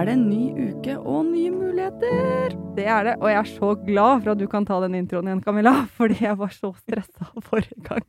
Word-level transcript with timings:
Er 0.00 0.06
det 0.08 0.14
en 0.16 0.28
ny 0.30 0.70
uke 0.70 0.94
og 0.98 1.26
nye 1.28 1.50
muligheter. 1.52 2.54
Det 2.76 2.86
er 2.88 3.04
det, 3.04 3.14
og 3.20 3.28
jeg 3.28 3.38
er 3.40 3.48
så 3.50 3.70
glad 3.84 4.22
for 4.22 4.32
at 4.32 4.40
du 4.40 4.46
kan 4.50 4.64
ta 4.68 4.78
den 4.84 4.94
introen 4.96 5.28
igjen, 5.28 5.42
Camilla. 5.44 5.74
Fordi 5.98 6.16
jeg 6.24 6.38
var 6.40 6.52
så 6.54 6.70
stressa 6.78 7.28
forrige 7.46 7.80
gang. 7.84 8.04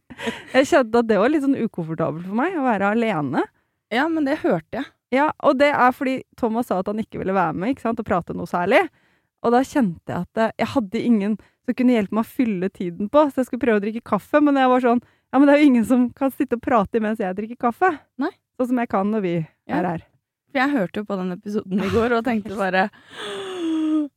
Jeg 0.54 0.70
kjente 0.72 1.02
at 1.02 1.10
det 1.10 1.18
var 1.20 1.32
litt 1.34 1.44
sånn 1.44 1.58
ukomfortabelt 1.60 2.28
for 2.30 2.38
meg 2.40 2.56
å 2.60 2.66
være 2.68 2.92
alene. 2.96 3.44
Ja, 3.92 4.06
men 4.08 4.28
det 4.28 4.38
hørte 4.46 4.80
jeg. 4.80 4.88
Ja, 5.12 5.26
og 5.44 5.58
det 5.60 5.74
er 5.76 5.92
fordi 5.92 6.22
Thomas 6.40 6.70
sa 6.72 6.78
at 6.80 6.88
han 6.88 7.02
ikke 7.04 7.20
ville 7.20 7.36
være 7.36 7.58
med 7.60 7.74
ikke 7.74 7.84
sant, 7.84 8.00
og 8.00 8.08
prate 8.08 8.32
noe 8.38 8.48
særlig. 8.48 8.80
Og 9.44 9.52
da 9.52 9.60
kjente 9.68 10.08
jeg 10.14 10.24
at 10.24 10.40
eh, 10.40 10.54
jeg 10.62 10.70
hadde 10.78 11.02
ingen 11.02 11.34
som 11.66 11.76
kunne 11.76 11.98
hjelpe 11.98 12.16
meg 12.16 12.24
å 12.24 12.32
fylle 12.38 12.70
tiden 12.72 13.10
på, 13.12 13.26
så 13.28 13.42
jeg 13.42 13.50
skulle 13.50 13.66
prøve 13.66 13.82
å 13.82 13.84
drikke 13.84 14.06
kaffe, 14.14 14.40
men 14.40 14.56
jeg 14.62 14.72
var 14.72 14.86
sånn 14.86 15.04
Ja, 15.32 15.40
men 15.40 15.48
det 15.48 15.54
er 15.58 15.62
jo 15.62 15.68
ingen 15.72 15.86
som 15.88 16.08
kan 16.16 16.32
sitte 16.36 16.56
og 16.60 16.64
prate 16.64 17.00
mens 17.04 17.20
jeg 17.24 17.36
drikker 17.38 17.60
kaffe. 17.68 17.92
Nei. 18.20 18.32
Sånn 18.60 18.72
som 18.72 18.80
jeg 18.84 18.90
kan 18.92 19.12
når 19.12 19.22
vi 19.24 19.36
Ja. 19.68 19.80
er 19.82 19.86
her. 19.90 20.02
For 20.52 20.62
jeg 20.62 20.76
hørte 20.76 21.02
jo 21.02 21.08
på 21.08 21.18
den 21.22 21.38
episoden 21.38 21.82
i 21.82 21.94
går 21.94 22.18
og 22.18 22.28
tenkte 22.28 22.60
bare 22.60 22.90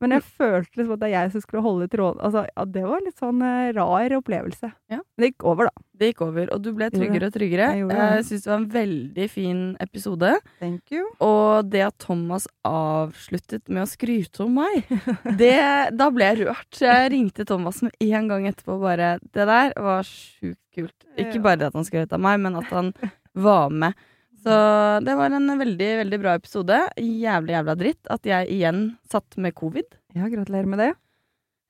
Men 0.03 0.17
jeg 0.17 0.25
følte 0.27 0.79
liksom 0.79 0.95
at 0.97 1.01
det 1.01 1.09
er 1.09 1.15
jeg 1.15 1.33
som 1.33 1.43
skulle 1.45 1.63
holde 1.65 1.87
tråden. 1.89 2.21
Altså, 2.25 2.43
ja, 2.49 2.65
det 2.75 2.83
var 2.85 3.03
litt 3.05 3.21
sånn 3.21 3.41
uh, 3.41 3.71
rar 3.77 4.15
opplevelse. 4.19 4.69
Ja. 4.93 4.99
Men 5.01 5.23
det 5.23 5.31
gikk 5.31 5.47
over, 5.49 5.71
da. 5.71 5.85
Det 5.95 6.09
gikk 6.11 6.25
over, 6.27 6.51
og 6.53 6.65
du 6.65 6.71
ble 6.77 6.89
tryggere 6.93 7.29
og 7.31 7.37
tryggere. 7.37 7.69
Jeg 7.71 7.85
gjorde 7.85 7.99
det. 8.01 8.09
Jeg 8.19 8.27
syns 8.29 8.45
det 8.45 8.51
var 8.51 8.59
en 8.59 8.69
veldig 8.75 9.29
fin 9.31 9.63
episode. 9.85 10.33
Thank 10.61 10.95
you. 10.97 11.07
Og 11.25 11.71
det 11.71 11.85
at 11.87 11.97
Thomas 12.03 12.49
avsluttet 12.69 13.71
med 13.71 13.85
å 13.85 13.89
skryte 13.89 14.45
om 14.45 14.59
meg, 14.59 14.91
det, 15.41 15.55
da 15.95 16.11
ble 16.13 16.33
jeg 16.33 16.43
rørt. 16.43 16.83
Jeg 16.83 17.13
ringte 17.15 17.47
Thomas 17.49 17.81
med 17.87 17.95
en 18.05 18.33
gang 18.33 18.49
etterpå 18.51 18.77
og 18.77 18.89
bare 18.89 19.15
Det 19.25 19.47
der 19.49 19.73
var 19.87 20.09
sjukt 20.09 20.61
kult. 20.75 20.97
Ikke 21.21 21.41
bare 21.45 21.71
at 21.71 21.79
han 21.79 21.87
skrøt 21.87 22.13
av 22.13 22.23
meg, 22.23 22.43
men 22.43 22.59
at 22.59 22.69
han 22.75 22.91
var 23.35 23.71
med. 23.71 23.95
Så 24.45 24.57
det 25.05 25.15
var 25.17 25.33
en 25.33 25.55
veldig, 25.59 25.91
veldig 26.03 26.19
bra 26.21 26.35
episode. 26.37 26.81
Jævlig, 27.01 27.55
jævla 27.57 27.77
dritt 27.81 28.11
at 28.13 28.29
jeg 28.29 28.51
igjen 28.53 28.83
satt 29.11 29.39
med 29.41 29.57
covid. 29.57 29.89
Ja, 30.15 30.29
gratulerer 30.29 30.69
med 30.69 30.83
det. 30.85 30.91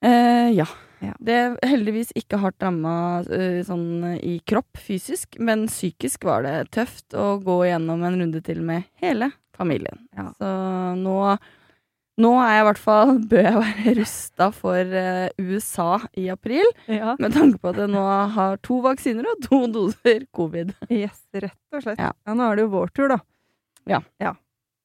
Eh, 0.05 0.51
ja. 0.57 0.67
Ja. 1.03 1.13
Det 1.19 1.39
heldigvis 1.65 2.11
ikke 2.17 2.39
hardt 2.41 2.63
ramma 2.63 3.23
eh, 3.33 3.61
sånn 3.67 4.15
i 4.15 4.37
kropp, 4.47 4.79
fysisk, 4.79 5.37
men 5.39 5.67
psykisk 5.69 6.25
var 6.27 6.45
det 6.45 6.55
tøft 6.75 7.15
å 7.17 7.35
gå 7.43 7.59
igjennom 7.67 8.03
en 8.05 8.19
runde 8.23 8.41
til 8.45 8.61
med 8.65 8.87
hele 9.03 9.29
familien. 9.55 10.05
Ja. 10.15 10.29
Så 10.39 10.49
nå, 10.99 11.17
nå 12.21 12.31
er 12.39 12.51
jeg 12.53 12.63
i 12.63 12.67
hvert 12.69 12.79
fall 12.79 13.13
Bør 13.31 13.43
jeg 13.43 13.59
være 13.61 13.93
rusta 13.99 14.47
for 14.55 14.95
eh, 15.01 15.27
USA 15.41 15.89
i 16.15 16.29
april, 16.33 16.67
Ja. 16.91 17.15
med 17.19 17.35
tanke 17.35 17.59
på 17.61 17.73
at 17.73 17.81
jeg 17.83 17.91
nå 17.91 18.03
har 18.37 18.57
to 18.63 18.79
vaksiner 18.85 19.27
og 19.33 19.41
to 19.43 19.61
doser 19.71 20.25
covid. 20.35 20.73
Yes, 20.89 21.19
rett 21.33 21.57
og 21.75 21.83
slett. 21.83 21.99
Ja. 21.99 22.13
Ja. 22.15 22.37
nå 22.37 22.47
er 22.47 22.59
det 22.59 22.67
jo 22.67 22.73
vår 22.77 22.93
tur, 22.95 23.11
da. 23.11 23.19
Ja. 23.89 24.01
ja. 24.21 24.35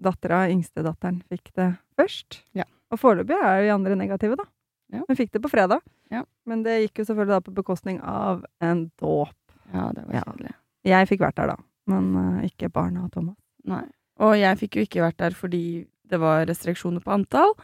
Dattera, 0.00 0.46
yngstedatteren, 0.50 1.20
fikk 1.28 1.52
det 1.56 1.70
først. 1.98 2.41
Ja. 2.56 2.66
Og 2.91 2.98
foreløpig 2.98 3.36
er 3.36 3.60
jo 3.60 3.68
de 3.68 3.74
andre 3.76 3.97
negative, 4.00 4.38
da. 4.41 4.48
Ja. 4.91 5.04
Hun 5.06 5.18
fikk 5.18 5.30
det 5.36 5.42
på 5.44 5.50
fredag. 5.52 5.84
Ja. 6.10 6.24
Men 6.48 6.64
det 6.66 6.80
gikk 6.82 7.02
jo 7.02 7.06
selvfølgelig 7.12 7.36
da 7.36 7.44
på 7.47 7.54
bekostning 7.54 8.00
av 8.02 8.42
en 8.64 8.88
dåp. 8.98 9.36
Ja, 9.70 9.91
det 9.94 10.02
var 10.08 10.24
kjedelig. 10.24 10.54
Jeg 10.88 11.08
fikk 11.12 11.22
vært 11.22 11.38
der, 11.38 11.52
da. 11.52 11.56
Men 11.91 12.08
uh, 12.16 12.42
ikke 12.48 12.70
barna 12.74 13.04
og 13.06 13.12
Thomas. 13.14 13.36
Nei. 13.70 13.84
Og 14.20 14.34
jeg 14.36 14.58
fikk 14.64 14.80
jo 14.80 14.84
ikke 14.88 15.04
vært 15.04 15.20
der 15.22 15.36
fordi 15.36 15.62
det 16.10 16.19
var 16.21 16.44
restriksjoner 16.50 17.00
på 17.04 17.12
antall. 17.15 17.54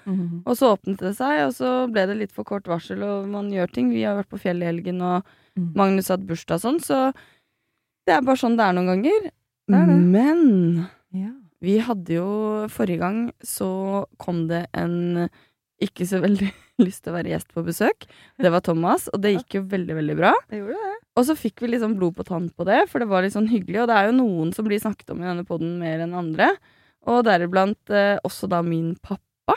Og 0.46 0.52
så 0.56 0.72
åpnet 0.76 1.02
det 1.02 1.14
seg, 1.18 1.42
og 1.48 1.52
så 1.56 1.72
ble 1.92 2.06
det 2.06 2.16
litt 2.20 2.32
for 2.32 2.44
kort 2.48 2.66
varsel, 2.70 3.02
og 3.02 3.26
man 3.28 3.50
gjør 3.52 3.72
ting. 3.74 3.90
Vi 3.92 4.02
har 4.06 4.16
vært 4.20 4.30
på 4.32 4.40
fjellet 4.42 4.62
i 4.66 4.72
helgen, 4.72 5.02
og 5.02 5.26
Mm. 5.56 5.70
Magnus 5.72 6.10
hadde 6.12 6.26
bursdag 6.28 6.58
og 6.58 6.60
sånn, 6.60 6.78
så 6.84 6.96
det 8.06 8.12
er 8.12 8.20
bare 8.20 8.36
sånn 8.36 8.58
det 8.58 8.64
er 8.66 8.74
noen 8.76 8.90
ganger. 8.90 9.30
Det 9.66 9.78
er 9.78 9.86
det. 9.88 9.94
Men 10.12 10.88
Ja. 11.16 11.30
vi 11.62 11.78
hadde 11.78 12.12
jo 12.12 12.66
Forrige 12.68 12.98
gang 13.00 13.32
så 13.42 14.04
kom 14.18 14.48
det 14.48 14.66
en 14.74 15.30
ikke 15.80 16.04
så 16.04 16.20
veldig 16.20 16.50
lyst 16.84 17.04
til 17.04 17.14
å 17.14 17.16
være 17.16 17.32
gjest 17.32 17.48
på 17.56 17.64
besøk. 17.64 18.04
Det 18.38 18.52
var 18.52 18.60
Thomas, 18.60 19.08
og 19.14 19.22
det 19.22 19.32
gikk 19.38 19.54
jo 19.54 19.62
veldig, 19.62 19.96
veldig 19.96 20.16
bra. 20.20 20.34
Det 20.50 20.60
gjorde 20.60 20.76
det. 20.76 20.94
Og 21.16 21.24
så 21.24 21.32
fikk 21.40 21.60
vi 21.64 21.68
liksom 21.72 21.96
blod 21.96 22.14
på 22.20 22.24
tann 22.28 22.50
på 22.52 22.66
det, 22.68 22.82
for 22.90 22.98
det 23.00 23.08
var 23.08 23.22
litt 23.24 23.32
sånn 23.32 23.48
hyggelig. 23.48 23.80
Og 23.80 23.88
det 23.88 23.96
er 23.96 24.10
jo 24.10 24.18
noen 24.20 24.52
som 24.52 24.66
blir 24.68 24.76
snakket 24.78 25.08
om 25.16 25.22
i 25.24 25.24
denne 25.24 25.46
poden 25.48 25.78
mer 25.80 26.00
enn 26.04 26.12
andre. 26.12 26.50
Og 27.06 27.24
deriblant 27.26 27.94
eh, 27.94 28.16
også 28.26 28.48
da 28.50 28.62
min 28.66 28.94
pappa. 28.98 29.56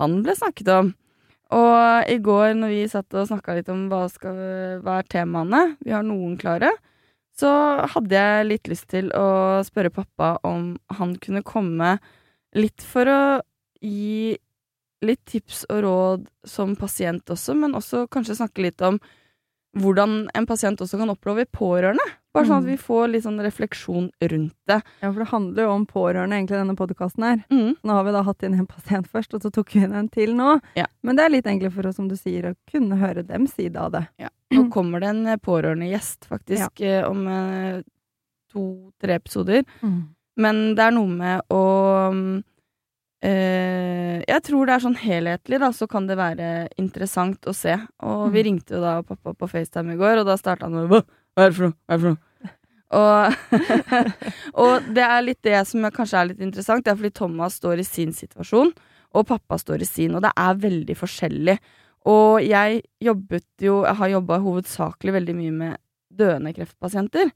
Han 0.00 0.20
ble 0.24 0.34
snakket 0.36 0.70
om. 0.74 0.94
Og 1.56 2.10
i 2.10 2.18
går 2.18 2.56
når 2.58 2.72
vi 2.74 2.80
satt 2.90 3.14
og 3.14 3.28
snakka 3.28 3.54
litt 3.54 3.68
om 3.70 3.86
hva, 3.90 4.06
skal, 4.10 4.38
er 4.82 5.06
temaene, 5.10 5.76
vi 5.84 5.94
har 5.94 6.02
noen 6.02 6.34
klare, 6.40 6.72
så 7.36 7.50
hadde 7.92 8.16
jeg 8.16 8.48
litt 8.48 8.70
lyst 8.70 8.88
til 8.90 9.12
å 9.14 9.62
spørre 9.66 9.92
pappa 9.94 10.36
om 10.46 10.72
han 10.98 11.14
kunne 11.22 11.44
komme 11.46 11.96
litt 12.56 12.82
for 12.82 13.06
å 13.12 13.20
gi 13.84 14.34
litt 15.04 15.22
tips 15.28 15.66
og 15.68 15.82
råd 15.84 16.26
som 16.48 16.72
pasient 16.80 17.30
også, 17.30 17.54
men 17.54 17.76
også 17.76 18.06
kanskje 18.10 18.38
snakke 18.40 18.64
litt 18.64 18.82
om 18.82 18.98
hvordan 19.76 20.24
en 20.34 20.48
pasient 20.48 20.80
også 20.80 20.98
kan 20.98 21.12
oppleve 21.12 21.44
pårørende. 21.52 22.06
Bare 22.36 22.44
sånn 22.50 22.60
at 22.60 22.66
Mm. 22.66 22.70
vi 22.70 22.76
får 22.84 23.08
litt 23.10 23.24
sånn 23.24 23.40
refleksjon 23.40 24.10
rundt 24.30 24.54
det. 24.68 24.78
Ja, 25.02 25.10
for 25.10 25.18
det 25.24 25.28
handler 25.32 25.62
jo 25.64 25.70
om 25.72 25.86
pårørende, 25.88 26.36
egentlig, 26.36 26.60
denne 26.60 26.76
podkasten 26.76 27.24
her. 27.24 27.38
Mm. 27.50 27.76
Nå 27.82 27.90
har 27.96 28.04
vi 28.04 28.12
da 28.12 28.22
hatt 28.28 28.42
inn 28.44 28.54
en 28.60 28.66
pasient 28.68 29.08
først, 29.08 29.32
og 29.34 29.40
så 29.42 29.50
tok 29.56 29.72
vi 29.72 29.80
inn 29.86 29.94
en 29.96 30.08
til 30.12 30.34
nå. 30.36 30.60
Ja. 30.76 30.84
Men 31.02 31.16
det 31.16 31.24
er 31.24 31.30
litt 31.32 31.46
enklere 31.48 31.72
for 31.72 31.88
oss, 31.88 31.96
som 31.96 32.08
du 32.08 32.14
sier, 32.20 32.52
å 32.52 32.56
kunne 32.70 32.98
høre 33.00 33.24
dem 33.26 33.46
side 33.48 33.76
av 33.80 33.92
det. 33.96 34.04
Nå 34.52 34.68
kommer 34.70 35.00
det 35.00 35.08
en 35.08 35.26
eh, 35.26 35.36
pårørende 35.42 35.88
gjest, 35.90 36.28
faktisk, 36.28 36.78
ja. 36.84 37.08
om 37.08 37.26
eh, 37.26 37.80
to-tre 38.52 39.16
episoder. 39.16 39.64
Men 40.36 40.74
det 40.76 40.84
er 40.84 40.92
noe 40.92 41.08
med 41.08 41.40
å 41.50 41.62
mm, 42.12 42.44
eh, 43.24 44.22
Jeg 44.28 44.42
tror 44.46 44.66
det 44.68 44.74
er 44.76 44.82
sånn 44.84 44.98
helhetlig, 45.00 45.58
da, 45.62 45.70
så 45.74 45.86
kan 45.90 46.06
det 46.08 46.16
være 46.18 46.68
interessant 46.78 47.40
å 47.48 47.54
se. 47.54 47.76
Og 48.02 48.32
vi 48.32 48.42
Mm. 48.42 48.44
ringte 48.44 48.74
jo 48.76 48.80
da 48.80 49.02
pappa 49.02 49.32
på 49.34 49.48
FaceTime 49.48 49.94
i 49.94 49.96
går, 49.96 50.18
og 50.20 50.26
da 50.26 50.36
starta 50.36 50.62
han 50.68 50.72
med 50.74 51.04
Hva 51.36 51.44
er 51.44 51.52
det 51.52 51.56
for 51.58 51.68
noe? 51.68 51.76
Hva 51.84 51.94
er 51.94 51.98
det 51.98 52.04
for 52.06 52.14
noe? 52.14 52.22
Og, 52.96 53.34
og 54.62 54.92
det 54.96 55.02
er 55.04 55.24
litt 55.26 55.42
det 55.44 55.58
som 55.68 55.84
kanskje 55.92 56.20
er 56.20 56.28
litt 56.30 56.44
interessant, 56.44 56.84
det 56.86 56.92
er 56.92 57.00
fordi 57.00 57.12
Thomas 57.18 57.58
står 57.60 57.82
i 57.82 57.86
sin 57.86 58.14
situasjon, 58.16 58.70
og 59.16 59.26
pappa 59.28 59.58
står 59.60 59.84
i 59.84 59.88
sin, 59.88 60.14
og 60.16 60.22
det 60.24 60.30
er 60.32 60.62
veldig 60.62 60.96
forskjellig. 60.96 61.56
Og 62.08 62.38
jeg 62.46 62.80
jobbet 63.02 63.66
jo, 63.66 63.80
jeg 63.84 63.98
har 64.00 64.12
jobba 64.14 64.38
hovedsakelig 64.44 65.16
veldig 65.18 65.34
mye 65.36 65.56
med 65.56 65.80
døende 66.16 66.54
kreftpasienter. 66.56 67.32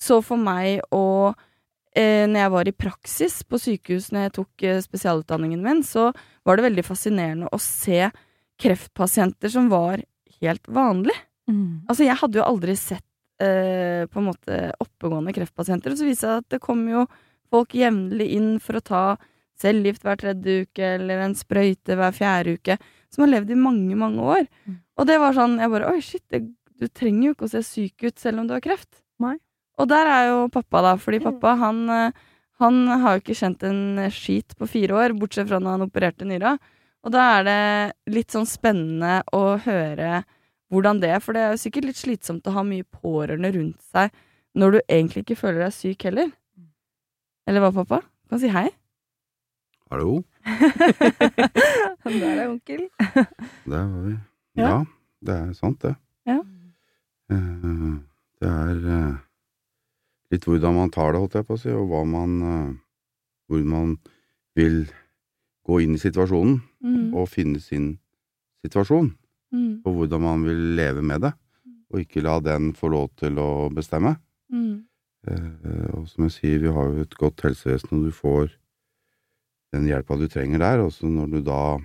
Så 0.00 0.18
for 0.24 0.40
meg 0.40 0.82
å 0.92 1.32
eh, 1.96 2.26
Når 2.28 2.40
jeg 2.40 2.52
var 2.52 2.68
i 2.68 2.76
praksis 2.76 3.36
på 3.48 3.60
sykehus 3.60 4.10
når 4.12 4.26
jeg 4.26 4.34
tok 4.40 4.64
eh, 4.68 4.80
spesialutdanningen 4.84 5.62
min, 5.64 5.84
så 5.86 6.10
var 6.44 6.58
det 6.58 6.66
veldig 6.66 6.84
fascinerende 6.84 7.52
å 7.52 7.60
se 7.62 8.10
kreftpasienter 8.60 9.52
som 9.52 9.70
var 9.72 10.02
helt 10.40 10.68
vanlige. 10.68 11.16
Altså, 11.88 12.04
jeg 12.04 12.18
hadde 12.20 12.40
jo 12.40 12.44
aldri 12.44 12.74
sett 12.76 13.04
eh, 13.42 14.04
på 14.10 14.20
en 14.20 14.28
måte 14.28 14.58
oppegående 14.82 15.34
kreftpasienter, 15.36 15.92
og 15.92 16.00
så 16.00 16.08
viste 16.08 16.26
det 16.26 16.34
seg 16.34 16.44
at 16.44 16.50
det 16.56 16.62
kom 16.64 16.84
jo 16.90 17.06
folk 17.52 17.74
jevnlig 17.78 18.28
inn 18.36 18.52
for 18.62 18.78
å 18.78 18.84
ta 18.84 19.02
cellegift 19.60 20.04
hver 20.04 20.20
tredje 20.20 20.66
uke, 20.66 20.92
eller 20.98 21.24
en 21.24 21.36
sprøyte 21.36 21.96
hver 21.96 22.14
fjerde 22.16 22.56
uke, 22.58 22.76
som 23.12 23.24
har 23.24 23.32
levd 23.32 23.54
i 23.54 23.58
mange, 23.58 23.96
mange 23.98 24.22
år. 24.36 24.46
Mm. 24.66 24.78
Og 25.00 25.08
det 25.08 25.18
var 25.22 25.36
sånn, 25.36 25.58
jeg 25.62 25.72
bare, 25.72 25.90
oi 25.92 26.04
shit, 26.04 26.24
det, 26.32 26.42
du 26.76 26.88
trenger 26.92 27.30
jo 27.30 27.36
ikke 27.36 27.48
å 27.48 27.52
se 27.54 27.62
syk 27.64 28.06
ut 28.08 28.20
selv 28.20 28.42
om 28.42 28.48
du 28.48 28.56
har 28.56 28.64
kreft. 28.64 29.00
Nei. 29.22 29.36
Og 29.80 29.88
der 29.88 30.08
er 30.08 30.30
jo 30.30 30.46
pappa 30.52 30.82
da, 30.84 30.94
fordi 31.00 31.20
pappa, 31.24 31.54
han, 31.60 31.82
eh, 31.92 32.24
han 32.60 32.82
har 32.88 33.16
jo 33.16 33.24
ikke 33.24 33.38
kjent 33.38 33.64
en 33.68 34.06
skit 34.12 34.56
på 34.56 34.68
fire 34.68 34.96
år, 34.96 35.16
bortsett 35.16 35.48
fra 35.48 35.60
når 35.60 35.76
han 35.76 35.86
opererte 35.88 36.28
nyra. 36.28 36.56
Og 37.06 37.12
da 37.14 37.26
er 37.36 37.46
det 37.46 38.14
litt 38.16 38.34
sånn 38.34 38.48
spennende 38.48 39.20
å 39.36 39.56
høre 39.62 40.24
hvordan 40.76 41.00
det 41.02 41.10
er, 41.16 41.20
for 41.24 41.32
det 41.36 41.42
er 41.42 41.52
jo 41.54 41.60
sikkert 41.64 41.88
litt 41.88 41.98
slitsomt 42.00 42.46
å 42.48 42.54
ha 42.56 42.62
mye 42.66 42.84
pårørende 43.00 43.50
rundt 43.56 43.82
seg 43.92 44.12
når 44.56 44.76
du 44.76 44.78
egentlig 44.86 45.24
ikke 45.26 45.36
føler 45.40 45.64
deg 45.66 45.74
syk 45.76 46.04
heller. 46.08 46.30
Eller 47.48 47.62
hva, 47.64 47.72
pappa? 47.76 47.98
Du 48.26 48.34
kan 48.34 48.40
si 48.42 48.48
hei. 48.52 48.68
Hallo, 49.90 50.22
Der 52.06 52.40
er 52.40 52.48
onkel. 52.48 52.88
der 53.66 53.84
var 53.86 54.02
vi. 54.06 54.14
Ja. 54.56 54.68
Ja, 54.68 54.78
det 55.26 55.34
er 55.36 55.52
sant, 55.58 55.82
det. 55.82 55.94
Ja. 56.26 56.38
Eh, 57.30 57.96
Det 58.40 58.48
er 58.50 58.80
eh, 58.96 59.14
litt 60.34 60.44
hvordan 60.46 60.74
man 60.76 60.90
tar 60.92 61.12
det, 61.14 61.20
holdt 61.22 61.34
jeg 61.38 61.46
på 61.48 61.56
å 61.56 61.60
si, 61.60 61.70
og 61.72 61.86
hva 61.90 62.02
man 62.08 62.34
eh, 62.42 62.74
Hvor 63.46 63.62
man 63.64 63.94
vil 64.58 64.86
gå 65.66 65.78
inn 65.84 65.94
i 65.94 66.02
situasjonen 66.02 66.60
Mm, 66.86 67.14
og 67.18 67.26
finne 67.32 67.58
sin 67.58 67.96
situasjon, 68.62 69.08
mm, 69.56 69.72
og 69.88 69.96
hvordan 69.96 70.22
man 70.22 70.44
vil 70.46 70.60
leve 70.78 71.02
med 71.02 71.24
det, 71.24 71.32
og 71.90 72.02
ikke 72.02 72.22
la 72.24 72.36
den 72.44 72.72
få 72.76 72.90
lov 72.92 73.08
til 73.16 73.38
å 73.42 73.48
bestemme. 73.72 74.16
mm, 74.52 74.76
Eh, 75.26 75.90
Og 75.96 76.04
som 76.08 76.22
jeg 76.28 76.32
sier, 76.36 76.58
vi 76.62 76.70
har 76.70 76.86
jo 76.92 77.02
et 77.02 77.14
godt 77.18 77.40
helsevesen, 77.42 77.96
og 77.98 78.04
du 78.06 78.12
får 78.14 78.52
den 79.74 79.88
hjelpa 79.88 80.14
du 80.20 80.28
trenger 80.30 80.60
der. 80.62 80.78
Og 80.84 80.92
så 80.94 81.08
når 81.10 81.26
du 81.32 81.40
da 81.42 81.78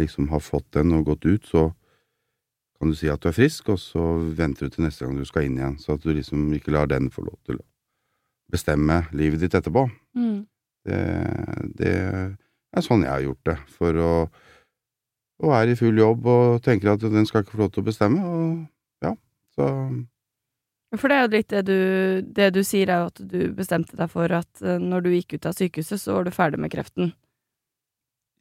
liksom 0.00 0.28
har 0.32 0.40
fått 0.42 0.66
den 0.74 0.92
og 0.96 1.04
gått 1.12 1.26
ut, 1.26 1.46
så 1.46 1.68
kan 2.78 2.90
du 2.90 2.96
si 2.98 3.08
at 3.10 3.22
du 3.22 3.28
er 3.30 3.36
frisk, 3.36 3.68
og 3.74 3.78
så 3.78 4.02
venter 4.38 4.66
du 4.66 4.74
til 4.74 4.84
neste 4.86 5.04
gang 5.06 5.16
du 5.18 5.24
skal 5.26 5.46
inn 5.46 5.58
igjen. 5.58 5.78
Så 5.78 5.94
at 5.94 6.02
du 6.02 6.12
liksom 6.14 6.48
ikke 6.54 6.74
lar 6.74 6.90
den 6.90 7.08
få 7.10 7.22
lov 7.26 7.38
til 7.46 7.58
å 7.58 7.66
bestemme 8.50 9.04
livet 9.12 9.40
ditt 9.44 9.54
etterpå. 9.58 9.86
mm. 10.18 10.38
Det, 10.88 10.98
det 11.76 11.90
er 12.72 12.80
sånn 12.86 13.02
jeg 13.04 13.10
har 13.12 13.20
gjort 13.26 13.44
det. 13.44 13.56
For 13.76 13.98
å, 14.00 14.10
å 15.42 15.52
er 15.54 15.70
i 15.70 15.76
full 15.78 15.98
jobb 16.00 16.26
og 16.26 16.62
tenker 16.64 16.92
at 16.94 17.00
den 17.04 17.26
skal 17.28 17.44
ikke 17.44 17.54
få 17.56 17.62
lov 17.64 17.72
til 17.74 17.82
å 17.84 17.86
bestemme. 17.86 18.22
Og 18.26 19.04
ja, 19.06 19.12
så 19.54 19.68
For 20.98 21.08
det 21.12 21.16
er 21.18 21.24
jo 21.26 21.32
litt 21.36 21.48
det 21.52 21.62
du, 21.68 21.78
det 22.34 22.48
du 22.56 22.62
sier, 22.64 22.88
er 22.90 23.04
jo 23.04 23.10
at 23.12 23.22
du 23.30 23.38
bestemte 23.54 23.96
deg 23.98 24.10
for 24.10 24.32
at 24.32 24.62
eh, 24.64 24.78
når 24.82 25.04
du 25.04 25.10
gikk 25.14 25.36
ut 25.38 25.46
av 25.50 25.54
sykehuset, 25.58 26.00
så 26.00 26.16
var 26.16 26.24
du 26.26 26.30
ferdig 26.34 26.58
med 26.62 26.72
kreften. 26.72 27.12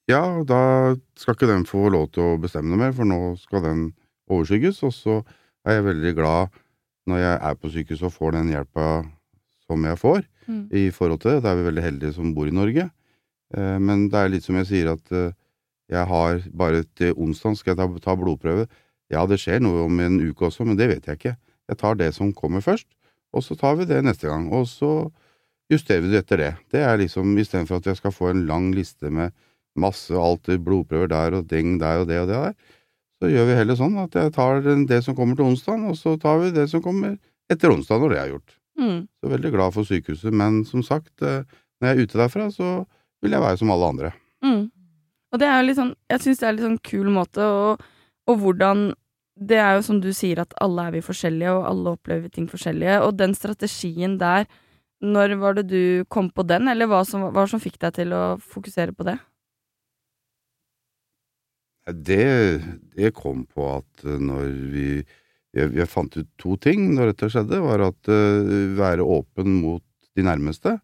Ja, 0.08 0.22
da 0.48 0.96
skal 1.20 1.36
ikke 1.36 1.50
den 1.52 1.66
få 1.68 1.90
lov 1.92 2.08
til 2.16 2.24
å 2.24 2.38
bestemme 2.40 2.72
noe 2.72 2.80
mer, 2.86 2.94
for 2.96 3.04
nå 3.10 3.20
skal 3.42 3.66
den 3.66 3.82
overskygges. 4.32 4.80
Og 4.88 4.94
så 4.96 5.18
er 5.68 5.82
jeg 5.82 5.88
veldig 5.90 6.14
glad 6.16 6.56
når 7.08 7.20
jeg 7.24 7.36
er 7.50 7.58
på 7.60 7.72
sykehuset 7.74 8.08
og 8.08 8.16
får 8.16 8.38
den 8.40 8.54
hjelpa 8.56 8.88
som 9.68 9.84
jeg 9.90 10.00
får, 10.02 10.26
Mm. 10.48 10.70
i 10.72 10.86
forhold 10.96 11.20
til 11.20 11.32
det. 11.34 11.42
Da 11.44 11.52
er 11.52 11.58
vi 11.60 11.64
veldig 11.68 11.82
heldige 11.84 12.14
som 12.16 12.30
bor 12.34 12.48
i 12.48 12.54
Norge. 12.56 12.86
Eh, 13.54 13.78
Men 13.84 14.06
det 14.08 14.16
er 14.16 14.30
litt 14.32 14.46
som 14.46 14.56
jeg 14.56 14.66
sier, 14.70 14.94
at 14.94 15.12
eh, 15.12 15.34
jeg 15.92 16.08
har 16.10 16.42
bare 16.52 16.84
til 17.00 17.16
onsdag 17.16 17.58
skal 17.58 17.74
jeg 17.74 17.80
ta, 17.80 17.88
ta 18.04 18.16
blodprøve. 18.20 18.68
Ja, 19.14 19.24
det 19.30 19.40
skjer 19.40 19.62
noe 19.64 19.86
om 19.86 20.00
en 20.04 20.20
uke 20.20 20.50
også, 20.50 20.66
men 20.68 20.80
det 20.80 20.90
vet 20.92 21.08
jeg 21.08 21.20
ikke. 21.20 21.36
Jeg 21.68 21.80
tar 21.80 22.00
det 22.00 22.12
som 22.16 22.34
kommer 22.36 22.64
først, 22.64 22.88
og 23.36 23.44
så 23.44 23.56
tar 23.60 23.78
vi 23.80 23.88
det 23.88 24.02
neste 24.04 24.28
gang. 24.28 24.50
Og 24.52 24.68
så 24.72 25.10
justerer 25.72 26.04
vi 26.04 26.12
det 26.12 26.24
etter 26.26 26.42
det. 26.44 26.54
Det 26.74 26.84
er 26.84 27.00
liksom 27.00 27.36
istedenfor 27.40 27.80
at 27.80 27.88
jeg 27.92 28.00
skal 28.00 28.16
få 28.16 28.32
en 28.32 28.46
lang 28.50 28.72
liste 28.76 29.12
med 29.12 29.36
masse 29.78 30.16
alt, 30.16 30.50
blodprøver 30.64 31.12
der 31.12 31.38
og 31.38 31.48
ding 31.52 31.78
der 31.80 32.02
og 32.02 32.10
det 32.10 32.20
og 32.24 32.30
det 32.32 32.42
der, 32.42 32.56
så 33.18 33.32
gjør 33.32 33.48
vi 33.50 33.58
heller 33.58 33.78
sånn 33.78 33.98
at 34.02 34.16
jeg 34.18 34.34
tar 34.36 34.62
det 34.62 35.00
som 35.06 35.16
kommer 35.18 35.38
til 35.38 35.48
onsdag, 35.48 35.84
og 35.90 35.98
så 35.98 36.16
tar 36.22 36.42
vi 36.44 36.54
det 36.54 36.68
som 36.70 36.84
kommer 36.86 37.16
etter 37.50 37.74
onsdag 37.74 38.02
når 38.02 38.14
det 38.14 38.20
er 38.22 38.32
gjort. 38.34 38.58
Mm. 38.78 39.00
Så 39.10 39.32
veldig 39.32 39.52
glad 39.56 39.74
for 39.74 39.90
sykehuset, 39.90 40.34
men 40.34 40.62
som 40.70 40.84
sagt, 40.86 41.14
eh, 41.26 41.46
når 41.82 41.90
jeg 41.90 41.96
er 41.96 42.04
ute 42.04 42.20
derfra, 42.22 42.50
så 42.54 42.72
vil 43.24 43.34
jeg 43.34 43.42
være 43.42 43.58
som 43.62 43.72
alle 43.74 43.90
andre. 43.94 44.12
Mm. 44.46 44.68
Og 45.34 45.42
det 45.42 45.50
er 45.50 45.60
jo 45.60 45.68
litt 45.68 45.80
sånn 45.80 45.94
Jeg 46.12 46.24
syns 46.24 46.42
det 46.42 46.48
er 46.48 46.56
litt 46.56 46.68
sånn 46.68 46.80
kul 46.88 47.12
måte, 47.14 47.44
og, 47.44 47.84
og 48.30 48.42
hvordan 48.44 48.90
Det 49.38 49.60
er 49.62 49.78
jo 49.78 49.86
som 49.86 50.02
du 50.02 50.10
sier, 50.16 50.42
at 50.42 50.56
alle 50.64 50.88
er 50.88 50.98
vi 50.98 51.04
forskjellige, 51.06 51.54
og 51.54 51.68
alle 51.70 51.96
opplever 51.98 52.32
ting 52.34 52.48
forskjellige, 52.50 53.02
og 53.06 53.18
den 53.20 53.36
strategien 53.38 54.18
der 54.22 54.48
Når 55.04 55.38
var 55.42 55.60
det 55.60 55.68
du 55.70 56.06
kom 56.10 56.32
på 56.32 56.46
den, 56.48 56.68
eller 56.72 56.90
hva 56.90 57.04
som, 57.06 57.28
hva 57.34 57.46
som 57.50 57.62
fikk 57.62 57.80
deg 57.84 58.00
til 58.00 58.16
å 58.18 58.24
fokusere 58.42 58.96
på 58.98 59.06
det? 59.08 59.20
Det, 61.88 62.60
det 62.98 63.14
kom 63.16 63.46
på 63.46 63.68
at 63.78 64.04
eh, 64.04 64.18
når 64.20 64.50
vi 64.74 64.88
jeg, 65.58 65.72
jeg 65.78 65.90
fant 65.90 66.18
ut 66.18 66.28
to 66.42 66.56
ting 66.62 66.90
når 66.96 67.14
dette 67.14 67.30
skjedde, 67.32 67.62
var 67.64 67.84
at 67.88 68.12
uh, 68.12 68.50
være 68.78 69.06
åpen 69.06 69.60
mot 69.62 69.84
de 70.18 70.26
nærmeste. 70.26 70.76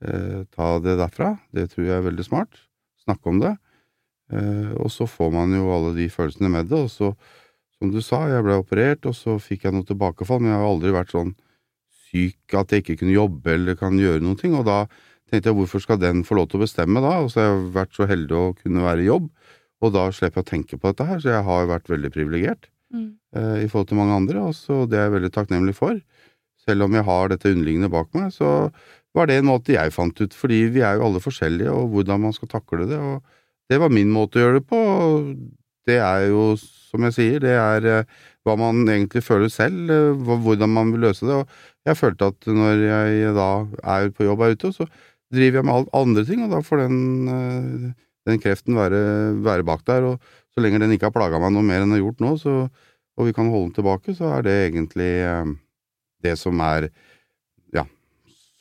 Uh, 0.00 0.46
ta 0.54 0.72
det 0.82 0.96
derfra. 1.00 1.34
Det 1.54 1.68
tror 1.72 1.86
jeg 1.86 1.96
er 1.98 2.06
veldig 2.08 2.26
smart. 2.26 2.62
Snakke 3.04 3.30
om 3.30 3.42
det. 3.42 3.54
Eh, 4.32 4.72
og 4.78 4.90
så 4.94 5.06
får 5.10 5.30
man 5.34 5.54
jo 5.56 5.70
alle 5.74 5.94
de 5.96 6.08
følelsene 6.12 6.50
med 6.52 6.70
det, 6.70 6.84
og 6.86 6.90
så, 6.92 7.12
som 7.78 7.92
du 7.92 8.00
sa, 8.04 8.24
jeg 8.30 8.44
ble 8.46 8.58
operert, 8.60 9.06
og 9.10 9.16
så 9.16 9.38
fikk 9.42 9.64
jeg 9.66 9.74
noe 9.74 9.86
tilbakefall, 9.88 10.42
men 10.42 10.52
jeg 10.52 10.60
har 10.62 10.70
aldri 10.70 10.92
vært 10.94 11.14
sånn 11.14 11.32
syk 12.10 12.58
at 12.58 12.72
jeg 12.74 12.84
ikke 12.84 12.98
kunne 13.02 13.14
jobbe 13.16 13.54
eller 13.54 13.78
kan 13.78 13.98
gjøre 13.98 14.22
noen 14.24 14.38
ting, 14.38 14.54
og 14.58 14.66
da 14.66 14.84
tenkte 15.30 15.50
jeg 15.52 15.58
hvorfor 15.60 15.82
skal 15.82 16.00
den 16.02 16.24
få 16.26 16.36
lov 16.38 16.50
til 16.50 16.58
å 16.58 16.64
bestemme 16.64 17.02
da, 17.04 17.16
og 17.22 17.30
så 17.30 17.40
har 17.42 17.48
jeg 17.52 17.72
vært 17.76 17.94
så 17.94 18.08
heldig 18.10 18.36
å 18.36 18.52
kunne 18.58 18.82
være 18.86 19.04
i 19.04 19.08
jobb, 19.10 19.30
og 19.80 19.94
da 19.94 20.08
slipper 20.12 20.42
jeg 20.42 20.46
å 20.46 20.50
tenke 20.50 20.78
på 20.78 20.90
dette 20.90 21.06
her, 21.08 21.22
så 21.22 21.32
jeg 21.36 21.46
har 21.46 21.70
vært 21.70 21.90
veldig 21.90 22.12
privilegert 22.14 22.70
Mm. 22.90 23.14
eh, 23.38 23.58
i 23.62 23.68
forhold 23.70 23.86
til 23.86 23.98
mange 24.00 24.16
andre, 24.18 24.40
og 24.42 24.54
så 24.58 24.80
det 24.90 24.98
er 24.98 25.04
jeg 25.04 25.12
veldig 25.14 25.30
takknemlig 25.30 25.74
for. 25.78 26.00
Selv 26.66 26.82
om 26.82 26.92
jeg 26.98 27.04
har 27.06 27.28
dette 27.30 27.52
underliggende 27.52 27.88
bak 27.88 28.08
meg, 28.18 28.32
så 28.34 28.72
var 29.14 29.26
det 29.30 29.36
en 29.38 29.46
måte 29.46 29.76
jeg 29.76 29.92
fant 29.94 30.20
ut, 30.20 30.34
fordi 30.34 30.64
vi 30.74 30.82
er 30.82 30.98
jo 30.98 31.04
alle 31.06 31.22
forskjellige, 31.22 31.70
og 31.70 31.94
hvordan 31.94 32.20
man 32.24 32.34
skal 32.34 32.50
takle 32.50 32.88
det, 32.90 32.98
og 32.98 33.22
det 33.70 33.78
var 33.78 33.92
min 33.94 34.10
måte 34.10 34.40
å 34.40 34.44
gjøre 34.44 34.58
det 34.58 34.66
på, 34.66 34.80
det 35.88 36.00
er 36.02 36.26
jo, 36.30 36.54
som 36.58 37.06
jeg 37.06 37.16
sier, 37.16 37.38
det 37.42 37.54
er 37.54 37.86
eh, 37.88 38.18
hva 38.46 38.56
man 38.58 38.82
egentlig 38.88 39.22
føler 39.24 39.52
selv, 39.52 39.90
eh, 39.94 40.34
hvordan 40.44 40.72
man 40.74 40.90
vil 40.94 41.06
løse 41.06 41.26
det, 41.28 41.36
og 41.42 41.86
jeg 41.88 41.98
følte 41.98 42.30
at 42.32 42.50
når 42.50 42.82
jeg 42.84 43.34
da 43.36 43.50
er 43.94 44.10
på 44.14 44.26
jobb 44.26 44.44
her 44.44 44.56
ute, 44.58 44.72
så 44.74 44.86
driver 45.30 45.60
jeg 45.60 45.68
med 45.68 45.76
alt 45.76 45.92
andre 46.00 46.24
ting, 46.26 46.42
og 46.44 46.54
da 46.54 46.62
får 46.66 46.82
den, 46.84 46.98
eh, 47.30 48.08
den 48.30 48.42
kreften 48.42 48.78
være, 48.78 49.02
være 49.46 49.66
bak 49.66 49.86
der, 49.88 50.08
og 50.12 50.34
så 50.50 50.64
lenge 50.64 50.82
den 50.82 50.96
ikke 50.96 51.08
har 51.08 51.14
plaga 51.14 51.40
meg 51.42 51.54
noe 51.54 51.66
mer 51.66 51.84
enn 51.84 51.88
den 51.92 51.98
har 51.98 52.04
gjort 52.04 52.26
nå, 52.26 52.34
så, 52.42 52.56
og 53.20 53.28
vi 53.28 53.36
kan 53.36 53.52
holde 53.52 53.70
den 53.70 53.78
tilbake, 53.78 54.16
så 54.18 54.34
er 54.34 54.44
det 54.46 54.56
egentlig 54.66 55.12
det 56.24 56.34
som 56.40 56.58
er 56.64 56.90
Ja, 57.76 57.84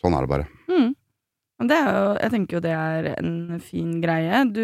sånn 0.02 0.14
er 0.14 0.26
det 0.26 0.32
bare. 0.32 0.48
Mm. 0.70 0.94
Det 1.68 1.76
er 1.76 1.90
jo 1.98 2.08
Jeg 2.20 2.32
tenker 2.36 2.58
jo 2.58 2.64
det 2.64 2.76
er 2.76 3.08
en 3.18 3.60
fin 3.64 3.98
greie. 4.04 4.44
Du, 4.54 4.64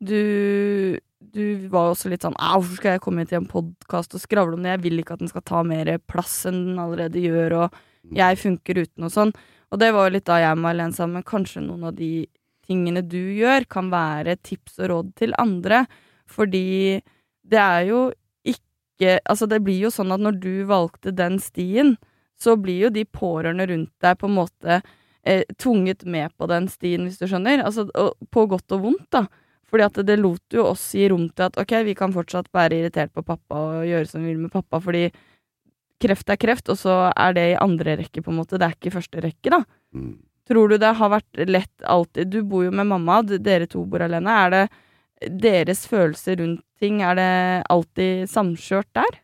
du, 0.00 0.98
du 1.18 1.44
var 1.72 1.92
også 1.92 2.10
litt 2.12 2.24
sånn 2.24 2.36
hvorfor 2.38 2.78
skal 2.78 2.96
jeg 2.96 3.02
komme 3.04 3.26
til 3.28 3.40
en 3.40 3.50
podkast 3.50 4.14
og 4.14 4.22
skravle 4.22 4.58
om 4.58 4.64
det? 4.64 4.76
Jeg 4.76 4.84
vil 4.86 5.02
ikke 5.02 5.16
at 5.16 5.22
den 5.24 5.30
skal 5.32 5.46
ta 5.46 5.62
mer 5.66 5.90
plass 6.10 6.40
enn 6.48 6.64
den 6.70 6.82
allerede 6.82 7.22
gjør, 7.22 7.56
og 7.64 8.14
jeg 8.14 8.40
funker 8.40 8.84
uten 8.84 9.08
og 9.08 9.14
sånn. 9.14 9.32
Og 9.68 9.80
det 9.82 9.90
var 9.92 10.08
jo 10.08 10.14
litt 10.16 10.28
da 10.28 10.38
jeg 10.40 10.56
og 10.56 10.62
Marlene 10.64 10.96
sa, 10.96 11.08
men 11.10 11.26
kanskje 11.26 11.64
noen 11.64 11.90
av 11.90 11.96
de 11.98 12.28
tingene 12.68 13.02
du 13.04 13.20
gjør, 13.36 13.66
kan 13.68 13.90
være 13.92 14.38
tips 14.44 14.78
og 14.82 14.90
råd 14.92 15.10
til 15.18 15.34
andre. 15.40 15.82
Fordi 16.28 17.00
det 17.48 17.60
er 17.64 17.90
jo 17.90 18.08
ikke 18.44 19.20
Altså, 19.30 19.46
det 19.46 19.60
blir 19.62 19.78
jo 19.78 19.92
sånn 19.94 20.10
at 20.10 20.18
når 20.18 20.40
du 20.42 20.54
valgte 20.66 21.12
den 21.14 21.36
stien, 21.38 21.92
så 22.34 22.56
blir 22.58 22.88
jo 22.88 22.88
de 22.90 23.04
pårørende 23.06 23.68
rundt 23.70 23.92
deg 24.02 24.16
på 24.18 24.26
en 24.26 24.34
måte 24.34 24.80
eh, 25.22 25.44
tvunget 25.54 26.02
med 26.02 26.32
på 26.34 26.48
den 26.50 26.66
stien, 26.66 27.04
hvis 27.06 27.20
du 27.20 27.28
skjønner. 27.30 27.62
Altså, 27.62 27.86
på 28.34 28.46
godt 28.50 28.74
og 28.74 28.82
vondt, 28.88 29.06
da. 29.14 29.22
Fordi 29.68 29.84
at 29.84 29.98
det 30.08 30.16
lot 30.20 30.54
jo 30.54 30.64
oss 30.70 30.84
gi 30.96 31.08
rom 31.12 31.26
til 31.28 31.48
at 31.48 31.58
ok, 31.60 31.74
vi 31.84 31.96
kan 31.98 32.14
fortsatt 32.14 32.48
være 32.54 32.78
irritert 32.80 33.12
på 33.12 33.24
pappa 33.26 33.58
og 33.72 33.88
gjøre 33.88 34.08
som 34.08 34.24
vi 34.24 34.32
vil 34.32 34.46
med 34.46 34.54
pappa, 34.54 34.80
fordi 34.80 35.08
kreft 36.00 36.30
er 36.32 36.40
kreft, 36.40 36.70
og 36.72 36.78
så 36.78 36.96
er 37.10 37.36
det 37.36 37.46
i 37.50 37.60
andre 37.60 37.98
rekke, 38.00 38.22
på 38.22 38.32
en 38.32 38.40
måte. 38.40 38.56
Det 38.56 38.68
er 38.68 38.76
ikke 38.76 38.90
i 38.92 38.96
første 38.96 39.22
rekke, 39.24 39.52
da. 39.52 39.62
Mm. 39.96 40.16
Tror 40.48 40.72
du 40.72 40.78
det 40.80 40.94
har 40.96 41.10
vært 41.12 41.40
lett 41.44 41.84
alltid 41.84 42.30
Du 42.32 42.38
bor 42.48 42.64
jo 42.64 42.72
med 42.72 42.88
mamma, 42.88 43.20
dere 43.28 43.68
to 43.68 43.82
bor 43.84 44.00
alene. 44.06 44.36
Er 44.46 44.54
det 44.54 44.64
deres 45.42 45.84
følelser 45.90 46.38
rundt 46.40 46.62
ting, 46.80 47.02
er 47.02 47.18
det 47.18 47.32
alltid 47.68 48.30
samkjørt 48.30 48.88
der? 48.96 49.18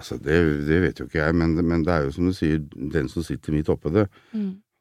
Altså, 0.00 0.16
det, 0.16 0.36
det 0.66 0.80
vet 0.82 1.00
jo 1.00 1.06
ikke 1.06 1.20
jeg, 1.20 1.36
men, 1.36 1.54
men 1.60 1.84
det 1.84 1.92
er 1.94 2.06
jo 2.06 2.12
som 2.16 2.28
du 2.28 2.34
sier, 2.36 2.60
den 2.92 3.08
som 3.12 3.24
sitter 3.24 3.54
midt 3.54 3.68
oppe 3.72 3.92
det, 3.94 4.06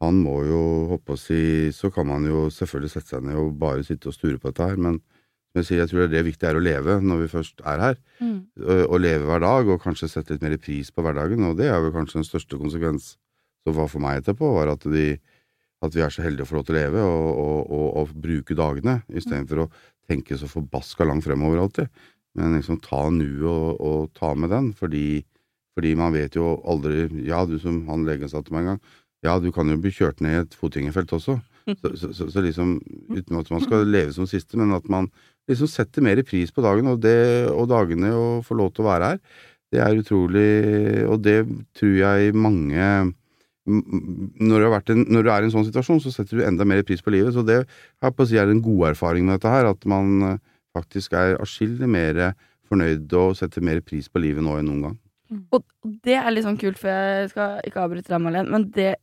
han 0.03 0.19
må 0.23 0.37
jo 0.47 0.59
hoppe 0.93 1.15
og 1.17 1.19
si 1.19 1.71
Så 1.75 1.89
kan 1.91 2.07
man 2.07 2.23
jo 2.27 2.47
selvfølgelig 2.53 2.91
sette 2.93 3.15
seg 3.15 3.25
ned 3.27 3.39
og 3.39 3.57
bare 3.59 3.83
sitte 3.83 4.11
og 4.11 4.15
sture 4.15 4.39
på 4.39 4.51
dette 4.51 4.69
her, 4.71 4.79
men 4.79 5.01
som 5.49 5.59
jeg 5.59 5.65
sier, 5.65 5.79
jeg 5.81 5.89
tror 5.89 5.99
det 6.03 6.05
er 6.05 6.13
det 6.13 6.27
viktige 6.27 6.49
er 6.51 6.59
å 6.59 6.61
leve 6.61 6.95
når 7.01 7.23
vi 7.23 7.31
først 7.31 7.63
er 7.65 7.81
her. 7.81 7.95
Å 8.61 8.75
å 8.93 8.99
leve 9.01 9.25
hver 9.25 9.41
dag, 9.41 9.71
og 9.73 9.81
kanskje 9.81 10.11
sette 10.11 10.35
litt 10.35 10.45
mer 10.45 10.55
pris 10.61 10.91
på 10.93 11.01
hverdagen, 11.01 11.41
og 11.47 11.57
det 11.57 11.71
er 11.71 11.81
vel 11.81 11.93
kanskje 11.95 12.19
den 12.19 12.27
største 12.27 12.59
konsekvens 12.61 13.15
som 13.65 13.75
var 13.75 13.89
for 13.89 14.03
meg 14.03 14.21
etterpå, 14.21 14.51
var 14.55 14.69
at, 14.75 14.85
de, 14.85 15.17
at 15.81 15.97
vi 15.97 16.03
er 16.05 16.13
så 16.13 16.21
heldige 16.21 16.45
å 16.45 16.51
få 16.51 16.59
lov 16.59 16.67
til 16.67 16.77
å 16.77 16.77
leve 16.77 17.01
og, 17.01 17.31
og, 17.33 17.73
og, 17.79 17.87
og 18.03 18.13
bruke 18.27 18.57
dagene, 18.61 18.99
istedenfor 19.09 19.65
å 19.65 19.67
tenke 20.09 20.37
så 20.37 20.47
forbaska 20.49 21.07
langt 21.09 21.25
fremover 21.25 21.63
alltid. 21.65 21.89
Men 22.37 22.53
liksom 22.55 22.77
ta 22.85 23.07
nuet 23.09 23.49
og, 23.49 23.81
og 23.81 24.13
ta 24.13 24.35
med 24.37 24.53
den, 24.53 24.69
fordi, 24.77 25.23
fordi 25.73 25.95
man 25.97 26.13
vet 26.13 26.37
jo 26.37 26.59
aldri 26.69 27.07
Ja, 27.25 27.41
du 27.49 27.57
som 27.57 27.81
han 27.89 28.05
legen 28.05 28.29
sa 28.29 28.45
til 28.45 28.53
meg 28.53 28.67
en 28.67 28.75
gang, 28.75 28.83
ja, 29.25 29.35
du 29.41 29.49
kan 29.55 29.69
jo 29.69 29.77
bli 29.81 29.91
kjørt 29.93 30.21
ned 30.23 30.35
i 30.35 30.41
et 30.45 30.57
fotgjengerfelt 30.59 31.15
også, 31.17 31.39
Så, 31.69 31.91
så, 32.17 32.25
så, 32.31 32.41
liksom, 32.41 32.79
uten 33.13 33.37
at 33.37 33.49
man 33.53 33.61
skal 33.61 33.83
leve 33.85 34.13
som 34.15 34.25
siste, 34.25 34.57
men 34.57 34.71
at 34.73 34.87
man 34.89 35.09
liksom 35.49 35.69
setter 35.69 36.01
mer 36.01 36.21
pris 36.25 36.49
på 36.53 36.63
dagen 36.65 36.89
og, 36.89 36.97
det, 37.03 37.45
og 37.51 37.67
dagene 37.69 38.09
og 38.15 38.45
får 38.47 38.57
lov 38.57 38.71
til 38.73 38.85
å 38.85 38.89
være 38.89 39.11
her. 39.11 39.19
Det 39.69 39.81
er 39.85 39.99
utrolig, 40.01 40.49
og 41.05 41.19
det 41.21 41.43
tror 41.77 41.93
jeg 41.93 42.33
mange 42.33 42.87
når 43.69 44.63
du, 44.63 44.93
en, 44.93 45.03
når 45.13 45.25
du 45.25 45.29
er 45.29 45.43
i 45.43 45.49
en 45.49 45.53
sånn 45.53 45.67
situasjon, 45.67 46.01
så 46.01 46.13
setter 46.13 46.39
du 46.39 46.45
enda 46.47 46.65
mer 46.65 46.81
pris 46.87 47.03
på 47.05 47.13
livet. 47.13 47.35
Så 47.35 47.43
det 47.45 47.59
jeg 47.59 48.15
på 48.15 48.25
å 48.25 48.29
si, 48.29 48.39
er 48.41 48.49
en 48.49 48.63
god 48.65 48.95
erfaring 48.95 49.27
med 49.27 49.37
dette 49.37 49.51
her, 49.53 49.69
at 49.69 49.85
man 49.89 50.25
eh, 50.25 50.39
faktisk 50.73 51.13
er 51.17 51.37
atskillig 51.37 51.89
mer 51.89 52.31
fornøyd 52.69 53.13
og 53.19 53.37
setter 53.37 53.65
mer 53.65 53.83
pris 53.85 54.09
på 54.09 54.21
livet 54.23 54.45
nå 54.45 54.57
enn 54.57 54.69
noen 54.71 54.87
gang. 54.87 54.97
Og 55.29 55.63
det 56.05 56.15
er 56.17 56.31
litt 56.33 56.45
sånn 56.45 56.57
kult, 56.57 56.79
for 56.81 56.89
jeg 56.89 57.29
skal 57.31 57.59
ikke 57.67 57.83
avbryte 57.83 58.09
deg, 58.09 58.21
Malene, 58.23 58.49
men 58.49 58.67
det, 58.73 58.95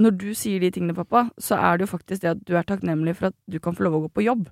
når 0.00 0.14
du 0.20 0.28
sier 0.36 0.62
de 0.62 0.70
tingene, 0.72 0.96
pappa, 0.96 1.26
så 1.36 1.58
er 1.60 1.76
det 1.76 1.84
jo 1.84 1.92
faktisk 1.92 2.22
det 2.22 2.30
at 2.32 2.44
du 2.48 2.54
er 2.56 2.64
takknemlig 2.68 3.16
for 3.18 3.28
at 3.28 3.36
du 3.50 3.58
kan 3.60 3.76
få 3.76 3.84
lov 3.86 3.98
å 3.98 4.04
gå 4.06 4.12
på 4.16 4.24
jobb. 4.24 4.46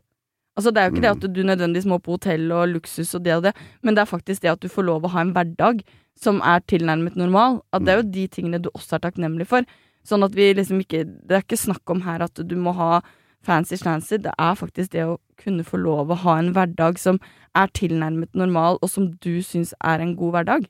Altså 0.52 0.68
Det 0.68 0.82
er 0.82 0.88
jo 0.88 0.92
ikke 0.92 1.04
det 1.06 1.14
at 1.14 1.22
du 1.32 1.40
nødvendigvis 1.48 1.88
må 1.88 1.96
på 2.04 2.18
hotell 2.18 2.50
og 2.52 2.74
luksus 2.74 3.14
og 3.16 3.24
det 3.24 3.38
og 3.38 3.46
det, 3.46 3.54
men 3.80 3.96
det 3.96 4.02
er 4.02 4.10
faktisk 4.10 4.42
det 4.44 4.52
at 4.52 4.60
du 4.60 4.68
får 4.68 4.84
lov 4.84 5.06
å 5.06 5.12
ha 5.14 5.22
en 5.24 5.32
hverdag 5.32 5.80
som 6.20 6.42
er 6.44 6.60
tilnærmet 6.68 7.16
normal. 7.16 7.62
At 7.72 7.86
det 7.86 7.94
er 7.94 8.02
jo 8.02 8.10
de 8.12 8.26
tingene 8.28 8.60
du 8.60 8.68
også 8.74 8.98
er 8.98 9.06
takknemlig 9.06 9.48
for. 9.48 9.64
Sånn 10.04 10.26
at 10.26 10.36
vi 10.36 10.50
liksom 10.52 10.82
ikke 10.82 11.04
Det 11.06 11.36
er 11.36 11.44
ikke 11.46 11.56
snakk 11.56 11.88
om 11.94 12.02
her 12.04 12.24
at 12.26 12.36
du 12.36 12.56
må 12.60 12.74
ha 12.76 13.00
fancy 13.42 13.78
slancy. 13.80 14.18
Det 14.20 14.34
er 14.36 14.58
faktisk 14.58 14.92
det 14.92 15.06
å 15.08 15.16
kunne 15.40 15.64
få 15.64 15.80
lov 15.80 16.12
å 16.12 16.20
ha 16.26 16.36
en 16.38 16.52
hverdag 16.52 17.00
som 17.00 17.20
er 17.56 17.72
tilnærmet 17.72 18.36
normal, 18.36 18.78
og 18.82 18.90
som 18.90 19.08
du 19.24 19.40
syns 19.40 19.72
er 19.80 20.04
en 20.04 20.16
god 20.16 20.36
hverdag. 20.36 20.68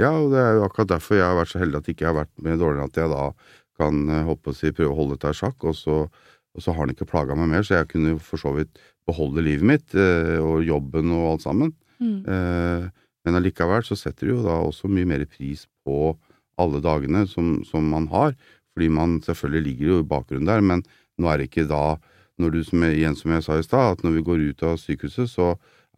Ja, 0.00 0.10
og 0.18 0.32
det 0.32 0.40
er 0.42 0.56
jo 0.58 0.64
akkurat 0.66 0.90
derfor 0.96 1.18
jeg 1.18 1.26
har 1.26 1.38
vært 1.38 1.52
så 1.52 1.60
heldig 1.62 1.80
at 1.80 1.88
jeg 1.88 1.96
ikke 1.96 2.08
har 2.10 2.18
vært 2.18 2.32
med 2.42 2.58
dårligere, 2.62 2.90
at 2.90 2.98
jeg 2.98 3.12
da 3.12 3.26
kan 3.78 4.00
eh, 4.10 4.26
håpe 4.26 4.50
å 4.50 4.56
si, 4.56 4.72
prøve 4.74 4.94
å 4.94 4.98
holde 4.98 5.18
dette 5.18 5.34
i 5.34 5.38
sjakk, 5.38 5.68
og 5.70 5.76
så, 5.78 6.00
og 6.54 6.64
så 6.64 6.74
har 6.74 6.84
han 6.84 6.94
ikke 6.94 7.08
plaga 7.10 7.36
meg 7.38 7.50
mer, 7.52 7.66
så 7.66 7.78
jeg 7.78 7.90
kunne 7.92 8.16
for 8.22 8.42
så 8.42 8.54
vidt 8.56 8.82
beholde 9.08 9.44
livet 9.44 9.68
mitt 9.70 9.96
eh, 9.98 10.38
og 10.42 10.64
jobben 10.66 11.12
og 11.14 11.34
alt 11.34 11.46
sammen. 11.46 11.74
Mm. 12.02 12.18
Eh, 12.26 12.88
men 13.24 13.38
allikevel 13.38 13.84
så 13.86 13.96
setter 13.98 14.28
du 14.28 14.36
jo 14.36 14.44
da 14.44 14.58
også 14.62 14.90
mye 14.90 15.08
mer 15.08 15.24
pris 15.30 15.64
på 15.86 16.14
alle 16.60 16.80
dagene 16.82 17.24
som, 17.30 17.56
som 17.66 17.86
man 17.90 18.08
har, 18.12 18.34
fordi 18.74 18.90
man 18.90 19.20
selvfølgelig 19.22 19.64
ligger 19.68 19.92
jo 19.92 20.00
i 20.02 20.10
bakgrunnen 20.10 20.50
der, 20.50 20.64
men 20.64 20.82
nå 21.20 21.30
er 21.30 21.40
det 21.40 21.48
ikke 21.50 21.68
da 21.70 21.84
når 22.42 22.50
du, 22.50 22.60
som 22.66 22.82
jeg, 22.82 22.98
igjen 22.98 23.16
som 23.18 23.30
jeg 23.30 23.46
sa 23.46 23.56
i 23.58 23.64
stad, 23.66 23.94
at 23.94 24.02
når 24.02 24.16
vi 24.16 24.26
går 24.26 24.44
ut 24.50 24.64
av 24.66 24.78
sykehuset, 24.82 25.30
så 25.30 25.52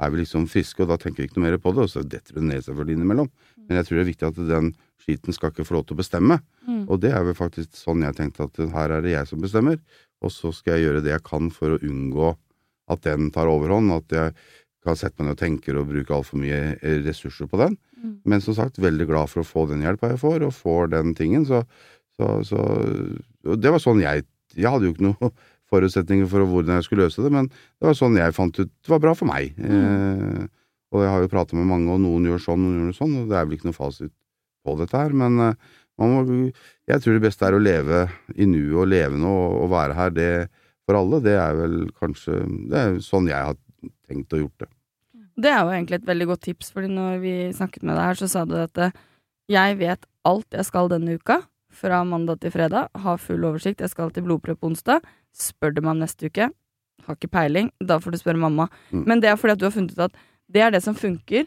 er 0.04 0.12
vi 0.12 0.20
liksom 0.20 0.44
friske, 0.52 0.82
og 0.84 0.90
da 0.90 0.98
tenker 1.00 1.22
vi 1.22 1.30
ikke 1.30 1.40
noe 1.40 1.46
mer 1.46 1.60
på 1.60 1.72
det, 1.72 1.86
og 1.86 1.92
så 1.92 2.02
detter 2.04 2.36
det 2.36 2.44
ned 2.44 2.64
selvfølgelig 2.66 2.98
innimellom. 2.98 3.30
Men 3.66 3.80
jeg 3.80 3.88
tror 3.88 3.98
det 3.98 4.04
er 4.04 4.10
viktig 4.10 4.28
at 4.28 4.42
den 4.50 4.72
skiten 5.02 5.34
skal 5.34 5.52
ikke 5.52 5.66
få 5.66 5.78
lov 5.78 5.86
til 5.86 5.96
å 5.96 6.00
bestemme. 6.00 6.40
Mm. 6.66 6.84
Og 6.88 7.00
det 7.02 7.12
er 7.14 7.24
vel 7.26 7.36
faktisk 7.38 7.76
sånn 7.78 8.04
jeg 8.06 8.16
tenkte 8.18 8.48
at 8.48 8.60
her 8.74 8.96
er 8.96 9.04
det 9.04 9.14
jeg 9.14 9.30
som 9.30 9.42
bestemmer, 9.42 9.80
og 10.24 10.32
så 10.32 10.52
skal 10.54 10.76
jeg 10.76 10.88
gjøre 10.88 11.02
det 11.04 11.12
jeg 11.12 11.26
kan 11.26 11.50
for 11.54 11.76
å 11.76 11.82
unngå 11.84 12.32
at 12.92 13.02
den 13.06 13.32
tar 13.34 13.50
overhånd, 13.50 13.92
at 13.94 14.14
jeg 14.14 14.36
kan 14.86 14.98
sette 14.98 15.18
meg 15.18 15.30
ned 15.30 15.36
og 15.36 15.42
tenke 15.42 15.74
og 15.74 15.90
bruke 15.90 16.14
altfor 16.14 16.40
mye 16.40 16.60
eh, 16.76 17.00
ressurser 17.02 17.50
på 17.50 17.58
den. 17.60 17.74
Mm. 17.98 18.14
Men 18.30 18.44
som 18.44 18.56
sagt, 18.56 18.78
veldig 18.82 19.08
glad 19.08 19.32
for 19.32 19.42
å 19.42 19.48
få 19.48 19.66
den 19.70 19.82
hjelpa 19.84 20.12
jeg 20.12 20.22
får, 20.22 20.46
og 20.46 20.54
får 20.54 20.92
den 20.94 21.14
tingen. 21.18 21.46
Så, 21.48 21.64
så, 22.18 22.38
så 22.46 22.62
Det 23.56 23.72
var 23.72 23.82
sånn 23.82 24.02
jeg 24.04 24.24
Jeg 24.56 24.70
hadde 24.72 24.86
jo 24.88 24.94
ikke 24.94 25.08
noe 25.10 25.30
forutsetninger 25.72 26.28
for 26.30 26.46
hvordan 26.46 26.78
jeg 26.78 26.86
skulle 26.86 27.08
løse 27.08 27.24
det, 27.24 27.32
men 27.34 27.48
det 27.50 27.88
var 27.88 27.96
sånn 27.98 28.16
jeg 28.16 28.34
fant 28.36 28.60
ut 28.60 28.70
det 28.70 28.92
var 28.92 29.02
bra 29.02 29.12
for 29.18 29.28
meg. 29.28 29.56
Eh, 29.58 30.46
og 30.94 31.02
jeg 31.02 31.12
har 31.12 31.24
jo 31.24 31.32
prata 31.32 31.58
med 31.58 31.68
mange, 31.70 31.90
og 31.92 32.02
noen 32.04 32.28
gjør 32.30 32.42
sånn, 32.42 32.62
noen 32.62 32.86
gjør 32.86 33.00
sånn, 33.00 33.16
og 33.22 33.30
det 33.30 33.38
er 33.38 33.48
vel 33.48 33.58
ikke 33.58 33.70
noe 33.70 33.78
fasit 33.78 34.12
på 34.66 34.76
dette 34.80 35.00
her, 35.00 35.14
men 35.16 35.42
eh, 35.42 35.74
man 35.96 36.12
må, 36.12 36.38
jeg 36.88 37.02
tror 37.02 37.16
det 37.16 37.24
beste 37.24 37.46
er 37.48 37.56
å 37.56 37.62
leve 37.62 38.04
i 38.36 38.46
nuet 38.48 38.80
og 38.82 38.88
leve 38.90 39.18
nå 39.20 39.32
og, 39.32 39.58
og 39.64 39.70
være 39.72 39.96
her. 39.96 40.12
Det 40.12 40.30
for 40.86 40.98
alle, 41.00 41.20
det 41.24 41.34
er 41.34 41.56
vel 41.58 41.76
kanskje 41.98 42.40
Det 42.70 42.80
er 42.80 42.98
sånn 43.02 43.30
jeg 43.30 43.48
har 43.48 43.56
tenkt 44.06 44.34
å 44.36 44.42
gjort 44.44 44.64
det. 44.64 44.68
Det 45.36 45.50
er 45.50 45.58
jo 45.60 45.72
egentlig 45.74 45.98
et 45.98 46.08
veldig 46.08 46.28
godt 46.30 46.44
tips, 46.46 46.70
fordi 46.72 46.90
når 46.94 47.18
vi 47.24 47.34
snakket 47.56 47.84
med 47.84 47.98
deg 47.98 48.06
her, 48.08 48.20
så 48.20 48.28
sa 48.32 48.44
du 48.48 48.54
at 48.60 48.80
eh, 48.80 48.94
jeg 49.52 49.78
vet 49.82 50.06
alt 50.26 50.56
jeg 50.56 50.68
skal 50.68 50.88
denne 50.92 51.18
uka, 51.18 51.42
fra 51.76 51.98
mandag 52.08 52.40
til 52.40 52.54
fredag, 52.54 52.88
har 53.02 53.18
full 53.20 53.44
oversikt, 53.44 53.82
jeg 53.84 53.92
skal 53.92 54.12
til 54.14 54.24
blodprøve 54.24 54.56
på 54.62 54.70
onsdag. 54.70 55.04
Spør 55.36 55.74
du 55.76 55.82
meg 55.82 55.92
om 55.92 56.00
neste 56.00 56.30
uke, 56.30 56.48
har 57.04 57.18
ikke 57.18 57.32
peiling, 57.34 57.68
da 57.84 57.98
får 58.00 58.14
du 58.14 58.20
spørre 58.22 58.40
mamma. 58.40 58.70
Mm. 58.94 59.02
Men 59.10 59.20
det 59.20 59.28
er 59.28 59.36
fordi 59.36 59.56
at 59.56 59.60
du 59.60 59.66
har 59.68 59.74
funnet 59.74 59.92
ut 59.92 60.06
at 60.06 60.16
det 60.52 60.62
er 60.62 60.70
det 60.74 60.82
som 60.84 60.94
funker. 60.98 61.46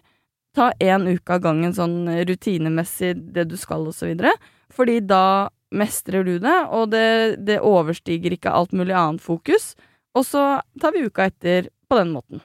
Ta 0.56 0.72
én 0.82 1.06
uke 1.08 1.36
av 1.36 1.44
gangen 1.44 1.74
sånn 1.77 2.08
rutinemessig, 2.27 3.13
det 3.34 3.48
du 3.51 3.56
skal, 3.58 3.86
videre. 3.94 4.34
Fordi 4.74 5.00
da 5.06 5.50
mestrer 5.72 6.25
du 6.25 6.39
det, 6.41 6.58
og 6.74 6.89
det, 6.91 7.38
det 7.46 7.60
overstiger 7.62 8.34
ikke 8.34 8.51
alt 8.53 8.74
mulig 8.74 8.96
annet 8.98 9.22
fokus. 9.22 9.75
Og 10.18 10.25
så 10.25 10.62
tar 10.82 10.96
vi 10.96 11.06
uka 11.06 11.27
etter 11.29 11.70
på 11.89 12.00
den 12.00 12.13
måten. 12.15 12.41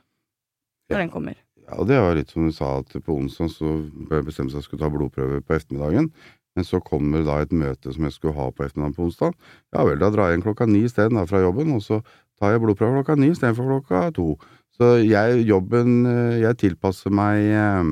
Når 0.90 0.98
Ja. 0.98 0.98
den 0.98 1.10
kommer. 1.10 1.34
Ja, 1.64 1.80
det 1.88 1.96
var 1.96 2.14
litt 2.14 2.28
som 2.30 2.44
du 2.44 2.52
sa, 2.52 2.78
at 2.78 2.92
på 2.92 3.16
onsdag 3.16 3.48
så 3.48 3.90
bør 4.08 4.20
jeg 4.20 4.26
bestemme 4.26 4.52
seg 4.52 4.66
for 4.68 4.76
å 4.76 4.80
ta 4.82 4.90
blodprøve 4.92 5.40
på 5.40 5.54
ettermiddagen. 5.56 6.10
Men 6.54 6.64
så 6.64 6.78
kommer 6.84 7.24
da 7.24 7.40
et 7.40 7.50
møte 7.56 7.92
som 7.92 8.04
jeg 8.04 8.12
skulle 8.12 8.34
ha 8.36 8.50
på 8.52 8.62
ettermiddagen 8.66 8.94
på 8.94 9.06
onsdag. 9.08 9.32
Ja 9.74 9.82
vel, 9.88 9.98
da 9.98 10.10
drar 10.12 10.28
jeg 10.30 10.38
inn 10.38 10.44
klokka 10.44 10.68
ni 10.68 10.84
isteden 10.84 11.24
fra 11.26 11.40
jobben, 11.40 11.72
og 11.74 11.80
så 11.82 12.02
tar 12.38 12.52
jeg 12.52 12.60
blodprøve 12.60 13.00
klokka 13.00 13.16
ni 13.16 13.30
istedenfor 13.32 13.64
klokka 13.72 14.12
to. 14.14 14.36
Så 14.74 14.96
jeg, 15.04 15.44
jobben 15.48 16.04
eh, 16.08 16.42
Jeg 16.42 16.58
tilpasser 16.64 17.14
meg 17.14 17.46
eh, 17.46 17.90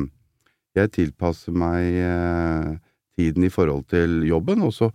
Jeg 0.79 0.95
tilpasser 0.99 1.55
meg 1.55 1.99
eh, 2.03 2.71
tiden 3.19 3.45
i 3.45 3.53
forhold 3.53 3.85
til 3.93 4.23
jobben, 4.25 4.63
og 4.65 4.73
så 4.73 4.89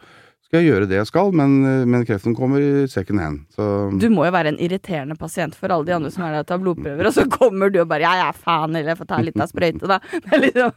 skal 0.47 0.63
jeg 0.63 0.71
gjøre 0.71 0.87
det 0.89 0.95
jeg 0.95 1.07
skal, 1.09 1.29
men, 1.35 1.51
men 1.91 2.05
kreften 2.07 2.33
kommer 2.33 2.63
i 2.63 2.87
second 2.89 3.19
hand. 3.21 3.41
Så 3.53 3.65
Du 3.99 4.07
må 4.09 4.23
jo 4.25 4.31
være 4.33 4.53
en 4.53 4.59
irriterende 4.63 5.13
pasient 5.19 5.53
for 5.53 5.69
alle 5.69 5.85
de 5.85 5.93
andre 5.93 6.09
som 6.09 6.23
er 6.25 6.33
der 6.33 6.45
og 6.45 6.47
tar 6.49 6.61
blodprøver, 6.63 7.09
og 7.09 7.13
så 7.13 7.27
kommer 7.29 7.69
du 7.69 7.81
og 7.83 7.89
bare 7.91 8.07
'ja, 8.07 8.13
jeg 8.23 8.31
er 8.31 8.39
faen', 8.47 8.73
eller 8.73 8.89
'jeg 8.89 8.99
får 9.03 9.09
ta 9.11 9.19
litt 9.21 9.37
av 9.43 9.51
sprøyte', 9.51 9.91
da. 9.91 9.99
Liksom, 10.43 10.71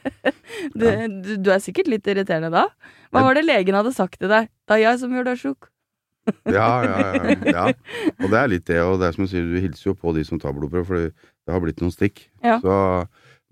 det, 0.80 0.94
du, 1.26 1.32
du 1.44 1.50
er 1.52 1.60
sikkert 1.60 1.92
litt 1.92 2.08
irriterende 2.08 2.54
da. 2.54 2.64
Hva 3.12 3.26
var 3.26 3.36
det 3.36 3.44
legen 3.44 3.76
hadde 3.76 3.92
sagt 3.92 4.16
til 4.22 4.32
deg? 4.32 4.48
Er 4.70 4.80
jeg 4.80 5.02
som 5.02 5.12
gjør 5.12 5.28
deg 5.28 5.44
sjuk. 5.44 5.71
Ja, 6.56 6.68
ja, 6.86 6.96
ja, 7.16 7.36
ja. 7.50 7.64
Og 8.20 8.28
det 8.30 8.38
er 8.38 8.50
litt 8.52 8.66
det, 8.68 8.80
og 8.86 9.00
det 9.00 9.08
er 9.08 9.16
som 9.16 9.26
du 9.26 9.30
sier, 9.30 9.46
du 9.48 9.58
hilser 9.62 9.90
jo 9.90 9.96
på 9.98 10.12
de 10.16 10.22
som 10.26 10.40
tar 10.42 10.54
blodprøve, 10.56 10.86
for 10.86 11.08
det 11.10 11.54
har 11.54 11.62
blitt 11.64 11.82
noen 11.82 11.94
stikk. 11.94 12.26
Ja. 12.44 12.60
Så, 12.62 12.76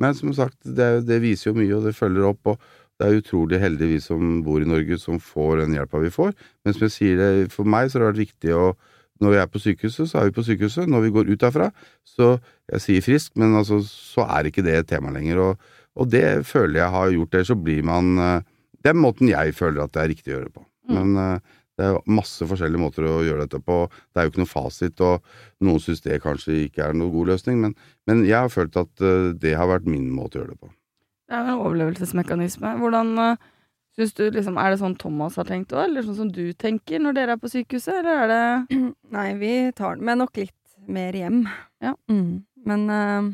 men 0.01 0.15
som 0.19 0.35
sagt, 0.37 0.59
det, 0.63 0.91
det 1.09 1.19
viser 1.25 1.51
jo 1.51 1.57
mye, 1.59 1.73
og 1.79 1.89
det 1.89 1.97
følger 1.99 2.29
opp, 2.31 2.55
og 2.55 2.61
det 3.01 3.09
er 3.09 3.19
utrolig 3.23 3.59
heldig 3.63 3.89
vi 3.95 3.99
som 4.05 4.39
bor 4.45 4.63
i 4.63 4.69
Norge 4.69 5.01
som 5.01 5.19
får 5.25 5.65
den 5.65 5.75
hjelpa 5.79 6.03
vi 6.03 6.13
får. 6.13 6.35
Men 6.65 6.77
som 6.77 6.87
jeg 6.87 6.95
sier 6.95 7.21
det, 7.21 7.31
for 7.55 7.69
meg 7.69 7.89
så 7.89 7.99
har 7.99 8.05
det 8.05 8.13
vært 8.13 8.25
viktig 8.27 8.57
å 8.57 8.65
når 9.21 9.35
vi 9.35 9.41
er 9.41 9.49
på 9.53 9.61
sykehuset, 9.61 10.09
så 10.09 10.21
er 10.21 10.31
vi 10.31 10.37
på 10.37 10.45
sykehuset. 10.47 10.89
Når 10.89 11.03
vi 11.05 11.13
går 11.13 11.29
ut 11.29 11.43
derfra, 11.43 11.71
så 12.09 12.39
Jeg 12.71 12.81
sier 12.85 13.03
frisk, 13.03 13.33
men 13.35 13.57
altså, 13.59 13.81
så 13.83 14.23
er 14.23 14.47
ikke 14.47 14.63
det 14.63 14.75
et 14.79 14.87
tema 14.87 15.11
lenger. 15.11 15.39
Og, 15.43 15.57
og 15.99 16.07
det 16.07 16.47
føler 16.47 16.79
jeg 16.79 16.91
har 16.95 17.11
gjort 17.11 17.33
det. 17.33 17.47
Så 17.47 17.57
blir 17.59 17.83
man 17.83 18.19
eh, 18.19 18.43
Det 18.79 18.93
er 18.93 18.95
måten 18.95 19.29
jeg 19.29 19.55
føler 19.55 19.83
at 19.83 19.93
det 19.93 20.03
er 20.03 20.09
riktig 20.09 20.31
å 20.31 20.37
gjøre 20.37 20.47
det 20.47 20.55
på. 20.55 20.63
Mm. 20.87 20.95
Men 20.95 21.17
eh, 21.19 21.41
det 21.81 21.87
er 21.89 22.11
masse 22.11 22.47
forskjellige 22.47 22.83
måter 22.83 23.09
å 23.09 23.21
gjøre 23.27 23.47
dette 23.47 23.63
på. 23.65 23.79
Det 24.13 24.21
er 24.21 24.27
jo 24.27 24.35
ikke 24.35 24.43
noe 24.45 24.53
fasit, 24.53 25.01
og 25.05 25.65
noen 25.65 25.81
syns 25.83 26.05
det 26.05 26.21
kanskje 26.25 26.67
ikke 26.67 26.85
er 26.87 26.99
noen 26.99 27.15
god 27.15 27.33
løsning. 27.33 27.63
Men, 27.65 27.79
men 28.11 28.27
jeg 28.29 28.37
har 28.37 28.53
følt 28.53 28.77
at 28.81 29.05
eh, 29.05 29.33
det 29.41 29.57
har 29.59 29.71
vært 29.71 29.89
min 29.89 30.11
måte 30.13 30.39
å 30.39 30.43
gjøre 30.43 30.55
det 30.55 30.61
på. 30.61 30.71
Det 31.31 31.39
er 31.39 31.47
jo 31.47 31.57
en 31.57 31.65
overlevelsesmekanisme. 31.65 32.77
Hvordan 32.83 33.17
Synes 33.99 34.13
syns 34.15 34.19
du 34.19 34.37
liksom 34.37 34.59
Er 34.61 34.73
det 34.73 34.81
sånn 34.81 34.97
Thomas 34.99 35.37
har 35.41 35.49
tenkt 35.49 35.75
òg, 35.75 35.89
eller 35.89 36.07
sånn 36.07 36.19
som 36.19 36.31
du 36.33 36.53
tenker 36.55 37.03
når 37.03 37.17
dere 37.17 37.37
er 37.37 37.43
på 37.43 37.51
sykehuset, 37.51 38.01
eller 38.01 38.23
er 38.23 38.31
det 38.31 38.81
Nei, 39.17 39.29
vi 39.41 39.53
tar 39.77 39.99
den 39.99 40.07
med 40.07 40.23
nok 40.23 40.39
litt 40.39 40.57
mer 40.91 41.15
hjem. 41.15 41.43
Ja. 41.83 41.95
Mm. 42.11 42.47
Men, 42.67 42.87
eh, 42.95 43.31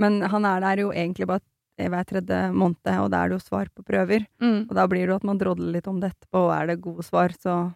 men 0.00 0.20
han 0.32 0.46
er 0.48 0.62
der 0.64 0.84
jo 0.84 0.92
egentlig 0.94 1.28
bare 1.28 1.44
hver 1.88 2.04
tredje 2.08 2.38
måned, 2.52 2.80
og 3.00 3.10
da 3.12 3.22
er 3.22 3.30
det 3.30 3.38
jo 3.38 3.44
svar 3.48 3.68
på 3.72 3.84
prøver. 3.86 4.26
mm. 4.42 4.68
Og 4.68 4.74
da 4.76 4.86
blir 4.90 5.06
det 5.06 5.14
jo 5.14 5.18
at 5.20 5.28
man 5.28 5.38
drodler 5.40 5.72
litt 5.76 5.88
om 5.88 6.00
det 6.02 6.12
etterpå, 6.12 6.42
og 6.48 6.54
er 6.56 6.66
det 6.66 6.80
gode 6.84 7.06
svar, 7.06 7.32
så 7.32 7.72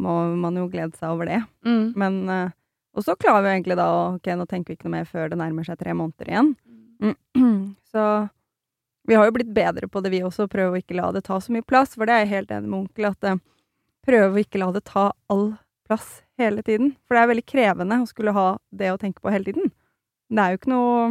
må 0.00 0.14
man 0.40 0.56
jo 0.58 0.68
glede 0.68 0.96
seg 0.98 1.12
over 1.12 1.28
det. 1.30 1.42
Mm. 1.66 1.92
Men 1.96 2.28
eh, 2.28 2.50
Og 2.94 3.02
så 3.04 3.16
klarer 3.18 3.42
vi 3.42 3.50
egentlig 3.56 3.76
da 3.78 3.86
å 3.90 4.02
Ok, 4.16 4.26
nå 4.26 4.46
tenker 4.46 4.72
vi 4.72 4.78
ikke 4.78 4.88
noe 4.88 4.96
mer 5.00 5.04
før 5.10 5.28
det 5.30 5.38
nærmer 5.38 5.66
seg 5.66 5.78
tre 5.78 5.94
måneder 5.94 6.30
igjen. 6.30 6.54
Mm. 7.02 7.74
Så 7.92 8.28
vi 9.06 9.14
har 9.14 9.26
jo 9.26 9.34
blitt 9.36 9.52
bedre 9.54 9.88
på 9.88 10.00
det, 10.00 10.10
vi 10.10 10.22
også. 10.24 10.48
Prøve 10.48 10.74
å 10.74 10.80
ikke 10.80 10.96
la 10.96 11.10
det 11.12 11.24
ta 11.26 11.36
så 11.40 11.52
mye 11.52 11.66
plass, 11.66 11.94
for 11.94 12.06
det 12.08 12.14
er 12.14 12.24
jeg 12.24 12.32
helt 12.32 12.54
enig 12.56 12.70
med 12.70 12.78
onkel 12.78 13.10
at 13.10 13.26
eh, 13.28 13.40
prøve 14.06 14.32
å 14.32 14.40
ikke 14.40 14.62
la 14.62 14.70
det 14.72 14.84
ta 14.88 15.10
all 15.28 15.52
plass 15.84 16.22
hele 16.40 16.62
tiden. 16.64 16.94
For 17.04 17.14
det 17.14 17.22
er 17.22 17.30
veldig 17.34 17.46
krevende 17.46 18.00
å 18.00 18.08
skulle 18.08 18.32
ha 18.34 18.46
det 18.72 18.90
å 18.94 18.98
tenke 18.98 19.20
på 19.20 19.30
hele 19.34 19.44
tiden. 19.50 19.70
Det 20.32 20.40
er 20.40 20.54
jo 20.54 20.60
ikke 20.62 20.72
noe 20.72 21.04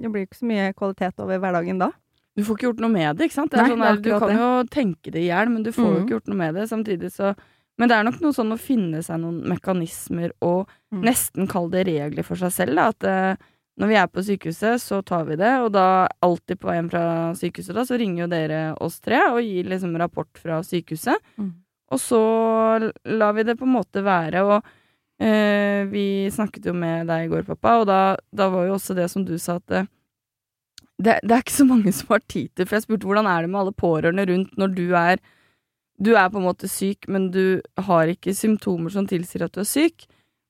Det 0.00 0.10
blir 0.12 0.24
jo 0.24 0.28
ikke 0.28 0.40
så 0.42 0.46
mye 0.50 0.72
kvalitet 0.76 1.20
over 1.24 1.38
hverdagen 1.38 1.78
da. 1.78 1.90
Du 2.36 2.42
får 2.44 2.56
ikke 2.58 2.66
gjort 2.68 2.80
noe 2.84 2.92
med 2.92 3.16
det, 3.16 3.24
ikke 3.30 3.38
sant? 3.38 3.50
Det 3.50 3.60
Nei, 3.62 3.68
sånn 3.70 3.82
er 3.82 3.94
der, 3.96 4.00
du 4.04 4.10
kan 4.20 4.28
det. 4.28 4.36
jo 4.36 4.48
tenke 4.68 5.10
det 5.12 5.20
i 5.22 5.28
hjel, 5.30 5.48
men 5.48 5.62
du 5.62 5.70
får 5.72 5.84
jo 5.86 5.92
Mhm. 5.94 6.02
ikke 6.04 6.14
gjort 6.16 6.28
noe 6.28 6.36
med 6.36 6.54
det. 6.54 6.68
Samtidig 6.68 7.10
så 7.12 7.34
Men 7.78 7.88
det 7.90 7.96
er 7.98 8.04
nok 8.04 8.20
noe 8.22 8.32
sånn 8.32 8.52
å 8.54 8.58
finne 8.58 9.02
seg 9.04 9.20
noen 9.20 9.42
mekanismer 9.44 10.30
og 10.40 10.66
Mm. 10.94 11.02
nesten 11.04 11.46
kalle 11.46 11.70
det 11.70 11.86
regler 11.86 12.24
for 12.24 12.34
seg 12.36 12.50
selv. 12.50 12.74
Da. 12.74 12.88
At 12.88 13.04
uh, 13.04 13.36
når 13.78 13.88
vi 13.88 13.94
er 14.00 14.06
på 14.06 14.22
sykehuset, 14.24 14.80
så 14.80 15.04
tar 15.04 15.26
vi 15.26 15.36
det, 15.36 15.60
og 15.60 15.72
da 15.72 16.08
alltid 16.22 16.56
på 16.58 16.70
veien 16.70 16.88
fra 16.88 17.34
sykehuset, 17.36 17.74
da, 17.74 17.82
så 17.84 17.98
ringer 17.98 18.22
jo 18.24 18.26
dere 18.28 18.74
oss 18.80 18.98
tre 19.00 19.20
og 19.28 19.42
gir 19.42 19.64
liksom 19.68 19.94
rapport 19.98 20.28
fra 20.38 20.62
sykehuset. 20.62 21.18
Mm. 21.38 21.52
Og 21.92 21.98
så 22.00 22.92
lar 23.04 23.32
vi 23.34 23.42
det 23.42 23.58
på 23.58 23.64
en 23.68 23.74
måte 23.76 24.02
være, 24.02 24.40
og 24.42 24.64
eh, 25.22 25.84
vi 25.90 26.06
snakket 26.32 26.68
jo 26.70 26.74
med 26.76 27.06
deg 27.10 27.26
i 27.26 27.30
går, 27.32 27.44
pappa, 27.48 27.78
og 27.80 27.86
da, 27.88 28.00
da 28.34 28.48
var 28.52 28.66
jo 28.68 28.76
også 28.76 28.96
det 28.98 29.08
som 29.12 29.24
du 29.26 29.36
sa, 29.40 29.58
at 29.60 29.74
eh, 29.74 29.88
det, 30.96 31.18
det 31.22 31.34
er 31.34 31.44
ikke 31.44 31.56
så 31.58 31.66
mange 31.68 31.92
som 31.92 32.14
har 32.14 32.22
tid 32.24 32.48
til 32.56 32.64
For 32.64 32.78
jeg 32.78 32.86
spurte 32.86 33.04
hvordan 33.04 33.26
er 33.28 33.44
det 33.44 33.50
med 33.52 33.60
alle 33.60 33.74
pårørende 33.76 34.24
rundt 34.30 34.54
når 34.56 34.70
du 34.72 34.86
er 34.96 35.20
Du 36.00 36.14
er 36.16 36.30
på 36.32 36.40
en 36.40 36.46
måte 36.46 36.70
syk, 36.72 37.04
men 37.08 37.30
du 37.32 37.60
har 37.76 38.08
ikke 38.08 38.32
symptomer 38.36 38.92
som 38.92 39.04
tilsier 39.08 39.44
at 39.44 39.52
du 39.52 39.60
er 39.62 39.68
syk. 39.68 40.06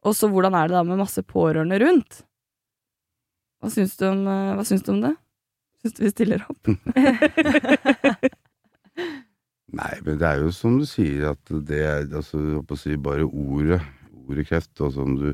Og 0.06 0.14
så 0.14 0.26
hvordan 0.30 0.54
er 0.54 0.66
det 0.66 0.74
da 0.74 0.82
med 0.86 0.98
masse 0.98 1.22
pårørende 1.22 1.78
rundt? 1.82 2.24
Hva 3.62 3.70
syns 3.70 3.94
du 3.98 4.06
om, 4.08 4.24
eh, 4.26 4.54
hva 4.58 4.64
syns 4.66 4.82
du 4.86 4.90
om 4.94 5.02
det? 5.02 5.14
Syns 5.82 5.94
du 5.98 6.02
vi 6.02 6.10
stiller 6.14 6.46
opp? 6.46 6.66
Nei, 9.76 9.94
men 10.06 10.18
det 10.20 10.26
er 10.28 10.40
jo 10.40 10.52
som 10.54 10.78
du 10.78 10.86
sier, 10.88 11.32
at 11.34 11.54
det 11.68 11.80
er 11.82 12.04
altså, 12.06 12.38
jeg 12.38 12.58
holdt 12.60 12.74
å 12.76 12.78
si, 12.78 12.96
bare 13.02 13.26
ordet 13.26 13.80
kreft, 14.48 14.72
og 14.80 14.92
som 14.96 15.14
du 15.20 15.30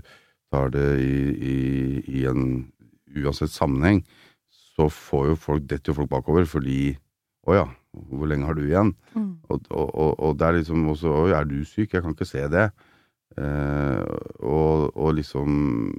tar 0.52 0.72
det 0.74 0.88
i, 1.00 1.16
i, 1.32 1.56
i 2.20 2.24
en 2.28 2.66
uansett 3.16 3.52
sammenheng, 3.52 4.02
så 4.76 4.88
får 4.92 5.32
jo 5.32 5.38
folk, 5.40 5.64
detter 5.68 5.92
jo 5.92 6.02
folk 6.02 6.12
bakover 6.12 6.48
fordi 6.48 6.96
Å 7.42 7.54
ja, 7.56 7.64
hvor 7.90 8.28
lenge 8.30 8.46
har 8.46 8.54
du 8.54 8.62
igjen? 8.62 8.92
Mm. 9.16 9.30
Og, 9.50 9.64
og, 9.74 9.88
og, 9.90 10.10
og 10.22 10.36
det 10.38 10.46
er 10.46 10.56
liksom 10.60 10.84
også 10.92 11.10
Oi, 11.24 11.30
er 11.34 11.48
du 11.48 11.56
syk? 11.66 11.90
Jeg 11.90 12.04
kan 12.04 12.14
ikke 12.14 12.28
se 12.28 12.44
det. 12.52 12.68
Eh, 13.34 14.04
og, 14.46 14.92
og 14.94 15.16
liksom 15.16 15.90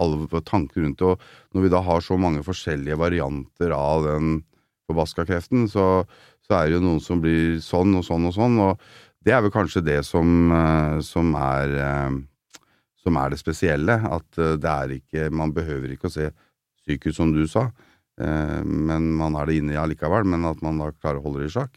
alle 0.00 0.42
tanker 0.44 0.84
rundt 0.84 1.00
det. 1.00 1.08
Og 1.14 1.56
når 1.56 1.64
vi 1.64 1.72
da 1.72 1.80
har 1.86 2.04
så 2.04 2.18
mange 2.20 2.44
forskjellige 2.44 2.98
varianter 3.00 3.72
av 3.76 4.04
den 4.04 4.42
forbaska 4.90 5.26
kreften, 5.28 5.64
så, 5.72 6.04
så 6.44 6.58
er 6.58 6.68
det 6.68 6.78
jo 6.78 6.84
noen 6.84 7.00
som 7.04 7.22
blir 7.22 7.60
sånn 7.64 7.96
og 7.98 8.04
sånn 8.06 8.28
og 8.28 8.36
sånn. 8.36 8.60
Og 8.64 9.24
det 9.26 9.36
er 9.36 9.44
vel 9.44 9.54
kanskje 9.54 9.84
det 9.86 10.00
som, 10.08 10.52
eh, 10.56 10.98
som 11.06 11.34
er 11.38 11.76
eh, 11.80 12.20
som 13.04 13.18
er 13.20 13.32
det 13.32 13.40
spesielle. 13.40 13.96
At 14.08 14.40
eh, 14.40 14.56
det 14.60 14.70
er 14.70 14.96
ikke 14.98 15.30
Man 15.34 15.54
behøver 15.56 15.94
ikke 15.94 16.10
å 16.10 16.14
se 16.14 16.30
syk 16.84 17.08
ut, 17.08 17.16
som 17.16 17.32
du 17.34 17.46
sa. 17.48 17.70
Eh, 18.20 18.60
men 18.64 19.12
man 19.18 19.36
er 19.38 19.48
det 19.48 19.60
inne 19.60 19.76
i 19.76 19.80
allikevel. 19.80 20.26
Men 20.28 20.48
at 20.50 20.62
man 20.64 20.80
da 20.80 20.90
klarer 20.92 21.20
å 21.20 21.26
holde 21.28 21.44
det 21.44 21.50
i 21.50 21.56
sjakk. 21.58 21.74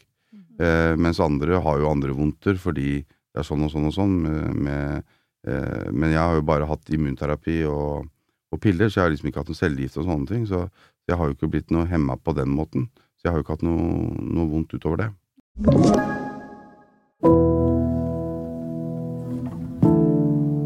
Eh, 0.60 0.94
mens 1.00 1.20
andre 1.22 1.60
har 1.62 1.80
jo 1.80 1.90
andre 1.90 2.14
vondter 2.14 2.58
fordi 2.60 3.02
det 3.02 3.42
er 3.42 3.46
sånn 3.46 3.64
og 3.66 3.72
sånn 3.72 3.88
og 3.90 3.94
sånn. 3.96 4.16
Med, 4.62 5.14
men 5.44 6.12
jeg 6.12 6.20
har 6.22 6.36
jo 6.38 6.44
bare 6.46 6.68
hatt 6.70 6.92
immunterapi 6.94 7.56
og, 7.66 8.06
og 8.54 8.60
piller, 8.62 8.86
så 8.86 9.00
jeg 9.00 9.04
har 9.04 9.12
liksom 9.12 9.28
ikke 9.28 9.42
hatt 9.42 9.50
noe 9.50 9.58
cellegift 9.58 9.98
og 9.98 10.06
sånne 10.06 10.30
ting. 10.30 10.46
Så 10.46 10.62
jeg 11.10 11.18
har 11.18 11.26
jo 11.26 11.34
ikke 11.34 11.50
blitt 11.56 11.74
noe 11.74 11.88
hemma 11.90 12.14
på 12.16 12.36
den 12.38 12.54
måten. 12.54 12.86
Så 13.18 13.26
jeg 13.26 13.34
har 13.34 13.42
jo 13.42 13.46
ikke 13.48 13.58
hatt 13.58 13.66
noe, 13.66 14.14
noe 14.22 14.46
vondt 14.54 14.78
utover 14.78 15.02
det. 15.02 15.10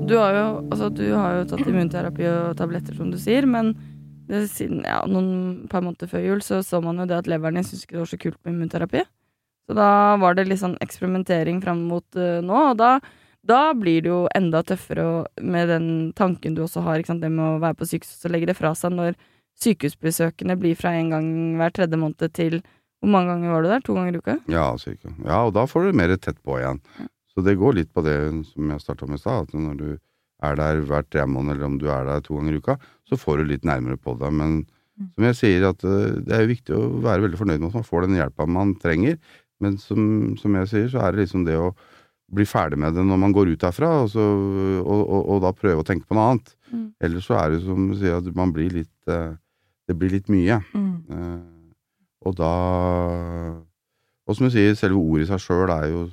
Du 0.08 0.16
har 0.16 0.34
jo, 0.34 0.46
altså, 0.70 0.88
du 0.94 1.04
har 1.12 1.38
jo 1.38 1.46
tatt 1.50 1.68
immunterapi 1.68 2.26
og 2.30 2.56
tabletter, 2.58 2.96
som 2.96 3.12
du 3.12 3.18
sier, 3.20 3.46
men 3.48 3.74
det, 4.28 4.46
siden 4.52 4.82
ja, 4.86 5.02
noen 5.08 5.68
par 5.72 5.84
måneder 5.84 6.10
før 6.10 6.24
jul 6.24 6.42
så 6.44 6.60
så 6.64 6.82
man 6.84 7.00
jo 7.00 7.06
det 7.08 7.16
at 7.22 7.30
leveren 7.30 7.58
din 7.58 7.66
syntes 7.66 7.86
ikke 7.86 7.96
det 7.96 8.02
var 8.02 8.10
så 8.10 8.20
kult 8.24 8.38
med 8.42 8.54
immunterapi. 8.54 9.04
Så 9.68 9.76
da 9.76 9.90
var 10.20 10.36
det 10.36 10.46
litt 10.48 10.62
sånn 10.62 10.78
eksperimentering 10.84 11.60
fram 11.64 11.84
mot 11.90 12.04
uh, 12.16 12.38
nå, 12.44 12.60
og 12.72 12.78
da, 12.80 12.94
da 13.44 13.60
blir 13.76 14.04
det 14.04 14.12
jo 14.12 14.22
enda 14.36 14.62
tøffere 14.64 15.04
og, 15.04 15.42
med 15.44 15.68
den 15.72 15.88
tanken 16.16 16.56
du 16.56 16.64
også 16.64 16.84
har, 16.86 17.04
det 17.04 17.32
med 17.32 17.44
å 17.44 17.60
være 17.60 17.76
på 17.76 17.88
sykehus 17.90 18.24
og 18.24 18.34
legge 18.34 18.48
det 18.48 18.56
fra 18.56 18.72
seg 18.76 18.96
når 18.96 19.18
sykehusbesøkene 19.60 20.56
blir 20.60 20.78
fra 20.78 20.94
en 20.96 21.12
gang 21.12 21.28
hver 21.60 21.74
tredje 21.74 22.00
måned 22.00 22.32
til 22.32 22.60
Hvor 22.98 23.10
mange 23.12 23.30
ganger 23.30 23.52
var 23.52 23.62
du 23.62 23.68
der? 23.68 23.82
To 23.86 23.94
ganger 23.94 24.14
i 24.16 24.18
uka? 24.18 24.34
Ja, 24.50 24.64
cirka. 24.78 25.12
Ja, 25.22 25.44
og 25.46 25.52
da 25.54 25.62
får 25.70 25.84
du 25.84 25.98
mer 26.00 26.16
tett 26.16 26.40
på 26.42 26.56
igjen. 26.58 26.80
Så 27.38 27.44
det 27.46 27.54
går 27.60 27.76
litt 27.78 27.90
på 27.94 28.02
det 28.02 28.16
som 28.50 28.70
jeg 28.74 28.82
starta 28.82 29.06
med 29.06 29.20
i 29.20 29.22
stad, 29.22 29.46
at 29.46 29.54
når 29.54 29.76
du 29.78 29.88
er 30.42 30.56
der 30.58 30.80
hver 30.86 31.04
tre 31.06 31.22
måned, 31.30 31.54
eller 31.54 31.66
om 31.68 31.76
du 31.78 31.84
er 31.90 32.02
der 32.08 32.20
to 32.24 32.34
ganger 32.34 32.56
i 32.56 32.58
uka, 32.58 32.74
så 33.06 33.14
får 33.18 33.38
du 33.38 33.44
litt 33.52 33.66
nærmere 33.66 33.94
på 33.98 34.16
deg. 34.18 34.34
Men 34.34 34.56
som 35.14 35.26
jeg 35.28 35.36
sier, 35.38 35.68
at 35.68 35.84
eh, 35.86 36.16
det 36.26 36.34
er 36.34 36.42
jo 36.42 36.50
viktig 36.50 36.74
å 36.74 36.82
være 37.04 37.22
veldig 37.28 37.38
fornøyd 37.38 37.60
med 37.62 37.68
at 37.70 37.76
man 37.78 37.86
får 37.86 38.06
den 38.08 38.16
hjelpa 38.18 38.46
man 38.50 38.72
trenger. 38.82 39.20
Men 39.62 39.76
som, 39.78 40.02
som 40.40 40.56
jeg 40.58 40.70
sier, 40.72 40.88
så 40.90 41.04
er 41.06 41.14
det 41.14 41.22
liksom 41.28 41.44
det 41.46 41.54
å 41.58 41.68
bli 42.34 42.44
ferdig 42.46 42.78
med 42.82 42.98
det 42.98 43.04
når 43.06 43.20
man 43.22 43.32
går 43.32 43.52
ut 43.54 43.62
derfra, 43.62 43.92
og, 44.02 44.10
så, 44.10 44.24
og, 44.82 45.02
og, 45.06 45.22
og 45.36 45.38
da 45.46 45.54
prøve 45.54 45.84
å 45.84 45.86
tenke 45.86 46.06
på 46.10 46.18
noe 46.18 46.32
annet. 46.32 46.50
Mm. 46.74 46.84
Ellers 47.06 47.30
så 47.30 47.38
er 47.38 47.54
det 47.54 47.62
som 47.62 47.86
du 47.88 47.94
sier, 47.98 48.18
at 48.18 48.34
man 48.36 48.50
blir 48.54 48.74
litt 48.82 49.10
eh, 49.14 49.36
Det 49.88 49.94
blir 49.96 50.10
litt 50.18 50.26
mye. 50.28 50.58
Mm. 50.74 50.90
Eh, 51.14 51.38
og 52.26 52.34
da 52.36 52.50
Og 54.28 54.36
som 54.36 54.44
du 54.48 54.52
sier, 54.52 54.74
selve 54.76 54.98
ordet 55.00 55.24
i 55.24 55.30
seg 55.30 55.40
sjøl 55.46 55.70
er, 55.72 55.86
jo- 55.94 56.10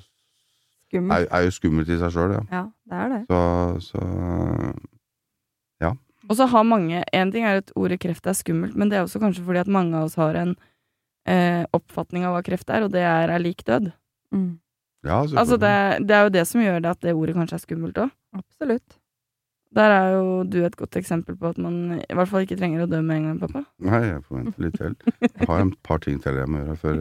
Skummelt. 0.95 1.27
er, 1.27 1.27
er 1.35 1.45
jo 1.45 1.53
skummelt 1.59 1.91
i 1.91 1.99
seg 2.01 2.15
sjøl, 2.15 2.33
ja. 2.39 2.43
Ja, 2.51 2.63
det 2.89 3.01
er 3.03 3.13
det. 3.15 3.21
Så, 3.29 3.91
så 3.91 4.73
Og 6.25 6.33
så 6.39 6.47
har 6.49 6.63
mange 6.65 7.03
En 7.13 7.29
ting 7.29 7.45
er 7.45 7.59
at 7.61 7.71
ordet 7.77 7.99
kreft 8.01 8.25
er 8.25 8.33
skummelt, 8.33 8.73
men 8.75 8.89
det 8.89 8.97
er 8.97 9.03
også 9.05 9.19
kanskje 9.21 9.43
fordi 9.45 9.59
at 9.61 9.67
mange 9.69 9.93
av 9.97 10.07
oss 10.07 10.15
har 10.17 10.33
en 10.39 10.55
eh, 11.29 11.65
oppfatning 11.73 12.25
av 12.25 12.33
hva 12.33 12.41
kreft 12.45 12.69
er, 12.73 12.81
og 12.87 12.89
det 12.95 13.03
er 13.05 13.29
er 13.29 13.41
lik 13.43 13.61
død. 13.67 13.91
Mm. 14.33 14.57
ja, 15.05 15.19
Altså 15.21 15.57
det, 15.61 16.07
det 16.07 16.15
er 16.17 16.23
jo 16.25 16.33
det 16.33 16.47
som 16.49 16.61
gjør 16.61 16.79
det 16.81 16.89
at 16.95 17.01
det 17.05 17.13
ordet 17.13 17.35
kanskje 17.37 17.59
er 17.59 17.63
skummelt 17.67 18.01
òg. 18.01 18.09
Absolutt. 18.33 18.97
Der 19.75 19.91
er 19.91 20.09
jo 20.15 20.43
du 20.49 20.57
et 20.65 20.75
godt 20.79 20.95
eksempel 20.97 21.35
på 21.37 21.49
at 21.51 21.57
man 21.61 21.99
i 21.99 22.13
hvert 22.15 22.29
fall 22.31 22.45
ikke 22.47 22.57
trenger 22.57 22.85
å 22.85 22.89
dø 22.89 23.01
med 23.03 23.17
en 23.17 23.25
gang, 23.29 23.39
pappa. 23.43 23.65
Nei, 23.85 24.01
jeg 24.07 24.23
får 24.25 24.37
vente 24.39 24.65
litt 24.65 24.77
til. 24.79 24.95
Jeg 25.21 25.47
har 25.49 25.61
en 25.61 25.73
par 25.83 26.01
ting 26.05 26.17
til 26.23 26.41
jeg 26.41 26.49
må 26.49 26.63
gjøre 26.63 26.77
før 26.81 26.99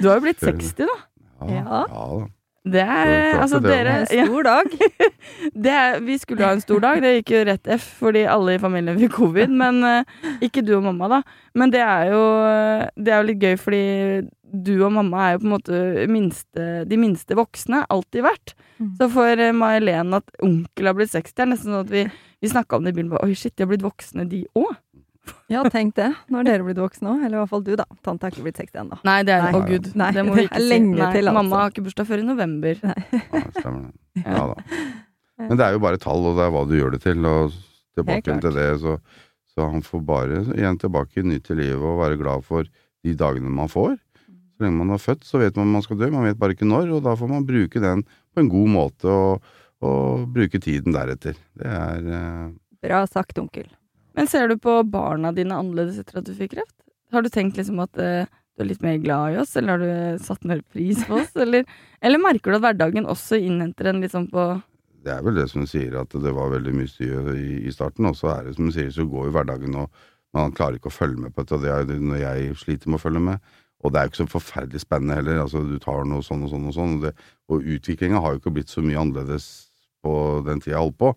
Du 0.00 0.08
har 0.08 0.16
jo 0.18 0.24
blitt 0.26 0.40
Før- 0.42 0.58
60, 0.58 0.86
da. 0.90 0.98
Ja, 1.46 1.54
Ja. 1.54 1.62
ja 1.86 2.04
da. 2.18 2.26
Det 2.64 2.82
er 2.82 3.40
Altså, 3.40 3.56
det, 3.58 3.70
det, 3.70 3.76
dere 3.78 3.92
En 4.00 4.26
stor 4.26 4.42
dag. 4.42 4.74
det 5.64 5.72
er, 5.72 6.00
Vi 6.04 6.18
skulle 6.20 6.44
ha 6.44 6.52
en 6.52 6.60
stor 6.60 6.82
dag, 6.84 7.00
det 7.02 7.14
gikk 7.18 7.32
jo 7.32 7.44
rett 7.48 7.70
F 7.76 7.86
fordi 8.00 8.26
alle 8.28 8.56
i 8.56 8.60
familien 8.60 8.98
fikk 9.00 9.14
covid, 9.16 9.54
men 9.62 9.80
eh, 9.86 10.18
ikke 10.44 10.64
du 10.66 10.74
og 10.76 10.84
mamma, 10.84 11.08
da. 11.08 11.22
Men 11.56 11.72
det 11.72 11.80
er 11.84 12.12
jo 12.12 12.20
Det 12.96 13.14
er 13.14 13.22
jo 13.22 13.28
litt 13.30 13.40
gøy 13.40 13.56
fordi 13.60 13.84
du 14.50 14.72
og 14.82 14.92
mamma 14.92 15.24
er 15.24 15.36
jo 15.36 15.42
på 15.42 15.46
en 15.46 15.54
måte 15.54 15.80
minste, 16.10 16.64
de 16.90 16.96
minste 16.98 17.36
voksne, 17.38 17.84
alltid 17.86 18.24
vært. 18.26 18.54
Mm. 18.80 18.88
Så 18.98 19.06
for 19.14 19.42
uh, 19.44 19.52
May-Helen 19.54 20.16
at 20.18 20.32
onkel 20.42 20.90
har 20.90 20.96
blitt 20.98 21.12
60, 21.12 21.36
er 21.36 21.50
nesten 21.52 21.70
sånn 21.70 21.84
at 21.84 21.92
vi, 21.92 22.02
vi 22.42 22.50
snakka 22.50 22.78
om 22.80 22.86
det 22.86 22.94
i 22.94 22.98
bilen. 22.98 23.14
Oi, 23.22 23.36
shit, 23.38 23.54
de 23.54 23.62
har 23.62 23.70
blitt 23.70 23.84
voksne, 23.86 24.26
de 24.30 24.42
òg. 24.58 24.72
Ja, 25.50 25.64
tenk 25.68 25.96
det. 25.98 26.08
Nå 26.30 26.40
er 26.40 26.46
dere 26.46 26.64
blitt 26.66 26.78
voksne 26.80 27.10
òg. 27.12 27.24
Eller 27.26 27.36
i 27.36 27.40
hvert 27.42 27.52
fall 27.52 27.64
du, 27.66 27.72
da. 27.78 27.86
Tante 28.06 28.28
er 28.28 28.34
ikke 28.34 28.44
blitt 28.46 28.60
60 28.60 28.82
ennå. 28.84 28.98
Nei, 29.06 29.16
det 29.26 29.34
er 29.34 29.46
Nei. 29.46 29.52
Å, 29.58 29.62
gud. 29.68 29.88
Nei, 29.98 30.10
det 30.16 30.24
må 30.26 30.36
vi 30.38 30.44
ikke 30.46 30.60
si. 30.62 30.68
lenge 30.70 30.96
Nei, 30.96 31.08
til, 31.16 31.26
altså. 31.30 31.36
Mamma 31.36 31.62
har 31.62 31.72
ikke 31.74 31.84
bursdag 31.88 32.08
før 32.08 32.22
i 32.22 32.26
november. 32.28 32.84
Ja, 32.84 33.42
stemmer 33.58 33.88
det. 33.88 33.96
Ja 34.26 34.44
da. 34.50 34.56
Men 35.40 35.56
det 35.56 35.64
er 35.64 35.72
jo 35.76 35.80
bare 35.80 35.98
tall, 36.02 36.24
og 36.28 36.36
det 36.36 36.44
er 36.44 36.52
hva 36.52 36.62
du 36.68 36.74
gjør 36.76 36.94
det 36.96 37.02
til. 37.04 37.24
Og 37.24 37.54
tilbake 37.96 38.36
til 38.44 38.56
det, 38.56 38.68
så, 38.82 38.96
så 39.54 39.68
han 39.72 39.84
får 39.86 40.02
bare 40.08 40.42
igjen 40.54 40.78
tilbake 40.82 41.24
nytt 41.26 41.46
til 41.48 41.60
livet 41.62 41.80
og 41.80 42.00
være 42.02 42.18
glad 42.20 42.44
for 42.46 42.68
de 42.68 43.14
dagene 43.16 43.52
man 43.54 43.70
får. 43.72 43.96
Så 44.28 44.66
lenge 44.66 44.76
man 44.82 44.92
er 44.94 45.00
født, 45.00 45.24
så 45.24 45.40
vet 45.40 45.56
man 45.56 45.72
man 45.72 45.84
skal 45.86 45.98
dø, 46.00 46.10
man 46.12 46.26
vet 46.28 46.38
bare 46.40 46.56
ikke 46.56 46.68
når, 46.68 46.90
og 46.98 47.04
da 47.06 47.14
får 47.16 47.30
man 47.32 47.46
bruke 47.48 47.80
den 47.80 48.04
på 48.04 48.42
en 48.42 48.50
god 48.52 48.68
måte 48.74 49.08
og, 49.08 49.52
og 49.80 50.26
bruke 50.34 50.60
tiden 50.60 50.92
deretter. 50.96 51.38
Det 51.56 51.70
er 51.80 52.10
eh, 52.18 52.50
Bra 52.84 53.04
sagt, 53.08 53.40
onkel. 53.40 53.70
Men 54.18 54.28
ser 54.30 54.50
du 54.50 54.56
på 54.58 54.80
barna 54.90 55.32
dine 55.36 55.56
annerledes 55.58 56.00
etter 56.02 56.20
at 56.20 56.28
du 56.28 56.34
fikk 56.36 56.56
kreft? 56.56 56.76
Har 57.14 57.22
du 57.26 57.30
tenkt 57.32 57.58
liksom 57.58 57.80
at 57.82 57.98
uh, 57.98 58.26
du 58.26 58.64
er 58.64 58.70
litt 58.70 58.82
mer 58.84 58.98
glad 59.02 59.34
i 59.34 59.38
oss, 59.42 59.56
eller 59.58 59.76
har 59.76 59.84
du 59.84 60.24
satt 60.24 60.46
mer 60.46 60.60
pris 60.72 61.02
på 61.06 61.20
oss, 61.22 61.30
eller, 61.44 61.66
eller 62.00 62.22
merker 62.22 62.52
du 62.52 62.58
at 62.58 62.66
hverdagen 62.68 63.08
også 63.10 63.38
innhenter 63.40 63.90
en 63.90 64.02
litt 64.04 64.14
sånn 64.14 64.30
på 64.30 64.52
det 65.00 65.12
er 65.14 65.22
vel 65.24 65.38
det 65.38 65.46
som 65.48 65.64
sier 65.68 65.94
at 65.96 66.12
det 66.12 66.32
var 66.36 66.52
veldig 66.52 66.72
mye 66.76 66.90
styr 66.90 67.30
i, 67.32 67.72
starten, 67.72 68.08
og 68.10 68.16
så 68.18 68.34
er 68.34 68.46
det 68.46 68.56
som 68.56 68.68
du 68.68 68.74
sier, 68.74 68.90
så 68.92 69.06
går 69.08 69.30
jo 69.30 69.32
hverdagen, 69.32 69.78
og 69.80 69.88
man 70.36 70.52
klarer 70.52 70.76
ikke 70.76 70.90
å 70.90 70.94
følge 70.94 71.24
med 71.24 71.34
på 71.34 71.46
det, 71.46 71.56
og 71.56 71.64
det 71.64 71.70
er 71.72 71.86
jo 71.86 72.10
når 72.10 72.20
jeg 72.20 72.58
sliter 72.60 72.92
med 72.92 73.00
å 73.00 73.04
følge 73.06 73.22
med. 73.30 73.48
Og 73.80 73.92
det 73.92 73.96
er 73.96 74.04
jo 74.04 74.12
ikke 74.12 74.20
så 74.20 74.28
forferdelig 74.34 74.82
spennende 74.82 75.16
heller, 75.16 75.40
altså 75.40 75.62
du 75.64 75.78
tar 75.80 76.04
noe 76.04 76.20
sånn 76.24 76.44
og 76.44 76.52
sånn 76.52 76.68
og 76.68 76.76
sånn, 76.76 76.98
og, 77.00 77.24
og 77.48 77.70
utviklinga 77.76 78.20
har 78.20 78.34
jo 78.34 78.42
ikke 78.42 78.52
blitt 78.58 78.72
så 78.72 78.84
mye 78.84 79.00
annerledes 79.00 79.48
på 80.04 80.14
den 80.46 80.62
tida 80.62 80.76
jeg 80.76 80.84
holdt 80.84 80.98
på, 81.00 81.14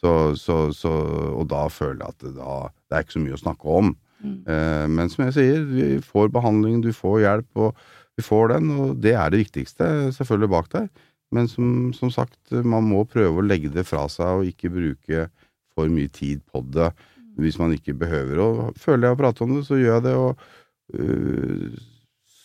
så, 0.00 0.12
så, 0.38 0.58
så, 0.76 0.92
og 1.32 1.46
da 1.52 1.66
føler 1.72 2.02
jeg 2.02 2.14
at 2.14 2.24
det, 2.26 2.34
da, 2.38 2.56
det 2.88 2.96
er 2.96 3.06
ikke 3.06 3.16
så 3.16 3.24
mye 3.24 3.38
å 3.38 3.42
snakke 3.44 3.78
om. 3.80 3.94
Mm. 4.24 4.36
Eh, 4.50 4.84
men 4.92 5.12
som 5.12 5.24
jeg 5.26 5.36
sier, 5.38 5.64
vi 5.68 5.88
får 6.04 6.32
behandling, 6.34 6.82
du 6.84 6.92
får 6.96 7.22
hjelp, 7.24 7.50
og 7.66 7.84
vi 8.18 8.24
får 8.26 8.54
den, 8.54 8.70
og 8.78 9.00
det 9.02 9.16
er 9.18 9.32
det 9.32 9.42
viktigste, 9.44 9.88
selvfølgelig 10.16 10.52
bak 10.52 10.70
der. 10.74 10.90
Men 11.34 11.48
som, 11.50 11.90
som 11.96 12.12
sagt, 12.14 12.38
man 12.52 12.86
må 12.86 13.02
prøve 13.10 13.40
å 13.40 13.46
legge 13.46 13.72
det 13.74 13.86
fra 13.88 14.04
seg 14.12 14.42
og 14.42 14.50
ikke 14.50 14.70
bruke 14.74 15.26
for 15.74 15.90
mye 15.90 16.12
tid 16.14 16.44
på 16.52 16.62
det 16.74 16.92
hvis 17.40 17.58
man 17.58 17.74
ikke 17.74 17.96
behøver. 17.98 18.38
Og 18.38 18.78
føler 18.78 19.08
jeg 19.08 19.16
å 19.16 19.18
prate 19.18 19.42
om 19.42 19.56
det, 19.56 19.64
så 19.66 19.78
gjør 19.80 19.96
jeg 19.96 20.04
det. 20.04 20.14
og 20.14 21.00
øh, 21.00 21.80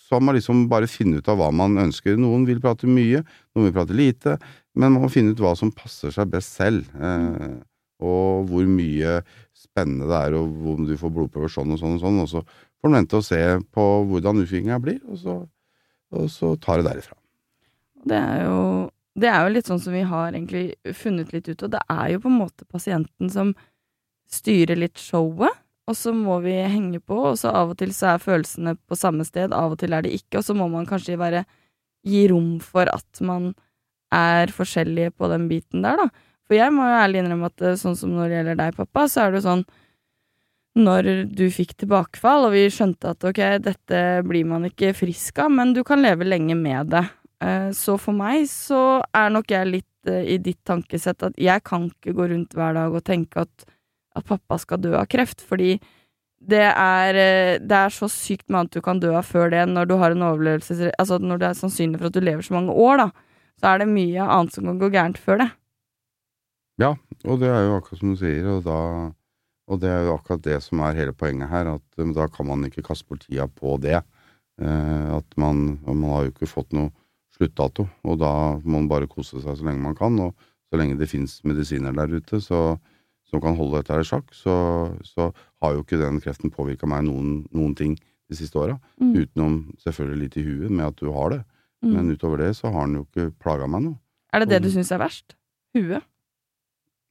Så 0.10 0.18
må 0.18 0.30
man 0.32 0.40
liksom 0.40 0.64
bare 0.72 0.90
finne 0.90 1.22
ut 1.22 1.28
av 1.30 1.38
hva 1.38 1.52
man 1.54 1.78
ønsker. 1.78 2.18
Noen 2.18 2.48
vil 2.48 2.62
prate 2.64 2.90
mye, 2.90 3.22
noen 3.54 3.68
vil 3.68 3.76
prate 3.76 3.94
lite, 3.94 4.40
men 4.74 4.96
man 4.96 5.04
må 5.06 5.12
finne 5.14 5.36
ut 5.36 5.44
hva 5.44 5.54
som 5.58 5.70
passer 5.70 6.14
seg 6.16 6.32
best 6.34 6.58
selv. 6.58 6.90
Eh, 6.98 7.60
og 8.02 8.50
hvor 8.50 8.66
mye 8.66 9.20
spennende 9.54 10.08
det 10.10 10.18
er, 10.18 10.38
og 10.40 10.54
hvor 10.64 10.82
du 10.88 10.96
får 10.98 11.14
blodprøver 11.14 11.52
sånn 11.54 11.76
og 11.76 11.82
sånn 11.82 11.98
og 11.98 12.04
sånn. 12.04 12.22
Og 12.24 12.30
så 12.32 12.44
får 12.44 12.90
man 12.90 13.02
vente 13.02 13.20
og 13.20 13.28
se 13.28 13.42
på 13.76 13.88
hvordan 14.10 14.42
utviklinga 14.42 14.80
blir, 14.82 15.02
og 15.06 15.20
så, 15.22 15.36
og 16.16 16.32
så 16.34 16.56
tar 16.64 16.82
det 16.82 16.90
derifra. 16.90 17.20
Det 18.10 18.18
er 18.18 18.48
jo 18.48 18.62
det 19.20 19.28
er 19.28 19.44
jo 19.44 19.52
litt 19.52 19.68
sånn 19.68 19.82
som 19.84 19.96
vi 19.96 20.06
har 20.08 20.32
egentlig 20.32 20.96
funnet 20.96 21.34
litt 21.34 21.50
ut, 21.50 21.66
og 21.66 21.74
det 21.74 21.82
er 21.92 22.06
jo 22.14 22.22
på 22.24 22.30
en 22.32 22.40
måte 22.40 22.68
pasienten 22.70 23.32
som 23.34 23.52
styrer 24.32 24.80
litt 24.80 25.02
showet, 25.02 25.56
og 25.90 25.98
så 25.98 26.14
må 26.16 26.38
vi 26.44 26.54
henge 26.70 27.02
på, 27.02 27.18
og 27.32 27.40
så 27.42 27.52
av 27.56 27.74
og 27.74 27.80
til 27.82 27.92
så 27.96 28.14
er 28.14 28.24
følelsene 28.24 28.76
på 28.88 28.98
samme 29.00 29.26
sted, 29.28 29.54
av 29.56 29.74
og 29.74 29.82
til 29.82 29.96
er 29.98 30.06
de 30.06 30.14
ikke, 30.16 30.40
og 30.40 30.46
så 30.46 30.56
må 30.58 30.70
man 30.72 30.88
kanskje 30.90 31.18
være 31.20 31.44
gi 32.08 32.28
rom 32.32 32.58
for 32.64 32.90
at 32.94 33.22
man 33.26 33.52
er 34.16 34.54
forskjellige 34.54 35.14
på 35.18 35.30
den 35.34 35.50
biten 35.50 35.84
der, 35.86 36.00
da. 36.06 36.10
For 36.50 36.58
jeg 36.58 36.74
må 36.74 36.88
jo 36.88 36.98
ærlig 36.98 37.22
innrømme 37.22 37.50
at 37.52 37.62
eh, 37.62 37.78
sånn 37.78 37.98
som 37.98 38.16
når 38.16 38.30
det 38.32 38.38
gjelder 38.40 38.60
deg, 38.64 38.78
pappa, 38.80 39.06
så 39.10 39.26
er 39.26 39.32
det 39.34 39.42
jo 39.42 39.48
sånn 39.50 39.68
når 40.80 41.08
du 41.36 41.46
fikk 41.52 41.76
tilbakefall, 41.82 42.48
og 42.48 42.54
vi 42.56 42.64
skjønte 42.72 43.12
at 43.12 43.26
ok, 43.26 43.42
dette 43.66 44.02
blir 44.26 44.48
man 44.48 44.68
ikke 44.70 44.94
frisk 44.98 45.42
av, 45.44 45.52
men 45.54 45.74
du 45.76 45.84
kan 45.86 46.02
leve 46.02 46.28
lenge 46.28 46.56
med 46.58 46.94
det. 46.94 47.04
Eh, 47.44 47.70
Så 47.76 47.98
for 48.02 48.16
meg 48.18 48.48
så 48.52 49.02
er 49.16 49.34
nok 49.34 49.52
jeg 49.52 49.70
litt 49.70 50.10
eh, 50.10 50.36
i 50.36 50.40
ditt 50.42 50.62
tankesett 50.68 51.26
at 51.28 51.38
jeg 51.38 51.64
kan 51.68 51.90
ikke 51.90 52.16
gå 52.18 52.30
rundt 52.34 52.56
hver 52.58 52.78
dag 52.78 52.96
og 52.96 53.06
tenke 53.06 53.46
at, 53.46 53.68
at 54.18 54.26
pappa 54.26 54.58
skal 54.62 54.82
dø 54.82 54.96
av 54.98 55.08
kreft, 55.12 55.44
fordi 55.46 55.78
det 56.40 56.64
er, 56.72 57.16
eh, 57.20 57.60
det 57.60 57.78
er 57.78 57.94
så 57.94 58.08
sykt 58.12 58.48
med 58.48 58.62
annet 58.62 58.78
du 58.78 58.82
kan 58.82 59.00
dø 59.00 59.12
av 59.18 59.28
før 59.28 59.52
det, 59.52 59.66
når 59.68 59.90
du 59.90 59.96
har 60.00 60.16
en 60.16 60.24
overlevelse 60.30 60.92
Altså 60.98 61.20
når 61.20 61.40
det 61.42 61.48
er 61.50 61.60
sannsynlig 61.60 62.00
for 62.00 62.08
at 62.08 62.16
du 62.16 62.24
lever 62.24 62.46
så 62.46 62.56
mange 62.56 62.72
år, 62.72 63.04
da, 63.04 63.10
så 63.60 63.74
er 63.74 63.82
det 63.82 63.92
mye 63.92 64.24
annet 64.24 64.56
som 64.56 64.70
kan 64.70 64.80
gå 64.80 64.92
gærent 64.94 65.20
før 65.20 65.44
det. 65.44 65.50
Ja, 66.80 66.94
og 67.28 67.42
det 67.42 67.50
er 67.52 67.66
jo 67.68 67.76
akkurat 67.76 68.00
som 68.00 68.14
du 68.14 68.20
sier, 68.22 68.46
og, 68.48 68.64
da, 68.64 68.78
og 69.68 69.82
det 69.82 69.90
er 69.92 70.06
jo 70.08 70.16
akkurat 70.16 70.46
det 70.46 70.62
som 70.64 70.80
er 70.88 70.96
hele 70.96 71.12
poenget 71.12 71.52
her, 71.52 71.74
at 71.76 72.16
da 72.16 72.30
kan 72.32 72.48
man 72.48 72.64
ikke 72.70 72.86
kaste 72.88 73.08
bort 73.10 73.26
tida 73.28 73.50
på 73.52 73.76
det. 73.84 74.00
Eh, 74.60 75.10
at 75.18 75.36
man, 75.40 75.80
man 75.84 76.08
har 76.08 76.24
jo 76.24 76.32
ikke 76.32 76.48
fått 76.48 76.72
noe 76.76 76.94
sluttdato, 77.36 77.86
og 78.04 78.20
da 78.20 78.32
må 78.64 78.80
man 78.80 78.88
bare 78.92 79.12
kose 79.12 79.42
seg 79.44 79.60
så 79.60 79.68
lenge 79.68 79.84
man 79.84 79.96
kan, 79.96 80.16
og 80.24 80.36
så 80.70 80.80
lenge 80.80 80.98
det 81.00 81.10
fins 81.12 81.40
medisiner 81.48 81.96
der 81.96 82.16
ute 82.16 82.40
så, 82.44 82.78
som 83.30 83.42
kan 83.42 83.56
holde 83.56 83.78
dette 83.80 83.94
her 83.94 84.02
i 84.02 84.08
sjakk, 84.10 84.32
så, 84.34 84.54
så 85.06 85.30
har 85.62 85.74
jo 85.76 85.84
ikke 85.84 86.00
den 86.02 86.20
kreften 86.24 86.52
påvirka 86.54 86.88
meg 86.90 87.04
noen, 87.06 87.46
noen 87.54 87.76
ting 87.78 87.96
de 88.30 88.36
siste 88.38 88.58
åra, 88.62 88.80
Mm. 89.00 89.14
utenom 89.16 89.54
selvfølgelig 89.82 90.20
litt 90.22 90.38
i 90.38 90.44
huet 90.46 90.70
med 90.72 90.86
at 90.86 90.96
du 90.98 91.12
har 91.14 91.30
det, 91.38 91.44
Mm. 91.82 91.94
men 91.96 92.10
utover 92.12 92.38
det 92.44 92.56
så 92.58 92.68
har 92.74 92.86
den 92.88 92.96
jo 93.00 93.06
ikke 93.08 93.32
plaga 93.40 93.68
meg 93.70 93.82
noe. 93.86 93.98
Er 94.34 94.40
det 94.44 94.50
det 94.50 94.62
du 94.64 94.70
syns 94.70 94.92
er 94.92 95.00
verst? 95.00 95.36
Huet? 95.74 96.04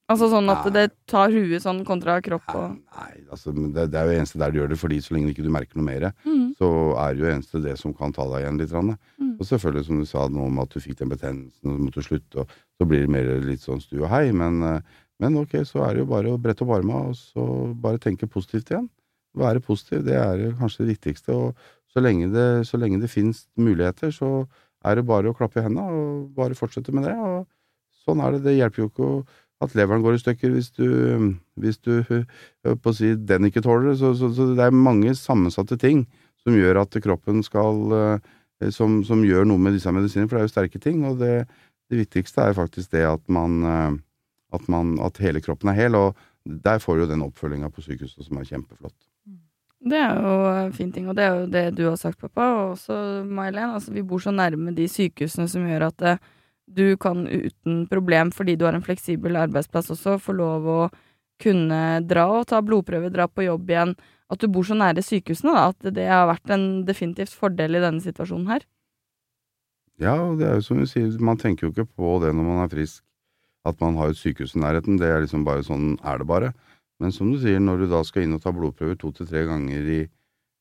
Altså 0.08 0.30
sånn 0.32 0.48
at 0.48 0.64
Nei. 0.64 0.70
det 0.72 0.82
tar 1.10 1.28
huet 1.34 1.60
sånn 1.60 1.82
kontra 1.84 2.14
kropp 2.24 2.46
og 2.56 2.78
Nei, 2.78 3.10
altså, 3.28 3.52
det, 3.52 3.90
det 3.92 3.98
er 4.00 4.08
jo 4.08 4.14
eneste 4.16 4.38
der 4.40 4.52
du 4.54 4.56
gjør 4.62 4.70
det, 4.72 4.78
fordi 4.80 5.00
så 5.04 5.12
lenge 5.12 5.34
ikke 5.34 5.44
du 5.44 5.50
merker 5.52 5.76
noe 5.76 5.84
mer, 5.84 6.06
mm. 6.24 6.46
så 6.56 6.68
er 7.02 7.12
det 7.12 7.20
jo 7.20 7.32
eneste 7.34 7.60
det 7.60 7.74
som 7.76 7.92
kan 7.96 8.14
ta 8.16 8.24
deg 8.30 8.46
igjen 8.46 8.60
litt. 8.62 8.72
Mm. 8.72 9.34
Og 9.34 9.42
selvfølgelig, 9.50 9.84
som 9.84 9.98
du 10.00 10.06
sa 10.08 10.22
noe 10.32 10.46
om 10.48 10.62
at 10.62 10.72
du 10.72 10.80
fikk 10.80 10.96
den 11.02 11.12
betennelsen 11.12 11.74
og 11.74 11.82
måtte 11.84 12.04
slutte, 12.06 12.40
og 12.40 12.54
så 12.80 12.88
blir 12.88 13.04
det 13.04 13.12
mer 13.12 13.28
litt 13.44 13.66
sånn 13.66 13.82
stu 13.84 13.98
og 13.98 14.08
hei, 14.14 14.30
men, 14.32 14.62
eh, 14.64 15.02
men 15.20 15.36
ok, 15.42 15.58
så 15.68 15.82
er 15.84 15.98
det 15.98 16.06
jo 16.06 16.12
bare 16.14 16.32
å 16.32 16.40
brette 16.40 16.64
opp 16.64 16.72
arma 16.78 17.02
og 17.10 17.18
så 17.18 17.44
bare 17.82 18.00
tenke 18.00 18.30
positivt 18.32 18.72
igjen. 18.72 18.88
Være 19.36 19.60
positiv, 19.60 20.06
det 20.06 20.16
er 20.16 20.46
kanskje 20.56 20.86
det 20.86 20.94
viktigste, 20.94 21.36
og 21.36 21.92
så 21.92 22.00
lenge 22.00 22.30
det, 22.32 22.48
så 22.64 22.80
lenge 22.80 23.02
det 23.02 23.12
finnes 23.12 23.44
muligheter, 23.60 24.08
så 24.14 24.48
er 24.88 24.96
det 24.96 25.04
bare 25.04 25.28
å 25.28 25.36
klappe 25.36 25.60
i 25.60 25.66
hendene 25.66 25.92
og 25.92 26.32
bare 26.38 26.56
fortsette 26.56 26.96
med 26.96 27.04
det, 27.10 27.12
og 27.18 27.44
sånn 28.06 28.24
er 28.24 28.36
det. 28.38 28.46
Det 28.46 28.56
hjelper 28.56 28.84
jo 28.84 28.88
ikke 28.88 29.04
å 29.04 29.20
at 29.64 29.74
leveren 29.74 30.04
går 30.04 30.16
i 30.16 30.22
stykker 30.22 30.52
hvis 30.54 30.70
du, 30.76 30.86
hvis 31.58 31.80
du 31.82 32.02
på 32.04 32.92
å 32.92 32.94
si, 32.94 33.14
den 33.16 33.48
ikke 33.48 33.62
tåler 33.64 33.90
det. 33.90 33.98
Så, 34.00 34.12
så, 34.18 34.30
så 34.34 34.52
det 34.54 34.68
er 34.68 34.74
mange 34.74 35.14
sammensatte 35.18 35.78
ting 35.80 36.04
som 36.44 36.56
gjør 36.56 36.82
at 36.84 36.98
kroppen 37.04 37.42
skal 37.46 37.96
eh, 37.96 38.70
som, 38.74 39.02
som 39.06 39.24
gjør 39.26 39.46
noe 39.48 39.62
med 39.62 39.76
disse 39.76 39.92
medisinene, 39.94 40.28
for 40.28 40.38
det 40.38 40.44
er 40.44 40.48
jo 40.48 40.54
sterke 40.54 40.82
ting. 40.82 41.02
Og 41.08 41.18
det, 41.22 41.34
det 41.90 42.00
viktigste 42.04 42.48
er 42.48 42.56
faktisk 42.58 42.94
det 42.94 43.04
at 43.08 43.22
man, 43.32 43.60
eh, 43.64 43.98
at 44.56 44.70
man 44.72 44.96
At 45.04 45.18
hele 45.18 45.42
kroppen 45.44 45.70
er 45.70 45.78
hel, 45.78 45.94
og 45.94 46.16
der 46.44 46.78
får 46.80 46.96
du 46.96 47.04
jo 47.04 47.10
den 47.10 47.22
oppfølginga 47.26 47.68
på 47.70 47.84
sykehuset 47.84 48.24
som 48.24 48.38
er 48.38 48.48
kjempeflott. 48.48 48.96
Det 49.78 49.98
er 49.98 50.16
jo 50.18 50.30
en 50.64 50.72
fin 50.74 50.90
ting, 50.92 51.06
og 51.08 51.14
det 51.14 51.24
er 51.24 51.34
jo 51.36 51.46
det 51.46 51.64
du 51.76 51.84
har 51.86 51.96
sagt, 51.96 52.18
pappa, 52.18 52.48
og 52.56 52.70
også 52.72 53.22
May-Len. 53.28 53.76
Altså, 53.76 53.92
vi 53.94 54.02
bor 54.02 54.18
så 54.18 54.32
nærme 54.34 54.74
de 54.74 54.88
sykehusene 54.90 55.46
som 55.48 55.66
gjør 55.68 55.86
at 55.92 56.02
eh, 56.02 56.24
du 56.74 56.96
kan 57.00 57.26
uten 57.26 57.86
problem, 57.90 58.32
fordi 58.34 58.56
du 58.56 58.66
har 58.68 58.76
en 58.76 58.84
fleksibel 58.84 59.38
arbeidsplass 59.40 59.92
også, 59.94 60.18
få 60.22 60.36
lov 60.36 60.68
å 60.68 60.80
kunne 61.42 62.00
dra 62.06 62.26
og 62.40 62.48
ta 62.50 62.60
blodprøve, 62.64 63.12
dra 63.14 63.28
på 63.30 63.46
jobb 63.46 63.70
igjen. 63.70 63.94
At 64.28 64.42
du 64.42 64.48
bor 64.52 64.66
så 64.66 64.76
nære 64.76 65.02
sykehusene, 65.04 65.54
da, 65.54 65.68
at 65.72 65.94
det 65.96 66.08
har 66.10 66.26
vært 66.28 66.52
en 66.52 66.66
definitivt 66.88 67.32
fordel 67.32 67.78
i 67.78 67.84
denne 67.84 68.04
situasjonen 68.04 68.50
her. 68.50 68.66
Ja, 69.98 70.14
og 70.20 70.38
det 70.38 70.46
er 70.46 70.58
jo 70.58 70.66
som 70.66 70.82
du 70.82 70.86
sier, 70.86 71.08
man 71.24 71.40
tenker 71.40 71.66
jo 71.66 71.72
ikke 71.72 71.88
på 71.88 72.18
det 72.22 72.34
når 72.36 72.46
man 72.46 72.60
er 72.62 72.70
frisk, 72.70 73.02
at 73.66 73.80
man 73.82 73.96
har 73.98 74.12
et 74.12 74.20
sykehus 74.20 74.54
i 74.54 74.60
nærheten. 74.62 74.98
Det 75.00 75.08
er 75.08 75.24
liksom 75.24 75.46
bare 75.46 75.64
sånn 75.66 75.96
er 76.06 76.20
det 76.20 76.28
bare. 76.28 76.52
Men 77.02 77.14
som 77.14 77.32
du 77.32 77.38
sier, 77.40 77.58
når 77.62 77.82
du 77.82 77.88
da 77.90 78.02
skal 78.06 78.26
inn 78.26 78.36
og 78.36 78.44
ta 78.44 78.52
blodprøver 78.54 78.98
to 78.98 79.10
til 79.14 79.28
tre 79.30 79.44
ganger 79.48 79.90
i, 79.96 79.98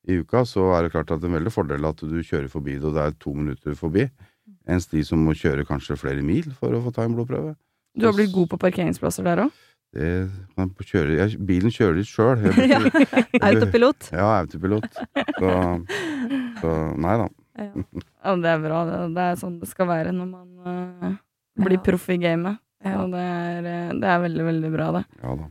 i 0.07 0.17
uka, 0.21 0.43
så 0.47 0.71
er 0.77 0.85
det 0.85 0.93
klart 0.95 1.11
at 1.11 1.21
det 1.21 1.27
er 1.27 1.33
en 1.33 1.37
veldig 1.39 1.53
fordel 1.53 1.87
at 1.89 2.01
du 2.01 2.17
kjører 2.17 2.49
forbi 2.51 2.77
det, 2.77 2.85
og 2.87 2.97
det 2.97 3.03
er 3.03 3.19
to 3.21 3.33
minutter 3.35 3.77
forbi. 3.77 4.07
Enn 4.67 4.83
de 4.91 5.03
som 5.07 5.21
må 5.23 5.35
kjøre 5.37 5.65
kanskje 5.67 5.95
flere 5.99 6.23
mil 6.25 6.49
for 6.57 6.75
å 6.75 6.81
få 6.83 6.91
ta 6.95 7.05
en 7.07 7.15
blodprøve. 7.15 7.55
Du 7.97 8.05
har 8.05 8.15
blitt 8.15 8.33
god 8.35 8.51
på 8.51 8.59
parkeringsplasser 8.61 9.25
der 9.25 9.45
òg? 9.45 9.63
Det, 9.95 10.27
bilen 11.47 11.71
kjører 11.73 11.95
litt 11.97 12.09
sjøl. 12.11 12.43
Autopilot. 13.47 14.09
Ja, 14.11 14.27
autopilot. 14.41 14.99
Så, 15.39 15.53
så 16.61 16.73
nei 16.99 17.15
da. 17.23 17.27
Ja. 17.57 17.69
Ja, 18.27 18.35
det 18.43 18.51
er 18.51 18.61
bra. 18.61 18.81
Det, 18.89 18.97
det 19.15 19.27
er 19.31 19.39
sånn 19.39 19.55
det 19.61 19.69
skal 19.71 19.87
være 19.89 20.11
når 20.13 20.27
man 20.29 20.49
uh, 20.67 21.15
blir 21.63 21.79
Ja. 21.79 21.85
proff 21.87 22.09
i 22.13 22.19
gamet. 22.21 22.59
Ja. 22.85 22.99
Og 23.01 23.15
det 23.15 23.23
er, 23.23 23.65
eh, 23.65 23.93
det 23.97 24.09
er 24.11 24.19
veldig, 24.21 24.43
veldig 24.51 24.69
bra, 24.75 24.91
det. 24.99 25.05
Ja 25.23 25.31
da. 25.39 25.47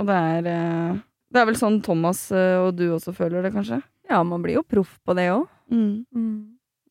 Og 0.00 0.08
det 0.10 0.16
er 0.34 0.48
uh, 0.50 0.98
Det 1.32 1.40
er 1.40 1.46
vel 1.48 1.56
sånn 1.56 1.78
Thomas 1.86 2.26
uh, 2.34 2.66
og 2.66 2.74
du 2.76 2.90
også 2.98 3.14
føler 3.16 3.46
det, 3.46 3.54
kanskje? 3.54 3.80
ja, 4.10 4.20
man 4.26 4.42
blir 4.42 4.58
jo 4.58 4.64
proff 4.66 4.96
på 5.06 5.14
det 5.14 5.28
òg. 5.32 5.46
Mm. 5.70 6.02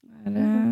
Det 0.08 0.32
er, 0.32 0.38
eh, 0.40 0.69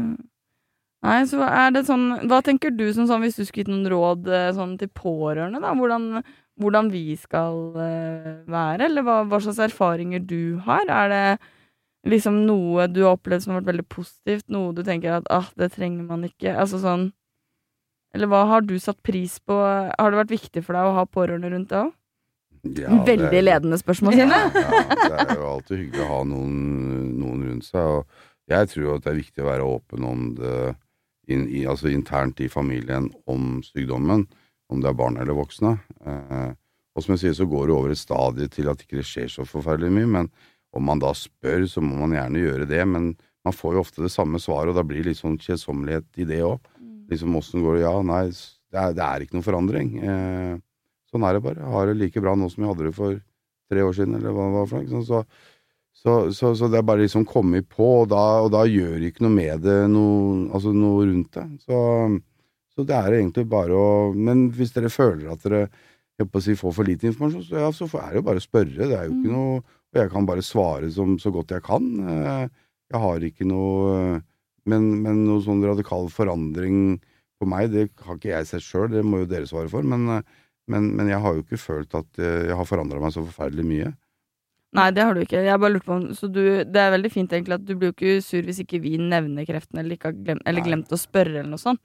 Nei, 1.05 1.19
så 1.29 1.43
er 1.45 1.73
det 1.75 1.83
sånn 1.86 2.07
Hva 2.25 2.39
tenker 2.45 2.73
du 2.73 2.88
som 2.95 3.05
sånn, 3.10 3.21
hvis 3.21 3.38
du 3.38 3.43
skulle 3.45 3.65
gitt 3.65 3.69
noen 3.69 3.86
råd 3.91 4.29
eh, 4.33 4.47
sånn 4.57 4.77
til 4.81 4.89
pårørende, 4.97 5.62
da? 5.62 5.75
Hvordan, 5.77 6.23
hvordan 6.57 6.89
vi 6.89 7.12
skal 7.19 7.60
uh, 7.77 8.31
være, 8.49 8.88
eller 8.88 9.05
hva, 9.05 9.19
hva 9.29 9.39
slags 9.43 9.62
erfaringer 9.67 10.23
du 10.25 10.57
har? 10.65 10.89
Er 10.89 11.13
det 11.13 11.21
liksom 12.10 12.41
noe 12.47 12.88
du 12.89 13.03
har 13.05 13.17
opplevd 13.17 13.45
som 13.45 13.53
har 13.53 13.62
vært 13.62 13.73
veldig 13.75 13.88
positivt? 13.93 14.47
Noe 14.53 14.73
du 14.73 14.81
tenker 14.88 15.19
at 15.19 15.29
ah, 15.33 15.45
det 15.60 15.69
trenger 15.75 16.07
man 16.07 16.25
ikke? 16.25 16.55
Altså 16.55 16.81
sånn 16.81 17.12
Eller 18.15 18.31
hva 18.31 18.45
har 18.49 18.65
du 18.65 18.73
satt 18.81 18.97
pris 19.05 19.38
på? 19.45 19.53
Har 19.53 20.12
det 20.12 20.21
vært 20.23 20.33
viktig 20.33 20.65
for 20.65 20.77
deg 20.77 20.89
å 20.89 20.97
ha 20.97 21.05
pårørende 21.05 21.53
rundt 21.53 21.69
deg 21.73 21.86
òg? 21.86 21.93
Ja, 22.67 22.89
det 22.89 23.05
Veldig 23.05 23.38
er- 23.38 23.45
ledende 23.45 23.77
spørsmål, 23.79 24.17
Stine. 24.17 24.39
Ja, 24.49 24.81
det 24.97 25.19
er 25.29 25.38
jo 25.38 25.51
alltid 25.51 25.77
hyggelig 25.77 26.03
å 26.03 26.10
ha 26.10 26.17
noen, 26.27 26.55
noen 27.19 27.45
rundt 27.51 27.67
seg. 27.67 27.86
Og 27.99 28.51
jeg 28.51 28.71
tror 28.73 28.95
at 28.95 29.05
det 29.05 29.12
er 29.12 29.19
viktig 29.21 29.43
å 29.43 29.47
være 29.47 29.67
åpen 29.67 30.07
om 30.10 30.25
det 30.36 30.55
inn, 31.32 31.48
i, 31.50 31.66
altså 31.68 31.92
internt 31.92 32.40
i 32.44 32.50
familien 32.52 33.10
om 33.30 33.60
sykdommen, 33.66 34.26
om 34.72 34.84
det 34.84 34.92
er 34.92 34.98
barn 35.00 35.20
eller 35.20 35.38
voksne. 35.38 35.78
Eh, 36.04 36.52
og 36.98 37.04
som 37.06 37.13
jeg 37.13 37.24
sier, 37.26 37.36
så 37.38 37.48
går 37.50 37.68
det 37.68 37.76
over 37.76 37.94
et 37.94 38.02
stadie 38.02 38.50
til 38.52 38.70
at 38.72 38.82
ikke 38.82 39.00
det 39.00 39.08
skjer 39.08 39.30
så 39.30 39.46
forferdelig 39.48 39.94
mye. 39.94 40.12
Men 40.16 40.30
om 40.76 40.88
man 40.88 41.02
da 41.02 41.13
spør, 41.16 41.68
så 41.70 41.84
må 41.84 42.00
man 42.02 42.16
gjerne 42.18 42.42
gjøre 42.42 42.70
det. 42.70 42.82
Men 42.90 43.12
man 43.46 43.56
får 43.56 43.78
jo 43.78 43.84
ofte 43.86 44.04
det 44.04 44.13
samme 44.13 44.42
svaret, 44.42 44.74
og 44.74 44.80
da 44.80 44.86
blir 44.88 45.04
det 45.04 45.13
litt 45.13 45.22
sånn 45.22 45.38
kjedsommelighet 45.42 46.24
i 46.24 46.28
det 46.28 46.42
òg. 46.48 46.72
Liksom 47.12 47.38
åssen 47.40 47.63
går 47.63 47.78
det? 47.78 47.84
Ja, 47.86 47.94
nei, 48.04 48.24
det 48.74 48.82
er, 48.82 48.96
det 48.98 49.06
er 49.06 49.24
ikke 49.24 49.38
noen 49.38 49.46
forandring. 49.46 49.94
Eh, 50.04 50.56
sånn 51.12 51.28
er 51.28 51.38
det 51.38 51.44
bare. 51.46 51.62
Jeg 51.62 51.76
har 51.76 51.92
det 51.92 52.00
like 52.02 52.24
bra 52.24 52.34
nå 52.36 52.50
som 52.52 52.66
jeg 52.66 52.74
hadde 52.74 52.90
det 52.90 52.96
for 52.98 53.22
tre 53.72 53.86
år 53.86 53.96
siden, 53.96 54.18
eller 54.18 54.36
hva 54.36 54.50
det 54.50 54.58
var 54.58 54.68
for 54.72 54.82
noe. 54.82 54.88
ikke? 54.88 55.06
Så, 55.08 55.22
så, 55.97 56.13
så, 56.36 56.53
så 56.55 56.69
det 56.71 56.79
er 56.79 56.86
bare 56.88 57.03
liksom 57.03 57.25
kommet 57.27 57.67
på, 57.73 57.86
og 58.03 58.10
da, 58.13 58.23
og 58.45 58.51
da 58.53 58.63
gjør 58.69 59.01
ikke 59.10 59.23
noe 59.25 59.33
med 59.33 59.63
det, 59.65 59.77
noe, 59.91 60.47
altså 60.53 60.71
noe 60.75 61.07
rundt 61.10 61.33
det. 61.39 61.45
Så, 61.65 61.79
så 62.75 62.86
det 62.88 62.95
er 62.97 63.17
egentlig 63.17 63.47
bare 63.49 63.75
å 63.75 63.88
Men 64.15 64.47
hvis 64.55 64.73
dere 64.75 64.91
føler 64.93 65.31
at 65.33 65.43
dere 65.45 65.63
jeg 66.17 66.29
på 66.33 66.39
å 66.39 66.43
si, 66.45 66.55
får 66.57 66.73
for 66.73 66.88
lite 66.88 67.05
informasjon, 67.10 67.43
så, 67.45 67.57
ja, 67.62 67.67
så 67.75 67.86
er 68.01 68.13
det 68.15 68.21
jo 68.21 68.25
bare 68.29 68.41
å 68.41 68.45
spørre. 68.45 68.88
Det 68.89 68.95
er 68.97 69.05
jo 69.10 69.13
ikke 69.17 69.33
noe 69.33 69.57
Og 69.62 69.99
jeg 70.01 70.10
kan 70.13 70.25
bare 70.29 70.43
svare 70.45 70.89
som, 70.93 71.17
så 71.21 71.31
godt 71.33 71.53
jeg 71.53 71.63
kan. 71.65 71.86
Eh, 72.13 72.47
Jeg 72.93 73.01
har 73.03 73.23
ikke 73.27 73.45
noe 73.49 74.21
Men, 74.67 74.88
men 75.03 75.21
noe 75.27 75.43
sånn 75.45 75.63
radikal 75.63 76.10
forandring 76.12 76.99
på 77.39 77.45
meg, 77.47 77.69
det 77.71 77.89
har 78.01 78.17
ikke 78.17 78.31
jeg 78.31 78.47
sett 78.49 78.65
sjøl, 78.65 78.88
det 78.91 79.03
må 79.05 79.21
jo 79.21 79.27
dere 79.29 79.47
svare 79.47 79.69
for. 79.71 79.86
Men, 79.86 80.07
men, 80.67 80.88
men 80.97 81.07
jeg 81.12 81.21
har 81.23 81.36
jo 81.38 81.43
ikke 81.45 81.60
følt 81.62 81.93
at 81.95 82.19
eh, 82.19 82.47
jeg 82.49 82.57
har 82.57 82.67
forandra 82.67 82.99
meg 83.03 83.13
så 83.15 83.23
forferdelig 83.25 83.65
mye. 83.69 83.91
Nei, 84.75 84.88
det 84.91 85.03
har 85.06 85.15
du 85.15 85.21
ikke. 85.23 85.39
Jeg 85.45 85.60
bare 85.63 85.73
lurte 85.73 85.88
på 85.88 85.95
om 85.95 86.08
Så 86.15 86.27
du, 86.27 86.41
det 86.67 86.82
er 86.82 86.91
veldig 86.91 87.12
fint 87.13 87.32
egentlig 87.32 87.56
at 87.56 87.63
du 87.63 87.75
blir 87.75 87.93
jo 87.93 87.95
ikke 87.95 88.17
sur 88.25 88.43
hvis 88.43 88.60
ikke 88.65 88.82
vi 88.84 88.97
nevner 88.99 89.47
kreften, 89.47 89.80
eller, 89.80 89.95
ikke 89.95 90.12
har 90.12 90.17
glemt, 90.17 90.43
eller 90.43 90.63
Nei. 90.63 90.67
glemt 90.67 90.91
å 90.91 90.99
spørre, 90.99 91.38
eller 91.39 91.53
noe 91.53 91.62
sånt. 91.62 91.80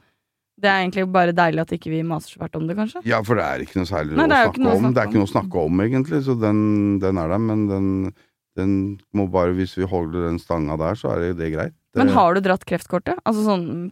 Det 0.62 0.68
er 0.68 0.82
egentlig 0.82 1.06
bare 1.14 1.32
deilig 1.34 1.62
at 1.62 1.72
ikke 1.78 1.90
vi 1.90 2.02
maser 2.06 2.34
så 2.34 2.42
fælt 2.42 2.58
om 2.58 2.66
det, 2.68 2.76
kanskje. 2.76 3.00
Ja, 3.08 3.22
for 3.24 3.38
det 3.38 3.46
er 3.46 3.62
ikke 3.64 3.78
noe 3.80 3.88
særlig 3.88 4.18
Nei, 4.18 4.26
det 4.28 4.36
er 4.36 4.44
å 4.44 4.50
snakke 4.50 4.64
noe 4.66 4.74
om. 4.76 4.90
Det 4.90 5.00
er 5.00 5.08
ikke 5.08 5.20
noe 5.22 5.28
å 5.28 5.32
snakke 5.32 5.64
om, 5.70 5.84
egentlig, 5.86 6.20
så 6.26 6.36
den, 6.38 6.60
den 7.02 7.20
er 7.22 7.32
der. 7.32 7.42
Men 7.42 7.64
den, 7.70 7.88
Den 8.58 8.72
må 9.16 9.24
bare, 9.32 9.54
Hvis 9.56 9.78
vi 9.78 9.86
holder 9.88 10.26
den 10.26 10.38
stanga 10.38 10.76
der, 10.76 10.98
så 10.98 11.14
er 11.14 11.22
det, 11.22 11.30
det 11.38 11.52
greit. 11.54 11.74
Men 11.96 12.10
har 12.12 12.34
du 12.34 12.40
dratt 12.44 12.66
kreftkortet? 12.68 13.16
Altså 13.24 13.44
sånn 13.46 13.90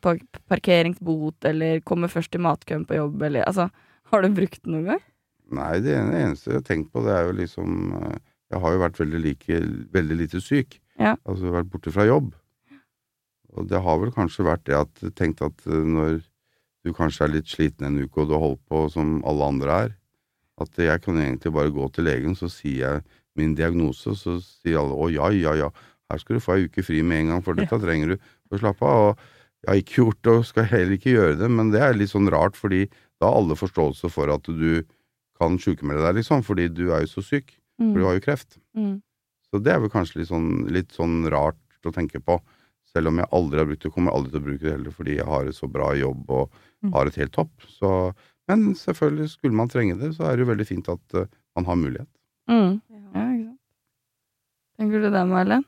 parkeringsbot, 0.48 1.44
eller 1.48 1.80
kommer 1.80 2.12
først 2.12 2.36
i 2.36 2.40
matkøen 2.40 2.84
på 2.88 2.98
jobb, 2.98 3.22
eller 3.28 3.46
altså 3.48 3.70
Har 4.12 4.22
du 4.22 4.28
brukt 4.34 4.60
det 4.62 4.72
noen 4.72 4.86
gang? 4.92 5.02
Nei, 5.50 5.80
det 5.82 5.96
eneste 5.96 6.52
jeg 6.52 6.60
har 6.60 6.66
tenkt 6.66 6.92
på, 6.92 7.02
det 7.06 7.14
er 7.14 7.24
jo 7.26 7.36
liksom 7.40 7.94
eh, 7.98 8.18
Jeg 8.50 8.62
har 8.62 8.74
jo 8.74 8.82
vært 8.82 8.98
veldig, 8.98 9.20
like, 9.22 9.60
veldig 9.94 10.16
lite 10.24 10.40
syk. 10.42 10.80
Ja. 10.98 11.14
Altså 11.28 11.52
vært 11.54 11.70
borte 11.72 11.92
fra 11.94 12.06
jobb. 12.08 12.32
Og 13.56 13.70
det 13.70 13.80
har 13.82 13.98
vel 14.02 14.12
kanskje 14.14 14.46
vært 14.46 14.66
det 14.68 14.76
at 14.78 15.02
jeg 15.02 15.14
tenkt 15.18 15.42
at 15.42 15.64
eh, 15.66 15.86
når 15.86 16.20
du 16.86 16.92
kanskje 16.96 17.26
er 17.26 17.34
litt 17.34 17.50
sliten 17.50 17.88
en 17.88 17.98
uke, 18.00 18.22
og 18.22 18.30
du 18.30 18.36
holder 18.36 18.60
på 18.70 18.84
som 18.92 19.18
alle 19.28 19.48
andre 19.54 19.78
er, 19.86 19.96
at 20.60 20.78
jeg 20.80 21.02
kan 21.04 21.18
egentlig 21.20 21.52
bare 21.56 21.72
gå 21.72 21.88
til 21.94 22.06
legen, 22.08 22.36
så 22.36 22.50
sier 22.52 22.80
jeg 22.80 23.18
min 23.38 23.54
diagnose, 23.56 24.14
så 24.18 24.38
sier 24.44 24.80
alle 24.80 24.96
å 24.96 25.08
ja, 25.12 25.30
ja, 25.32 25.54
ja, 25.56 25.68
her 26.10 26.20
skal 26.20 26.36
du 26.36 26.44
få 26.44 26.56
ei 26.56 26.66
uke 26.68 26.84
fri 26.84 27.02
med 27.06 27.24
en 27.24 27.34
gang, 27.34 27.44
for 27.44 27.58
dette 27.58 27.78
trenger 27.82 28.14
du 28.14 28.16
for 28.18 28.58
å 28.58 28.62
slappe 28.64 28.88
av. 28.88 29.04
Og 29.10 29.60
jeg 29.60 29.70
har 29.70 29.82
ikke 29.82 29.98
gjort 30.00 30.20
det, 30.26 30.34
og 30.34 30.48
skal 30.48 30.68
heller 30.72 30.96
ikke 30.96 31.14
gjøre 31.14 31.38
det, 31.42 31.50
men 31.52 31.70
det 31.74 31.84
er 31.84 31.96
litt 31.96 32.12
sånn 32.12 32.30
rart, 32.32 32.58
fordi 32.58 32.86
da 33.20 33.28
har 33.28 33.40
alle 33.40 33.58
forståelse 33.60 34.10
for 34.12 34.32
at 34.32 34.48
du 34.48 34.82
kan 35.40 35.56
sjukmelde 35.60 36.04
deg, 36.06 36.20
liksom, 36.20 36.44
fordi 36.44 36.68
du 36.72 36.88
er 36.90 37.04
jo 37.04 37.12
så 37.14 37.24
syk. 37.24 37.54
For 37.80 37.98
du 38.00 38.04
har 38.06 38.16
jo 38.18 38.24
kreft. 38.28 38.58
Mm. 38.76 38.96
Så 39.50 39.58
det 39.64 39.72
er 39.72 39.80
vel 39.82 39.90
kanskje 39.90 40.20
litt 40.20 40.28
sånn, 40.30 40.48
litt 40.70 40.92
sånn 40.94 41.24
rart 41.32 41.88
å 41.88 41.92
tenke 41.96 42.20
på. 42.22 42.36
Selv 42.90 43.08
om 43.10 43.18
jeg 43.22 43.30
aldri 43.32 43.58
har 43.62 43.66
brukt 43.70 43.82
det, 43.86 43.90
kommer 43.94 44.10
jeg 44.12 44.18
aldri 44.18 44.30
til 44.34 44.40
å 44.40 44.46
bruke 44.48 44.64
det 44.66 44.72
heller, 44.74 44.94
fordi 44.94 45.16
jeg 45.16 45.26
har 45.30 45.46
et 45.50 45.56
så 45.56 45.68
bra 45.70 45.92
jobb 45.98 46.30
og 46.30 46.60
Mm. 46.80 46.94
har 46.94 47.06
et 47.10 47.16
helt 47.20 47.32
topp. 47.36 47.50
Så, 47.68 47.88
men 48.48 48.70
selvfølgelig, 48.74 49.26
skulle 49.34 49.52
man 49.52 49.68
trenge 49.68 49.98
det, 50.00 50.14
så 50.16 50.24
er 50.24 50.36
det 50.36 50.46
jo 50.46 50.50
veldig 50.54 50.64
fint 50.66 50.86
at 50.88 51.14
uh, 51.14 51.26
man 51.54 51.66
har 51.68 51.76
mulighet. 51.76 52.08
Mm. 52.48 52.80
Ja, 52.88 53.24
ikke 53.34 53.44
sant. 53.44 53.58
Tenker 54.80 55.02
du 55.04 55.10
det, 55.12 55.24
Marlen? 55.28 55.64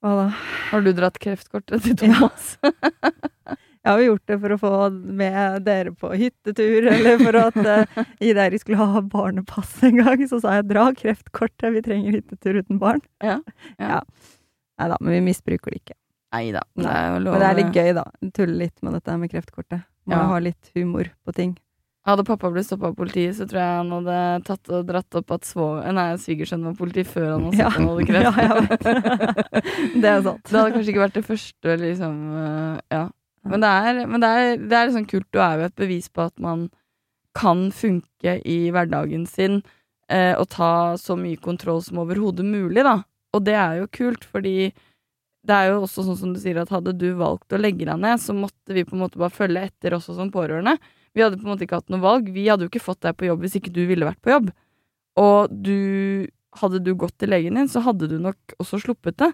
Hva 0.00 0.14
da? 0.16 0.26
Har 0.70 0.80
du 0.80 0.92
dratt 0.96 1.18
kreftkortet 1.20 1.84
til 1.84 1.96
Thomas? 2.00 2.54
Jeg 3.88 3.94
har 3.94 4.00
jo 4.02 4.08
gjort 4.10 4.28
det 4.28 4.36
for 4.42 4.52
å 4.52 4.58
få 4.60 4.70
med 5.16 5.62
dere 5.64 5.94
på 5.96 6.10
hyttetur, 6.12 6.88
eller 6.92 7.22
for 7.22 7.38
at 7.40 7.54
uh, 7.64 8.02
Ida 8.20 8.42
dere 8.44 8.58
skulle 8.60 8.84
ha 8.84 9.00
barnepass 9.00 9.78
en 9.88 9.96
gang. 10.02 10.24
Så 10.28 10.42
sa 10.42 10.58
jeg 10.58 10.66
'dra 10.68 10.90
kreftkortet, 10.92 11.72
vi 11.72 11.80
trenger 11.86 12.18
hyttetur 12.18 12.58
uten 12.60 12.76
barn'. 12.82 13.00
Ja, 13.24 13.38
ja. 13.80 14.02
Nei 14.78 14.88
da, 14.92 14.98
men 15.00 15.16
vi 15.16 15.22
misbruker 15.30 15.72
det 15.72 15.80
ikke. 15.80 15.96
Nei 16.36 16.50
da. 16.52 16.60
Det 16.76 16.84
er 16.92 17.06
jo 17.14 17.22
lov 17.24 17.32
Men 17.32 17.40
det 17.40 17.48
er 17.48 17.56
litt 17.62 17.78
gøy, 17.80 17.94
da. 17.96 18.04
Tulle 18.36 18.58
litt 18.60 18.84
med 18.84 18.98
dette 18.98 19.16
med 19.16 19.32
kreftkortet. 19.32 19.80
Må 20.04 20.12
Ja. 20.20 20.26
ha 20.28 20.38
litt 20.44 20.70
humor 20.76 21.08
på 21.24 21.32
ting. 21.34 21.56
Hadde 22.08 22.24
pappa 22.24 22.48
blitt 22.52 22.64
stoppa 22.68 22.88
av 22.92 22.94
politiet, 22.96 23.34
så 23.36 23.44
tror 23.48 23.58
jeg 23.60 23.80
han 23.80 23.90
hadde 23.92 24.44
tatt 24.44 24.70
og 24.72 24.86
dratt 24.88 25.16
opp 25.18 25.32
at 25.34 25.44
svigersønnen 25.48 26.70
var 26.70 26.76
politi 26.78 27.04
før 27.04 27.26
han 27.34 27.48
hadde 27.48 27.58
Ja. 27.58 27.70
hadde 27.72 28.06
kreft. 28.08 28.38
Ja. 28.48 30.00
Det 30.00 30.08
er 30.12 30.22
sant. 30.22 30.44
Det 30.44 30.56
hadde 30.56 30.72
kanskje 30.76 30.92
ikke 30.92 31.04
vært 31.06 31.18
det 31.18 31.24
første, 31.26 31.76
liksom. 31.80 32.14
øh, 32.36 32.78
ja. 32.92 33.02
Men, 33.46 33.62
det 33.62 33.70
er, 33.70 34.02
men 34.10 34.22
det 34.22 34.28
er, 34.28 34.52
det 34.60 34.76
er 34.76 34.88
liksom 34.88 35.06
kult. 35.10 35.28
Du 35.34 35.40
er 35.42 35.58
jo 35.58 35.68
et 35.68 35.78
bevis 35.78 36.08
på 36.10 36.26
at 36.26 36.34
man 36.42 36.68
kan 37.38 37.68
funke 37.74 38.38
i 38.48 38.58
hverdagen 38.74 39.26
sin 39.30 39.60
eh, 40.10 40.34
og 40.34 40.48
ta 40.50 40.96
så 40.98 41.14
mye 41.18 41.38
kontroll 41.40 41.80
som 41.84 42.00
overhodet 42.02 42.46
mulig, 42.46 42.82
da. 42.86 43.02
Og 43.36 43.44
det 43.46 43.54
er 43.60 43.82
jo 43.82 43.90
kult, 43.94 44.24
fordi 44.26 44.70
det 45.48 45.54
er 45.54 45.70
jo 45.70 45.82
også 45.84 46.04
sånn 46.04 46.18
som 46.18 46.32
du 46.34 46.40
sier, 46.42 46.58
at 46.60 46.72
hadde 46.72 46.96
du 46.98 47.10
valgt 47.18 47.54
å 47.54 47.60
legge 47.60 47.86
deg 47.86 48.00
ned, 48.00 48.20
så 48.20 48.34
måtte 48.36 48.74
vi 48.74 48.84
på 48.88 48.96
en 48.96 49.04
måte 49.04 49.20
bare 49.20 49.34
følge 49.34 49.68
etter 49.68 49.96
også 49.96 50.16
som 50.16 50.32
pårørende. 50.34 50.76
Vi 51.16 51.24
hadde 51.24 51.38
på 51.38 51.46
en 51.46 51.52
måte 51.54 51.64
ikke 51.66 51.80
hatt 51.80 51.92
noe 51.92 52.02
valg. 52.02 52.28
Vi 52.34 52.48
hadde 52.48 52.66
jo 52.66 52.72
ikke 52.72 52.84
fått 52.84 53.00
deg 53.06 53.16
på 53.18 53.28
jobb 53.28 53.44
hvis 53.44 53.56
ikke 53.58 53.72
du 53.74 53.84
ville 53.88 54.08
vært 54.08 54.20
på 54.24 54.34
jobb. 54.34 54.50
Og 55.20 55.54
du 55.54 55.78
Hadde 56.58 56.78
du 56.82 56.94
gått 56.96 57.12
til 57.20 57.28
legen 57.30 57.58
din, 57.58 57.68
så 57.70 57.78
hadde 57.84 58.06
du 58.08 58.16
nok 58.18 58.54
også 58.58 58.80
sluppet 58.80 59.18
det. 59.20 59.28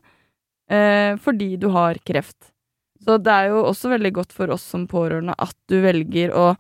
Eh, 0.69 1.15
fordi 1.23 1.55
du 1.57 1.69
har 1.73 1.97
kreft. 2.05 2.51
Så 3.03 3.19
det 3.19 3.33
er 3.33 3.51
jo 3.51 3.65
også 3.67 3.91
veldig 3.95 4.13
godt 4.21 4.33
for 4.37 4.53
oss 4.55 4.65
som 4.71 4.87
pårørende 4.91 5.35
at 5.43 5.57
du 5.71 5.81
velger 5.83 6.33
å 6.37 6.53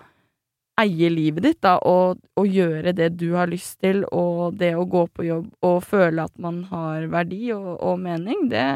eie 0.81 1.09
livet 1.13 1.45
ditt, 1.45 1.61
da, 1.63 1.77
og, 1.87 2.19
og 2.35 2.51
gjøre 2.51 2.95
det 2.97 3.13
du 3.21 3.29
har 3.37 3.47
lyst 3.51 3.79
til, 3.85 4.03
og 4.11 4.57
det 4.59 4.73
å 4.75 4.87
gå 4.91 5.05
på 5.07 5.27
jobb 5.29 5.53
og 5.63 5.85
føle 5.87 6.25
at 6.27 6.35
man 6.43 6.65
har 6.73 7.07
verdi 7.13 7.53
og, 7.55 7.77
og 7.79 8.01
mening, 8.03 8.49
det, 8.51 8.67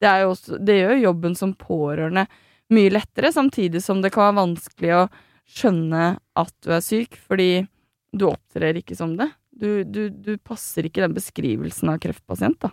det, 0.00 0.14
også, 0.24 0.56
det 0.56 0.78
gjør 0.78 1.02
jobben 1.02 1.36
som 1.36 1.52
pårørende 1.58 2.24
mye 2.72 2.94
lettere, 2.94 3.32
samtidig 3.32 3.82
som 3.84 4.00
det 4.00 4.14
kan 4.14 4.30
være 4.30 4.40
vanskelig 4.40 4.94
å 4.96 5.04
skjønne 5.44 6.06
at 6.40 6.54
du 6.64 6.72
er 6.72 6.84
syk, 6.84 7.18
fordi 7.20 7.66
du 8.14 8.28
opptrer 8.30 8.80
ikke 8.80 8.96
som 8.96 9.12
det. 9.18 9.28
Du, 9.54 9.84
du, 9.84 10.08
du 10.08 10.38
passer 10.40 10.88
ikke 10.88 11.04
den 11.04 11.14
beskrivelsen 11.14 11.92
av 11.92 12.00
kreftpasient, 12.02 12.56
da. 12.64 12.72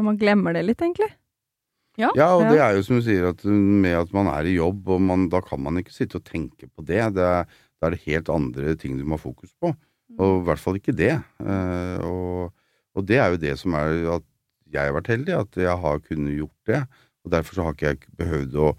Og 0.00 0.06
man 0.08 0.18
glemmer 0.20 0.56
det 0.56 0.64
litt, 0.66 0.82
egentlig. 0.82 1.12
Ja, 2.00 2.28
og 2.36 2.42
Ja. 2.46 2.50
det 2.52 2.60
er 2.64 2.76
jo 2.78 2.82
som 2.86 2.96
du 2.96 3.02
sier, 3.04 3.28
at 3.30 3.44
med 3.44 3.96
at 3.98 4.12
man 4.16 4.26
er 4.32 4.48
i 4.48 4.56
jobb, 4.56 4.88
og 4.88 5.00
man, 5.00 5.28
da 5.28 5.40
kan 5.44 5.60
man 5.62 5.76
ikke 5.82 5.92
sitte 5.92 6.16
og 6.16 6.24
tenke 6.24 6.68
på 6.68 6.84
det. 6.84 7.02
det 7.14 7.22
er, 7.26 7.44
da 7.80 7.86
er 7.86 7.90
det 7.96 8.02
helt 8.06 8.28
andre 8.32 8.74
ting 8.76 8.96
du 8.98 9.04
må 9.04 9.16
ha 9.18 9.22
fokus 9.22 9.52
på. 9.60 9.74
Og 10.18 10.40
i 10.40 10.44
hvert 10.48 10.58
fall 10.58 10.74
ikke 10.80 10.96
det. 10.96 11.12
Eh, 11.40 11.98
og, 12.04 12.50
og 12.96 13.06
det 13.06 13.18
er 13.22 13.30
jo 13.30 13.36
det 13.44 13.58
som 13.58 13.74
er 13.78 14.16
at 14.16 14.24
jeg 14.70 14.86
har 14.86 14.94
vært 14.96 15.12
heldig, 15.12 15.34
at 15.38 15.56
jeg 15.56 15.76
har 15.84 16.00
kunnet 16.00 16.36
gjort 16.36 16.66
det. 16.66 16.80
Og 17.24 17.30
derfor 17.32 17.54
så 17.54 17.62
har 17.66 17.74
ikke 17.76 17.86
jeg 17.92 17.98
behøvd 18.18 18.54
å 18.58 18.72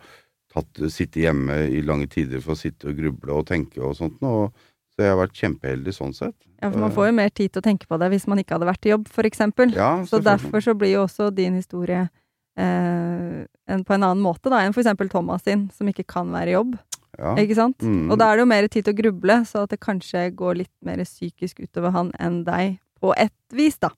tatt, 0.52 0.82
sitte 0.92 1.22
hjemme 1.24 1.56
i 1.72 1.82
lange 1.82 2.08
tider 2.12 2.42
for 2.44 2.54
å 2.56 2.60
sitte 2.60 2.90
og 2.92 2.98
gruble 3.00 3.32
og 3.34 3.46
tenke 3.48 3.80
og 3.82 3.96
sånt. 3.96 4.20
noe. 4.22 4.52
så 4.92 5.06
jeg 5.06 5.14
har 5.14 5.22
vært 5.22 5.38
kjempeheldig 5.40 5.94
sånn 5.96 6.12
sett. 6.14 6.36
Ja, 6.62 6.70
for 6.70 6.80
man 6.84 6.92
får 6.92 7.06
jo 7.08 7.14
mer 7.16 7.30
tid 7.32 7.54
til 7.54 7.62
å 7.62 7.64
tenke 7.64 7.88
på 7.88 7.98
det 7.98 8.10
hvis 8.12 8.28
man 8.28 8.42
ikke 8.42 8.58
hadde 8.58 8.68
vært 8.68 8.86
i 8.86 8.92
jobb, 8.92 9.08
for 9.08 9.24
eksempel. 9.24 9.72
Ja, 9.74 10.04
Så 10.04 10.20
derfor 10.22 10.60
så 10.60 10.76
blir 10.76 10.92
jo 10.92 11.06
også 11.08 11.30
din 11.34 11.56
historie 11.56 12.02
eh, 12.04 12.10
en, 12.58 13.84
på 13.88 13.94
en 13.96 14.04
annen 14.04 14.24
måte 14.24 14.52
da, 14.52 14.60
enn 14.66 14.74
for 14.76 14.84
eksempel 14.84 15.10
Thomas 15.12 15.44
sin, 15.48 15.70
som 15.76 15.88
ikke 15.92 16.06
kan 16.08 16.32
være 16.34 16.52
i 16.52 16.58
jobb. 16.58 16.76
ja. 17.20 17.36
Ikke 17.40 17.56
sant? 17.58 17.80
Mm. 17.86 18.10
Og 18.12 18.18
da 18.20 18.32
er 18.32 18.38
det 18.40 18.46
jo 18.46 18.52
mer 18.52 18.68
tid 18.68 18.86
til 18.88 18.94
å 18.96 19.00
gruble, 19.02 19.40
så 19.48 19.64
at 19.66 19.70
det 19.74 19.80
kanskje 19.84 20.28
går 20.36 20.62
litt 20.64 20.74
mer 20.86 20.98
psykisk 21.06 21.60
utover 21.64 21.92
han 21.96 22.12
enn 22.20 22.44
deg, 22.48 22.80
på 23.02 23.14
ett 23.18 23.34
vis, 23.58 23.78
da. 23.82 23.90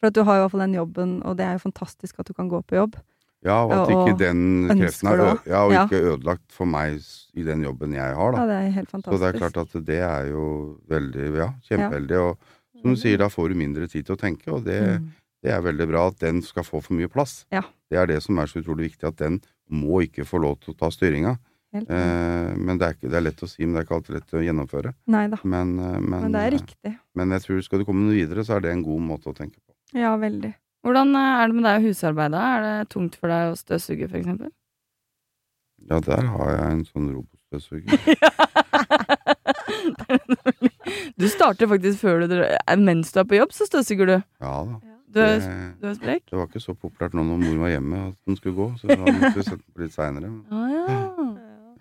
For 0.00 0.08
at 0.10 0.14
du 0.18 0.22
har 0.26 0.34
jo 0.36 0.40
i 0.40 0.44
hvert 0.46 0.50
fall 0.56 0.64
den 0.66 0.74
jobben, 0.80 1.10
og 1.22 1.36
det 1.38 1.44
er 1.46 1.52
jo 1.58 1.62
fantastisk 1.68 2.18
at 2.18 2.26
du 2.26 2.34
kan 2.34 2.48
gå 2.50 2.58
på 2.66 2.74
jobb. 2.80 2.96
Ja, 3.42 3.60
og 3.66 3.72
at 3.74 3.88
Og 3.90 3.92
ikke 4.08 4.18
den 4.20 4.68
kreften 4.70 5.08
er 5.10 5.20
ja, 5.50 5.60
og 5.66 5.72
Ja. 5.74 5.84
ikke 5.86 5.98
ødelagt 6.12 6.52
for 6.54 6.64
meg 6.66 7.00
i 7.34 7.42
den 7.42 7.62
jobben 7.66 7.92
jeg 7.94 8.14
har, 8.14 8.32
da. 8.32 8.38
Ja, 8.38 8.46
det 8.46 8.56
er 8.58 8.70
helt 8.76 8.90
fantastisk. 8.90 9.18
Så 9.18 9.20
det 9.22 9.28
er 9.34 9.38
klart 9.38 9.56
at 9.62 9.86
det 9.86 9.98
er 10.00 10.28
jo 10.30 10.44
veldig 10.88 11.36
Ja, 11.36 11.48
kjempeheldig. 11.68 12.18
Og 12.22 12.38
som 12.82 12.94
du 12.94 12.96
sier, 13.00 13.18
da 13.18 13.26
får 13.28 13.48
du 13.50 13.54
mindre 13.58 13.88
tid 13.90 14.06
til 14.06 14.14
å 14.14 14.18
tenke, 14.20 14.46
og 14.52 14.64
det, 14.64 14.80
Mm. 15.00 15.08
Det 15.42 15.52
er 15.54 15.64
veldig 15.64 15.86
bra 15.90 16.06
at 16.10 16.20
den 16.22 16.42
skal 16.46 16.66
få 16.66 16.82
for 16.84 16.94
mye 16.96 17.10
plass. 17.10 17.42
Ja. 17.54 17.62
Det 17.90 17.98
er 17.98 18.06
det 18.10 18.20
som 18.24 18.38
er 18.38 18.46
så 18.50 18.60
utrolig 18.62 18.92
viktig, 18.92 19.06
at 19.10 19.18
den 19.20 19.34
må 19.72 20.02
ikke 20.06 20.24
få 20.28 20.36
lov 20.42 20.54
til 20.62 20.74
å 20.74 20.78
ta 20.78 20.88
styringa. 20.92 21.32
Eh, 21.72 22.56
men 22.56 22.76
det 22.76 22.86
er, 22.86 22.92
ikke, 22.98 23.08
det 23.08 23.16
er 23.16 23.24
lett 23.24 23.42
å 23.42 23.48
si, 23.48 23.64
men 23.64 23.74
det 23.74 23.80
er 23.80 23.84
ikke 23.86 23.96
alltid 23.96 24.16
lett 24.18 24.34
å 24.36 24.44
gjennomføre. 24.44 24.90
Neida. 25.12 25.36
Men, 25.42 25.68
eh, 25.80 26.00
men, 26.00 26.20
Men 26.26 26.34
det 26.34 26.42
er 26.42 26.50
eh, 26.50 26.56
riktig. 26.58 26.92
men 27.18 27.26
jeg 27.36 27.44
tror 27.46 27.62
skal 27.64 27.78
du 27.80 27.84
komme 27.88 28.04
noe 28.04 28.18
videre, 28.18 28.44
så 28.44 28.50
er 28.56 28.60
det 28.66 28.74
en 28.74 28.84
god 28.84 29.02
måte 29.08 29.26
å 29.32 29.36
tenke 29.36 29.58
på. 29.58 29.70
Ja, 29.96 30.12
veldig. 30.20 30.52
Hvordan 30.84 31.08
eh, 31.16 31.40
er 31.40 31.44
det 31.48 31.54
med 31.56 31.64
deg 31.68 31.74
og 31.80 31.86
husarbeidet? 31.88 32.42
Er 32.42 32.58
det 32.66 32.74
tungt 32.92 33.14
for 33.16 33.26
deg 33.32 33.42
å 33.54 33.56
støvsuge, 33.56 34.06
for 34.10 34.18
eksempel? 34.20 34.50
Ja, 35.88 35.96
der 36.04 36.22
har 36.36 36.48
jeg 36.54 36.66
en 36.76 36.84
sånn 36.86 37.08
robotstøvsuger. 37.16 37.98
du 41.18 41.26
starter 41.32 41.66
faktisk 41.70 41.96
før 42.04 42.16
du 42.30 42.36
Mens 42.84 43.10
du 43.14 43.18
er 43.22 43.26
på 43.26 43.38
jobb, 43.40 43.52
så 43.56 43.62
støvsuger 43.66 44.06
du. 44.12 44.16
Ja 44.44 44.54
da. 44.68 44.74
Du 45.12 45.20
er, 45.20 45.38
Det, 45.38 45.80
du 45.82 45.88
er 45.90 45.94
sprek? 45.98 46.22
det 46.30 46.38
var 46.38 46.46
ikke 46.48 46.60
så 46.64 46.74
populært 46.74 47.14
nå 47.18 47.24
når 47.28 47.42
mor 47.44 47.62
var 47.66 47.74
hjemme 47.74 48.02
at 48.08 48.16
den 48.26 48.36
skulle 48.40 48.56
gå, 48.56 48.68
så 48.80 48.88
da 48.88 48.96
måtte 49.04 49.34
vi 49.36 49.42
sette 49.44 49.58
den 49.60 49.72
på 49.76 49.82
litt 49.86 49.92
seinere. 49.96 50.30
Ah, 50.50 50.68
ja. 50.72 51.00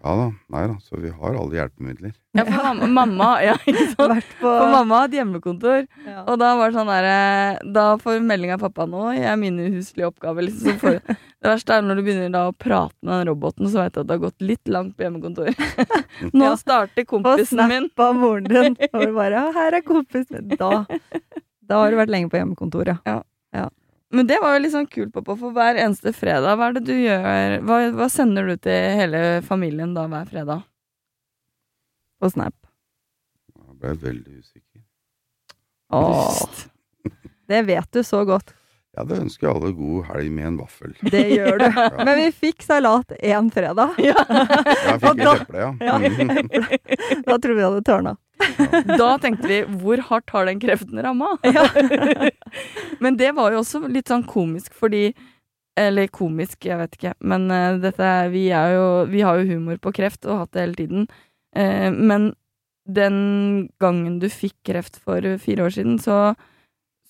Ja 0.02 0.16
da, 0.18 0.24
nei 0.50 0.62
da, 0.66 0.76
så 0.82 0.98
vi 0.98 1.12
har 1.14 1.36
alle 1.38 1.54
hjelpemidler. 1.60 2.14
ja, 2.34 2.42
for 2.48 2.64
mamma, 2.66 2.88
mamma 2.90 3.26
Ja, 3.46 3.54
ikke 3.70 3.84
sant? 3.94 4.32
På 4.40 4.50
For 4.50 4.72
mamma 4.74 5.04
et 5.06 5.14
hjemmekontor, 5.14 5.84
ja. 6.08 6.24
og 6.26 6.40
da 6.42 6.56
var 6.58 6.72
det 6.72 6.80
sånn 6.80 6.90
derre 6.90 7.60
Da 7.76 7.84
får 8.02 8.18
melding 8.26 8.56
av 8.56 8.64
pappa 8.64 8.88
nå, 8.90 9.04
jeg 9.14 9.28
er 9.30 9.38
mine 9.38 9.68
huslige 9.76 10.10
oppgaver, 10.10 10.48
liksom. 10.48 10.80
For, 10.82 10.98
det 11.06 11.46
verste 11.52 11.78
er 11.78 11.86
når 11.86 12.02
du 12.02 12.04
begynner 12.08 12.34
da 12.34 12.48
å 12.50 12.56
prate 12.58 12.98
med 13.06 13.14
den 13.22 13.30
roboten, 13.30 13.70
så 13.70 13.84
vet 13.84 13.94
du 13.94 14.02
at 14.02 14.10
det 14.10 14.18
har 14.18 14.24
gått 14.26 14.42
litt 14.42 14.74
langt 14.74 14.98
på 14.98 15.06
hjemmekontor. 15.06 15.54
Nå 16.34 16.50
starter 16.58 17.06
kompisen 17.06 17.62
min. 17.70 17.86
snap 17.94 18.06
av 18.10 18.18
moren 18.18 18.50
din. 18.50 18.80
Og 18.98 19.06
bare 19.22 19.46
'Her 19.54 19.78
er 19.78 19.86
kompisen 19.86 20.48
min'. 20.50 20.58
Da, 20.58 20.82
da 21.72 21.80
har 21.80 21.92
du 21.94 21.98
vært 22.02 22.12
lenge 22.12 22.28
på 22.32 22.38
hjemmekontoret. 22.40 23.00
Men 24.12 24.28
det 24.28 24.42
var 24.44 24.58
jo 24.58 24.64
litt 24.66 24.74
sånn 24.74 24.90
kult, 24.92 25.14
pappa, 25.16 25.38
for 25.40 25.56
hver 25.56 25.78
eneste 25.80 26.12
fredag, 26.12 26.58
hva 26.60 26.68
er 26.68 26.74
det 26.76 26.82
du 26.90 26.96
gjør? 26.98 27.54
Hva, 27.64 27.78
hva 27.96 28.08
sender 28.12 28.50
du 28.50 28.58
til 28.60 28.98
hele 29.00 29.22
familien 29.48 29.94
da 29.96 30.04
hver 30.12 30.28
fredag? 30.28 30.66
På 32.20 32.28
Snap. 32.34 32.58
Jeg 33.56 33.78
ble 33.80 33.94
veldig 34.04 34.36
usikker. 34.44 34.82
Åh, 35.96 36.44
det 37.52 37.62
vet 37.72 37.96
du 37.96 38.04
så 38.04 38.26
godt. 38.28 38.52
Ja, 38.98 39.06
det 39.08 39.22
ønsker 39.22 39.48
jeg 39.48 39.56
alle 39.56 39.70
god 39.78 40.02
helg 40.10 40.32
med 40.36 40.48
en 40.50 40.58
vaffel. 40.60 40.92
Det 41.14 41.22
gjør 41.32 41.62
du. 41.62 41.68
Men 42.06 42.18
vi 42.18 42.26
fikk 42.36 42.66
salat 42.66 43.14
én 43.24 43.48
fredag. 43.54 43.94
Ja, 44.04 44.18
Jeg 44.28 44.98
fikk 45.00 45.22
da- 45.22 45.36
et 45.36 45.46
eple, 45.46 45.62
ja. 45.62 45.70
Ja. 45.80 47.22
Da 47.30 47.38
tror 47.40 47.56
vi 47.56 47.64
hadde 47.64 47.84
tørna. 47.88 48.14
Da 48.98 49.12
tenkte 49.22 49.48
vi, 49.48 49.60
hvor 49.84 50.02
hardt 50.10 50.34
har 50.36 50.50
den 50.50 50.60
kreften 50.60 51.00
ramma? 51.06 51.30
Men 53.04 53.16
det 53.20 53.32
var 53.38 53.54
jo 53.54 53.62
også 53.62 53.84
litt 53.88 54.12
sånn 54.12 54.26
komisk, 54.28 54.74
fordi 54.78 55.12
Eller 55.80 56.10
komisk, 56.12 56.66
jeg 56.68 56.76
vet 56.82 56.96
ikke. 56.98 57.14
Men 57.24 57.46
uh, 57.48 57.78
dette 57.80 58.04
er, 58.04 58.28
vi, 58.34 58.50
er 58.52 58.74
jo, 58.76 58.88
vi 59.08 59.22
har 59.24 59.40
jo 59.40 59.48
humor 59.54 59.78
på 59.80 59.94
kreft, 59.96 60.26
og 60.28 60.42
hatt 60.44 60.52
det 60.58 60.66
hele 60.66 60.76
tiden. 60.82 61.06
Uh, 61.56 61.88
men 61.96 62.34
den 62.92 63.70
gangen 63.80 64.18
du 64.20 64.28
fikk 64.28 64.58
kreft 64.68 65.00
for 65.00 65.24
fire 65.40 65.64
år 65.70 65.72
siden, 65.78 65.96
så, 66.04 66.34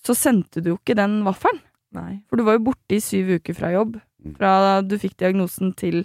så 0.06 0.14
sendte 0.14 0.62
du 0.62 0.70
jo 0.70 0.78
ikke 0.78 0.94
den 0.94 1.24
vaffelen. 1.26 1.58
Nei. 1.96 2.22
For 2.30 2.40
du 2.40 2.46
var 2.46 2.58
jo 2.58 2.66
borte 2.70 2.96
i 2.96 3.02
syv 3.04 3.34
uker 3.38 3.56
fra 3.56 3.72
jobb. 3.74 3.96
Mm. 4.22 4.36
Fra 4.38 4.52
du 4.84 4.96
fikk 5.00 5.16
diagnosen 5.20 5.74
til 5.78 6.02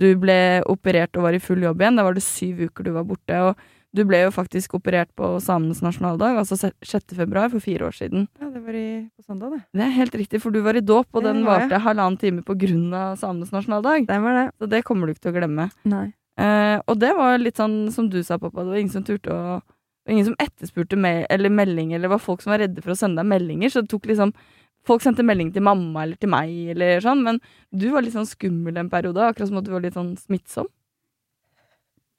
du 0.00 0.08
ble 0.18 0.62
operert 0.70 1.14
og 1.18 1.28
var 1.28 1.36
i 1.36 1.42
full 1.42 1.62
jobb 1.62 1.82
igjen. 1.82 2.00
Da 2.00 2.06
var 2.06 2.16
det 2.16 2.24
syv 2.26 2.64
uker 2.66 2.86
du 2.88 2.92
var 2.96 3.06
borte. 3.08 3.38
Og 3.48 3.58
du 3.92 4.06
ble 4.08 4.22
jo 4.22 4.30
faktisk 4.32 4.78
operert 4.78 5.10
på 5.18 5.34
samenes 5.44 5.82
nasjonaldag, 5.84 6.38
altså 6.40 6.56
6. 6.56 7.12
februar 7.12 7.50
for 7.52 7.60
fire 7.60 7.90
år 7.90 7.96
siden. 7.96 8.24
Ja, 8.40 8.48
det 8.48 8.62
var 8.64 8.78
i, 8.78 8.86
på 9.12 9.26
søndag, 9.26 9.52
det. 9.52 9.60
Det 9.76 9.84
er 9.84 9.92
helt 9.98 10.16
riktig, 10.16 10.40
for 10.40 10.54
du 10.54 10.62
var 10.64 10.78
i 10.78 10.84
dåp, 10.84 11.10
og 11.12 11.26
den 11.26 11.42
varte 11.44 11.68
var 11.68 11.76
jeg. 11.76 11.84
halvannen 11.84 12.16
time 12.20 12.44
på 12.46 12.56
grunn 12.64 12.88
av 12.96 13.20
samenes 13.20 13.52
nasjonaldag. 13.52 14.08
Det 14.08 14.18
var 14.24 14.38
det. 14.38 14.46
Så 14.56 14.70
det 14.72 14.82
kommer 14.88 15.06
du 15.06 15.12
ikke 15.12 15.26
til 15.28 15.34
å 15.34 15.36
glemme. 15.36 15.68
Nei. 15.92 16.06
Eh, 16.40 16.78
og 16.88 16.96
det 17.02 17.12
var 17.18 17.36
litt 17.42 17.60
sånn 17.60 17.76
som 17.92 18.08
du 18.08 18.22
sa, 18.24 18.40
pappa, 18.40 18.64
det 18.64 18.72
var 18.72 18.80
ingen 18.80 18.96
som 18.96 19.06
turte 19.06 19.32
å 19.32 19.60
Ingen 20.10 20.24
som 20.26 20.40
etterspurte 20.42 20.96
me 20.98 21.20
eller 21.30 21.52
melding, 21.54 21.92
eller 21.94 22.10
var 22.10 22.18
folk 22.18 22.40
som 22.42 22.50
var 22.50 22.58
redde 22.64 22.82
for 22.82 22.90
å 22.90 22.96
sende 22.98 23.22
deg 23.22 23.28
meldinger, 23.30 23.70
så 23.70 23.84
det 23.84 23.92
tok 23.92 24.08
liksom 24.10 24.32
Folk 24.86 25.02
sendte 25.04 25.24
melding 25.26 25.52
til 25.54 25.62
mamma 25.62 26.02
eller 26.04 26.18
til 26.18 26.30
meg, 26.32 26.52
eller 26.74 27.02
sånn, 27.04 27.22
men 27.22 27.38
du 27.70 27.88
var 27.92 28.02
litt 28.02 28.16
sånn 28.16 28.28
skummel 28.28 28.80
en 28.80 28.90
periode, 28.90 29.22
akkurat 29.22 29.50
som 29.50 29.60
at 29.60 29.66
du 29.68 29.74
var 29.74 29.84
litt 29.84 29.94
sånn 29.98 30.16
smittsom. 30.18 30.70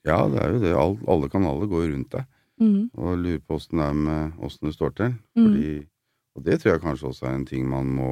Ja, 0.04 0.22
det 0.28 0.40
er 0.40 0.54
jo 0.54 0.62
det. 0.62 0.72
All, 0.76 0.96
alle 1.08 1.28
kanaler 1.32 1.68
går 1.68 1.88
rundt 1.90 2.12
deg 2.12 2.24
mm. 2.60 2.80
og 3.00 3.20
lurer 3.20 3.42
på 3.44 3.58
åssen 3.58 3.80
det 3.80 3.86
er 3.88 4.00
med 4.00 4.42
åssen 4.44 4.68
det 4.68 4.76
står 4.76 4.96
til. 5.00 5.14
Mm. 5.36 5.84
Og 6.34 6.44
det 6.44 6.58
tror 6.60 6.74
jeg 6.74 6.84
kanskje 6.84 7.08
også 7.10 7.28
er 7.28 7.38
en 7.38 7.46
ting 7.48 7.68
man 7.70 7.92
må 7.94 8.10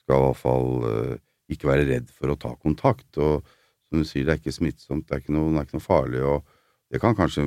Skal 0.00 0.18
i 0.18 0.26
hvert 0.26 0.40
fall 0.40 0.70
uh, 0.82 1.16
ikke 1.52 1.68
være 1.68 1.86
redd 1.86 2.08
for 2.14 2.32
å 2.32 2.38
ta 2.40 2.54
kontakt. 2.58 3.18
Og 3.20 3.44
som 3.86 4.00
du 4.00 4.06
sier, 4.06 4.24
det 4.24 4.32
er 4.32 4.40
ikke 4.40 4.54
smittsomt, 4.54 5.04
det 5.06 5.16
er 5.16 5.22
ikke 5.22 5.34
noe, 5.34 5.52
er 5.54 5.66
ikke 5.66 5.76
noe 5.76 5.84
farlig. 5.84 6.22
Og 6.26 6.46
det 6.90 7.00
kan 7.02 7.14
kanskje 7.18 7.44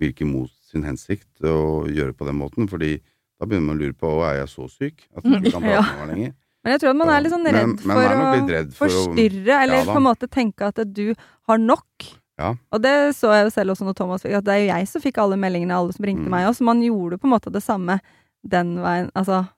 virke 0.00 0.28
mot 0.28 0.52
sin 0.64 0.86
hensikt 0.86 1.44
å 1.44 1.88
gjøre 1.90 2.14
på 2.16 2.28
den 2.28 2.38
måten, 2.40 2.70
fordi 2.70 2.94
da 3.40 3.46
begynner 3.48 3.66
man 3.72 3.78
å 3.78 3.80
lure 3.80 3.96
på 3.96 4.10
hva 4.18 4.30
er 4.34 4.38
jeg 4.42 4.50
så 4.52 4.68
syk 4.70 5.06
at 5.16 5.24
du 5.24 5.32
ikke 5.40 5.52
kan 5.56 5.62
Ja. 5.64 5.80
med 5.82 5.98
meg 6.00 6.08
lenger. 6.14 6.32
Men 6.62 6.72
jeg 6.74 6.80
tror 6.82 6.90
at 6.90 6.96
man 7.00 7.08
er 7.08 7.20
litt 7.24 7.32
sånn 7.32 7.46
redd 7.48 7.66
men 7.66 7.78
for 7.80 8.02
er 8.04 8.16
nok 8.20 8.34
å 8.36 8.48
redd 8.52 8.72
for 8.76 8.86
å- 8.86 8.90
forstyrre, 9.06 9.54
eller 9.64 9.78
Ja 9.80 9.84
på 9.88 9.96
en 9.96 10.02
måte 10.04 10.28
tenke 10.28 10.66
at 10.68 10.80
du 10.92 11.14
har 11.48 11.58
nok. 11.58 12.10
Ja. 12.38 12.54
Og 12.72 12.82
det 12.82 13.14
så 13.16 13.32
jeg 13.32 13.44
jo 13.46 13.50
selv 13.50 13.70
også 13.72 13.84
når 13.88 13.96
Thomas 13.96 14.22
fikk, 14.22 14.36
at 14.36 14.44
det 14.44 14.52
er 14.54 14.60
jo 14.66 14.72
jeg 14.74 14.88
som 14.88 15.00
fikk 15.02 15.18
alle 15.18 15.36
meldingene, 15.40 15.72
alle 15.72 15.92
som 15.92 16.04
ringte 16.04 16.26
Mm. 16.28 16.30
meg, 16.30 16.46
òg, 16.48 16.54
så 16.56 16.62
man 16.68 16.82
gjorde 16.82 17.18
på 17.18 17.24
en 17.24 17.32
måte 17.32 17.50
det 17.52 17.62
samme 17.62 18.00
den 18.46 18.76
veien, 18.78 19.10
altså 19.16 19.48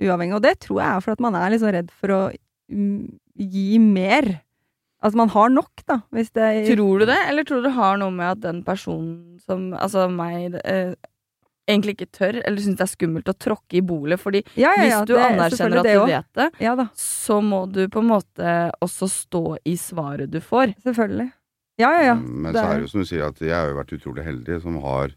uavhengig. 0.00 0.34
Og 0.34 0.42
det 0.42 0.60
tror 0.60 0.80
jeg 0.80 0.96
er 0.96 1.00
for 1.00 1.10
at 1.12 1.20
man 1.20 1.34
er 1.34 1.50
litt 1.50 1.60
sånn 1.60 1.72
redd 1.74 1.90
for 1.90 2.08
å 2.08 2.32
mm, 2.70 3.18
gi 3.38 3.78
mer. 3.78 4.40
Altså 5.02 5.16
man 5.16 5.28
har 5.30 5.48
nok, 5.50 5.82
da, 5.86 6.00
hvis 6.12 6.30
det 6.32 6.76
Tror 6.76 7.00
du 7.00 7.06
det, 7.06 7.18
eller 7.28 7.42
tror 7.44 7.58
du 7.58 7.62
det 7.68 7.72
har 7.74 7.96
noe 7.98 8.10
med 8.10 8.30
at 8.30 8.40
den 8.40 8.62
personen 8.62 9.40
som, 9.44 9.72
altså 9.74 10.08
meg, 10.10 10.54
eh, 10.64 10.94
egentlig 11.68 11.94
ikke 11.96 12.10
tør, 12.12 12.40
eller 12.44 12.58
syns 12.60 12.76
det 12.80 12.86
er 12.86 12.90
skummelt 12.96 13.28
å 13.30 13.36
tråkke 13.38 13.78
i 13.78 13.80
bolet? 13.86 14.18
Fordi 14.20 14.42
ja, 14.56 14.72
ja, 14.76 14.82
ja, 14.84 15.00
hvis 15.00 15.06
du 15.06 15.14
det- 15.14 15.26
anerkjenner 15.28 15.78
at 15.78 15.84
du 15.84 15.92
også. 15.98 16.06
vet 16.06 16.32
det, 16.34 16.50
Ja 16.60 16.74
da, 16.74 16.88
så 16.94 17.40
må 17.42 17.60
du 17.72 17.88
på 17.88 17.98
en 18.02 18.08
måte 18.08 18.56
også 18.82 19.08
stå 19.08 19.56
i 19.64 19.76
svaret 19.76 20.30
du 20.30 20.40
får. 20.40 20.74
selvfølgelig. 20.84 21.32
Ja, 21.78 21.90
ja, 21.96 22.02
ja. 22.10 22.14
Men 22.14 22.52
så 22.54 22.64
er- 22.64 22.74
det 22.74 22.80
jo 22.82 22.86
som 22.88 23.00
du 23.00 23.06
sier, 23.06 23.26
at 23.28 23.38
jeg 23.40 23.50
har 23.54 23.68
jo 23.68 23.76
vært 23.82 23.92
utrolig 23.98 24.24
heldig 24.24 24.62
som 24.62 24.80
har 24.82 25.08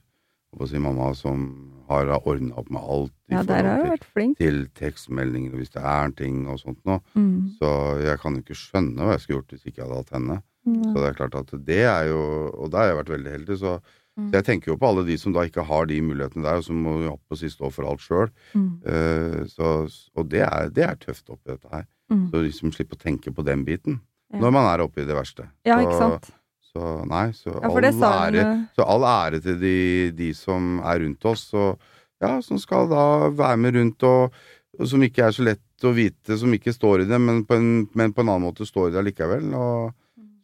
å 0.57 0.67
si, 0.69 0.77
mamma 0.77 1.13
som 1.13 1.71
har 1.89 2.05
ordna 2.07 2.55
opp 2.57 2.69
med 2.71 2.81
alt 2.81 3.11
i 3.29 3.33
Ja, 3.35 3.43
forhold 3.43 3.99
til, 4.15 4.35
til 4.35 4.67
tekstmeldinger 4.73 5.51
hvis 5.51 5.69
det 5.71 5.83
er 5.83 6.09
ting 6.11 6.47
og 6.47 6.57
sånt 6.59 6.79
noe. 6.85 7.01
Mm. 7.15 7.51
Så 7.59 8.01
jeg 8.01 8.19
kan 8.19 8.33
jo 8.35 8.41
ikke 8.41 8.55
skjønne 8.57 8.95
hva 9.03 9.11
jeg 9.11 9.19
skulle 9.21 9.41
gjort 9.41 9.51
hvis 9.53 9.65
ikke 9.67 9.77
jeg 9.83 9.87
hadde 9.89 9.97
hatt 9.99 10.09
henne. 10.15 10.41
Mm. 10.65 10.83
Så 10.83 10.93
det 10.95 11.05
er 11.11 11.19
klart 11.19 11.35
at 11.35 11.65
det 11.65 11.83
er 11.85 12.07
jo 12.09 12.21
Og 12.57 12.71
da 12.71 12.77
har 12.79 12.87
jeg 12.87 12.97
vært 13.05 13.13
veldig 13.13 13.31
heldig, 13.35 13.57
så, 13.59 13.81
Mm. 14.15 14.29
så 14.31 14.37
jeg 14.37 14.45
tenker 14.47 14.71
jo 14.71 14.77
på 14.79 14.87
alle 14.87 15.03
de 15.05 15.17
som 15.19 15.33
da 15.35 15.41
ikke 15.43 15.63
har 15.67 15.85
de 15.89 15.97
mulighetene 16.01 16.43
der, 16.45 16.61
og 16.61 16.63
som 16.63 16.77
må 16.79 16.93
opp 17.11 17.21
og 17.35 17.37
si 17.37 17.49
stå 17.51 17.67
for 17.73 17.83
alt 17.89 17.99
sjøl. 17.99 18.29
Mm. 18.55 18.69
og 20.15 20.29
det 20.31 20.41
er, 20.45 20.69
det 20.71 20.85
er 20.87 20.95
tøft 21.01 21.29
oppi 21.33 21.51
dette 21.51 21.67
her. 21.71 21.85
Mm. 22.11 22.29
Så 22.31 22.41
liksom 22.45 22.71
slippe 22.75 22.95
å 22.95 23.01
tenke 23.01 23.33
på 23.35 23.43
den 23.45 23.65
biten 23.65 23.99
Ja. 24.33 24.39
når 24.41 24.51
man 24.51 24.65
er 24.73 24.81
oppe 24.83 25.01
i 25.01 25.05
det 25.05 25.15
verste. 25.15 25.49
Ja, 25.65 25.77
Så- 25.77 25.83
ikke 25.85 25.97
sant. 25.99 26.31
Så 26.75 27.05
nei, 27.07 27.27
så 27.31 27.53
Ja, 27.61 27.69
all 27.69 28.31
ære 28.33 28.67
så 28.75 28.85
all 28.85 29.01
ære 29.03 29.41
til 29.41 29.59
de, 29.59 30.11
de 30.11 30.33
som 30.33 30.79
er 30.83 30.99
rundt 30.99 31.23
oss, 31.25 31.53
og 31.53 31.79
ja, 32.21 32.41
som 32.41 32.57
skal 32.57 32.89
da 32.89 33.29
være 33.29 33.57
med 33.57 33.75
rundt, 33.75 34.03
og, 34.03 34.31
og 34.79 34.87
som 34.87 34.99
ikke 35.01 35.23
er 35.23 35.31
så 35.31 35.43
lett 35.43 35.59
å 35.83 35.93
vite, 35.93 36.37
som 36.37 36.51
ikke 36.51 36.73
står 36.73 37.01
i 37.01 37.05
det, 37.05 37.19
men 37.21 37.45
på 37.45 37.55
en, 37.55 37.87
men 37.93 38.11
på 38.11 38.21
en 38.21 38.29
annen 38.29 38.41
måte 38.51 38.65
står 38.67 38.89
i 38.89 38.91
det 38.91 38.99
allikevel. 39.05 39.53
Og, 39.53 39.93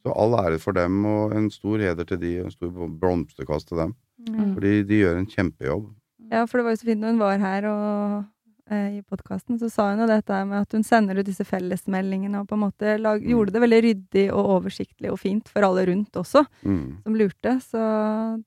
så 0.04 0.14
all 0.18 0.34
ære 0.40 0.60
for 0.60 0.72
dem, 0.74 1.06
og 1.06 1.34
en 1.38 1.50
stor 1.54 1.78
heder 1.78 2.04
til 2.10 2.18
de, 2.22 2.40
og 2.42 2.46
en 2.46 2.52
stor 2.52 2.72
blomsterkast 3.00 3.68
til 3.70 3.78
dem. 3.78 3.96
Mm. 4.30 4.54
Fordi 4.56 4.84
de 4.84 5.02
gjør 5.04 5.18
en 5.20 5.26
kjempejobb. 5.30 5.90
Ja, 6.32 6.46
for 6.46 6.58
det 6.58 6.66
var 6.66 6.72
jo 6.72 6.80
så 6.82 6.86
fint 6.88 7.02
når 7.02 7.12
hun 7.12 7.20
var 7.20 7.38
her 7.42 7.66
og 7.68 8.26
eh, 8.72 8.98
i 8.98 9.02
podkasten, 9.02 9.58
så 9.60 9.68
sa 9.70 9.90
hun 9.92 10.00
jo 10.00 10.08
dette 10.08 10.38
med 10.48 10.62
at 10.62 10.72
hun 10.78 10.84
sender 10.84 11.18
ut 11.20 11.26
disse 11.28 11.44
fellesmeldingene 11.44 12.40
og 12.40 12.48
på 12.48 12.56
en 12.56 12.64
måte 12.68 12.94
lag, 13.02 13.20
Mm. 13.22 13.28
gjorde 13.34 13.52
det 13.52 13.62
veldig 13.62 13.82
ryddig 13.84 14.26
og 14.32 14.46
oversiktlig 14.62 15.12
og 15.12 15.20
fint 15.20 15.50
for 15.50 15.62
alle 15.68 15.84
rundt 15.90 16.12
også, 16.16 16.46
Mm. 16.64 17.02
som 17.04 17.14
lurte. 17.16 17.58
Så 17.62 17.78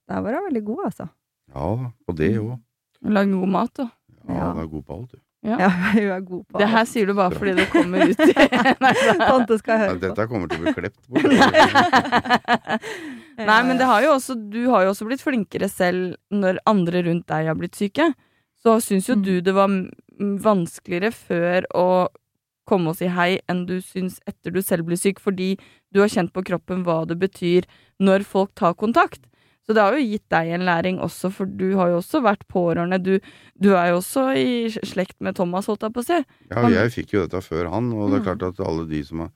der 0.08 0.20
var 0.22 0.32
hun 0.38 0.48
veldig 0.50 0.64
god, 0.64 0.84
altså. 0.86 1.08
Ja 1.54 1.92
og 2.08 2.16
det 2.16 2.30
òg. 2.38 2.58
lagde 3.02 3.32
god 3.36 3.48
mat, 3.48 3.74
da. 3.76 3.90
Ja, 4.28 4.34
Ja. 4.34 4.52
hun 4.52 4.62
er 4.62 4.66
god 4.68 4.82
på 4.86 4.94
alt, 5.00 5.12
du. 5.12 5.18
Ja. 5.44 5.58
Ja, 5.60 5.68
hun 5.92 6.08
er 6.14 6.20
god 6.24 6.44
på 6.48 6.58
Det 6.62 6.68
her 6.72 6.86
sier 6.88 7.06
du 7.10 7.12
bare 7.18 7.34
fordi 7.36 7.52
det 7.58 7.66
kommer 7.68 8.06
ut 8.08 8.20
i 8.24 8.32
Tante 9.28 9.58
skal 9.60 9.82
høre 9.82 9.96
på. 9.98 10.00
dette 10.06 10.26
kommer 10.30 10.48
til 10.48 10.56
å 10.56 10.64
bli 10.64 10.72
klept 10.78 11.00
bort. 11.08 11.24
Nei, 13.44 13.58
men 13.66 13.76
det 13.80 13.86
har 13.88 14.04
jo 14.06 14.14
også, 14.16 14.36
du 14.50 14.62
har 14.70 14.84
jo 14.86 14.92
også 14.94 15.06
blitt 15.08 15.22
flinkere 15.24 15.68
selv 15.70 16.14
når 16.32 16.60
andre 16.70 17.02
rundt 17.08 17.26
deg 17.30 17.48
har 17.50 17.58
blitt 17.58 17.76
syke. 17.78 18.10
Så 18.64 18.78
syns 18.80 19.08
jo 19.10 19.16
Mm. 19.18 19.24
du 19.26 19.40
det 19.44 19.54
var 19.54 19.68
vanskeligere 20.18 21.10
før 21.12 21.66
å 21.74 21.86
komme 22.66 22.88
og 22.94 22.96
si 22.96 23.06
hei 23.12 23.40
enn 23.50 23.66
du 23.68 23.80
syns 23.84 24.20
etter 24.30 24.50
du 24.54 24.62
selv 24.62 24.86
blir 24.88 24.96
syk, 24.96 25.18
fordi 25.20 25.58
du 25.92 26.00
har 26.00 26.08
kjent 26.08 26.32
på 26.32 26.44
kroppen 26.46 26.84
hva 26.86 27.02
det 27.06 27.18
betyr 27.20 27.66
når 28.00 28.24
folk 28.24 28.54
tar 28.56 28.72
kontakt. 28.74 29.20
Så 29.64 29.72
det 29.72 29.80
har 29.80 29.94
jo 29.96 30.04
gitt 30.04 30.26
deg 30.28 30.50
en 30.52 30.66
læring 30.68 30.98
også, 31.00 31.30
for 31.32 31.48
du 31.48 31.70
har 31.78 31.88
jo 31.88 32.00
også 32.02 32.20
vært 32.24 32.42
pårørende. 32.52 32.98
Du, 33.00 33.14
du 33.56 33.70
er 33.72 33.92
jo 33.94 34.00
også 34.02 34.26
i 34.36 34.68
slekt 34.84 35.16
med 35.24 35.36
Thomas, 35.38 35.66
holdt 35.70 35.86
jeg 35.86 35.94
på 35.96 36.02
å 36.02 36.04
si. 36.04 36.18
Ja, 36.50 36.64
jeg 36.68 36.92
fikk 36.92 37.14
jo 37.16 37.22
dette 37.24 37.40
før 37.40 37.70
han, 37.72 37.88
og 37.96 38.10
det 38.12 38.18
er 38.18 38.20
Mm. 38.20 38.26
klart 38.28 38.42
at 38.50 38.60
alle 38.66 38.84
de 38.90 39.00
som 39.08 39.20
har 39.24 39.30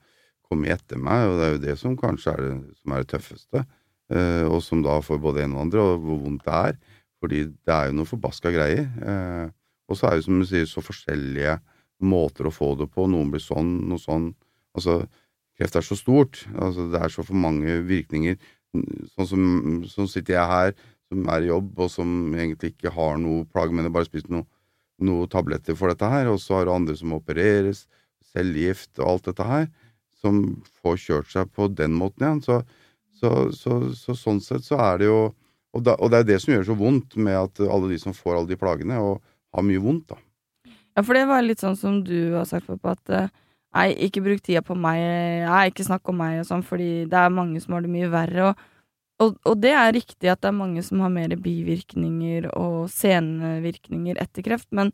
kommet 0.49 0.69
etter 0.75 0.97
meg, 1.01 1.27
og 1.29 1.39
det 1.39 1.45
er 1.47 1.51
jo 1.55 1.63
det 1.65 1.77
som 1.81 1.97
kanskje 1.97 2.33
er 2.35 2.41
det, 2.45 2.53
som 2.81 2.93
er 2.93 3.03
det 3.03 3.09
tøffeste, 3.15 3.65
eh, 4.11 4.43
og 4.45 4.61
som 4.61 4.83
da 4.85 4.99
får 5.01 5.19
både 5.21 5.43
en 5.43 5.55
og 5.57 5.61
andre, 5.65 5.79
og 5.81 6.05
hvor 6.05 6.21
vondt 6.21 6.45
det 6.45 6.53
er, 6.53 6.77
fordi 7.23 7.41
det 7.49 7.73
er 7.73 7.89
jo 7.89 7.97
noe 7.97 8.05
forbaska 8.09 8.51
greier. 8.53 8.85
Eh, 9.01 9.49
og 9.89 9.97
så 9.97 10.11
er 10.11 10.15
det 10.19 10.25
som 10.25 10.37
du 10.39 10.45
sier, 10.45 10.65
så 10.69 10.81
forskjellige 10.85 11.57
måter 12.05 12.45
å 12.45 12.53
få 12.53 12.75
det 12.77 12.87
på. 12.93 13.09
Noen 13.09 13.31
blir 13.33 13.41
sånn, 13.41 13.87
noe 13.89 13.97
sånn. 13.97 14.35
Altså, 14.77 15.01
kreft 15.57 15.75
er 15.75 15.81
så 15.81 15.97
stort. 15.97 16.45
Altså, 16.55 16.85
det 16.93 17.01
er 17.01 17.09
så 17.09 17.25
for 17.25 17.33
mange 17.35 17.81
virkninger. 17.89 18.37
Sånn 18.73 19.27
som 19.27 19.43
sånn 19.89 20.09
sitter 20.11 20.37
jeg 20.37 20.51
her, 20.53 20.73
som 21.09 21.29
er 21.33 21.45
i 21.45 21.49
jobb, 21.49 21.71
og 21.81 21.89
som 21.91 22.09
egentlig 22.35 22.75
ikke 22.75 22.93
har 22.93 23.17
noe 23.21 23.47
plage, 23.49 23.73
men 23.73 23.87
har 23.87 23.95
bare 23.95 24.09
spist 24.09 24.29
noe 24.29 24.45
noe 24.99 25.27
tabletter 25.31 25.77
for 25.79 25.91
dette 25.91 26.07
her, 26.11 26.27
og 26.27 26.41
så 26.43 26.57
har 26.57 26.67
du 26.67 26.73
andre 26.73 26.95
som 26.99 27.15
opereres, 27.15 27.85
cellegift 28.33 28.99
og 28.99 29.13
alt 29.13 29.29
dette 29.29 29.47
her, 29.47 29.67
som 30.19 30.41
får 30.81 30.97
kjørt 31.05 31.31
seg 31.31 31.51
på 31.55 31.69
den 31.71 31.95
måten 31.95 32.25
igjen. 32.25 32.41
Så, 32.43 32.57
så, 33.19 33.29
så, 33.55 33.79
så 33.95 34.15
sånn 34.17 34.41
sett 34.43 34.67
så 34.67 34.79
er 34.83 34.99
det 34.99 35.07
jo 35.07 35.21
og, 35.69 35.83
da, 35.85 35.93
og 36.01 36.09
det 36.09 36.23
er 36.23 36.29
det 36.31 36.39
som 36.41 36.55
gjør 36.55 36.63
så 36.65 36.75
vondt 36.79 37.15
med 37.21 37.35
at 37.37 37.59
alle 37.61 37.91
de 37.91 37.99
som 38.01 38.15
får 38.15 38.39
alle 38.39 38.49
de 38.49 38.57
plagene, 38.57 38.97
og 39.05 39.19
har 39.53 39.65
mye 39.65 39.81
vondt, 39.83 40.15
da. 40.15 40.17
Ja, 40.97 41.03
for 41.05 41.13
det 41.13 41.27
var 41.29 41.45
litt 41.45 41.61
sånn 41.61 41.77
som 41.77 41.99
du 42.05 42.33
har 42.33 42.47
sagt, 42.49 42.65
pappa, 42.65 42.95
at 42.97 43.13
eh, 43.13 43.35
nei, 43.75 43.87
ikke 44.07 44.23
bruk 44.25 44.41
tida 44.45 44.63
på 44.65 44.77
meg, 44.77 45.03
nei, 45.45 45.61
ikke 45.69 45.85
snakk 45.87 46.09
om 46.11 46.19
meg 46.21 46.41
og 46.41 46.49
sånn, 46.49 46.65
fordi 46.65 47.05
det 47.09 47.21
er 47.21 47.33
mange 47.33 47.61
som 47.63 47.75
har 47.75 47.85
det 47.85 47.93
mye 47.93 48.09
verre, 48.13 48.49
og, 48.49 48.65
og, 49.19 49.37
og 49.45 49.61
det 49.61 49.75
er 49.75 49.93
riktig 49.95 50.31
at 50.31 50.41
det 50.41 50.51
er 50.51 50.57
mange 50.57 50.83
som 50.85 51.03
har 51.03 51.13
mer 51.13 51.35
bivirkninger 51.43 52.49
og 52.55 52.89
senvirkninger 52.93 54.19
etter 54.21 54.45
kreft, 54.45 54.69
men 54.75 54.93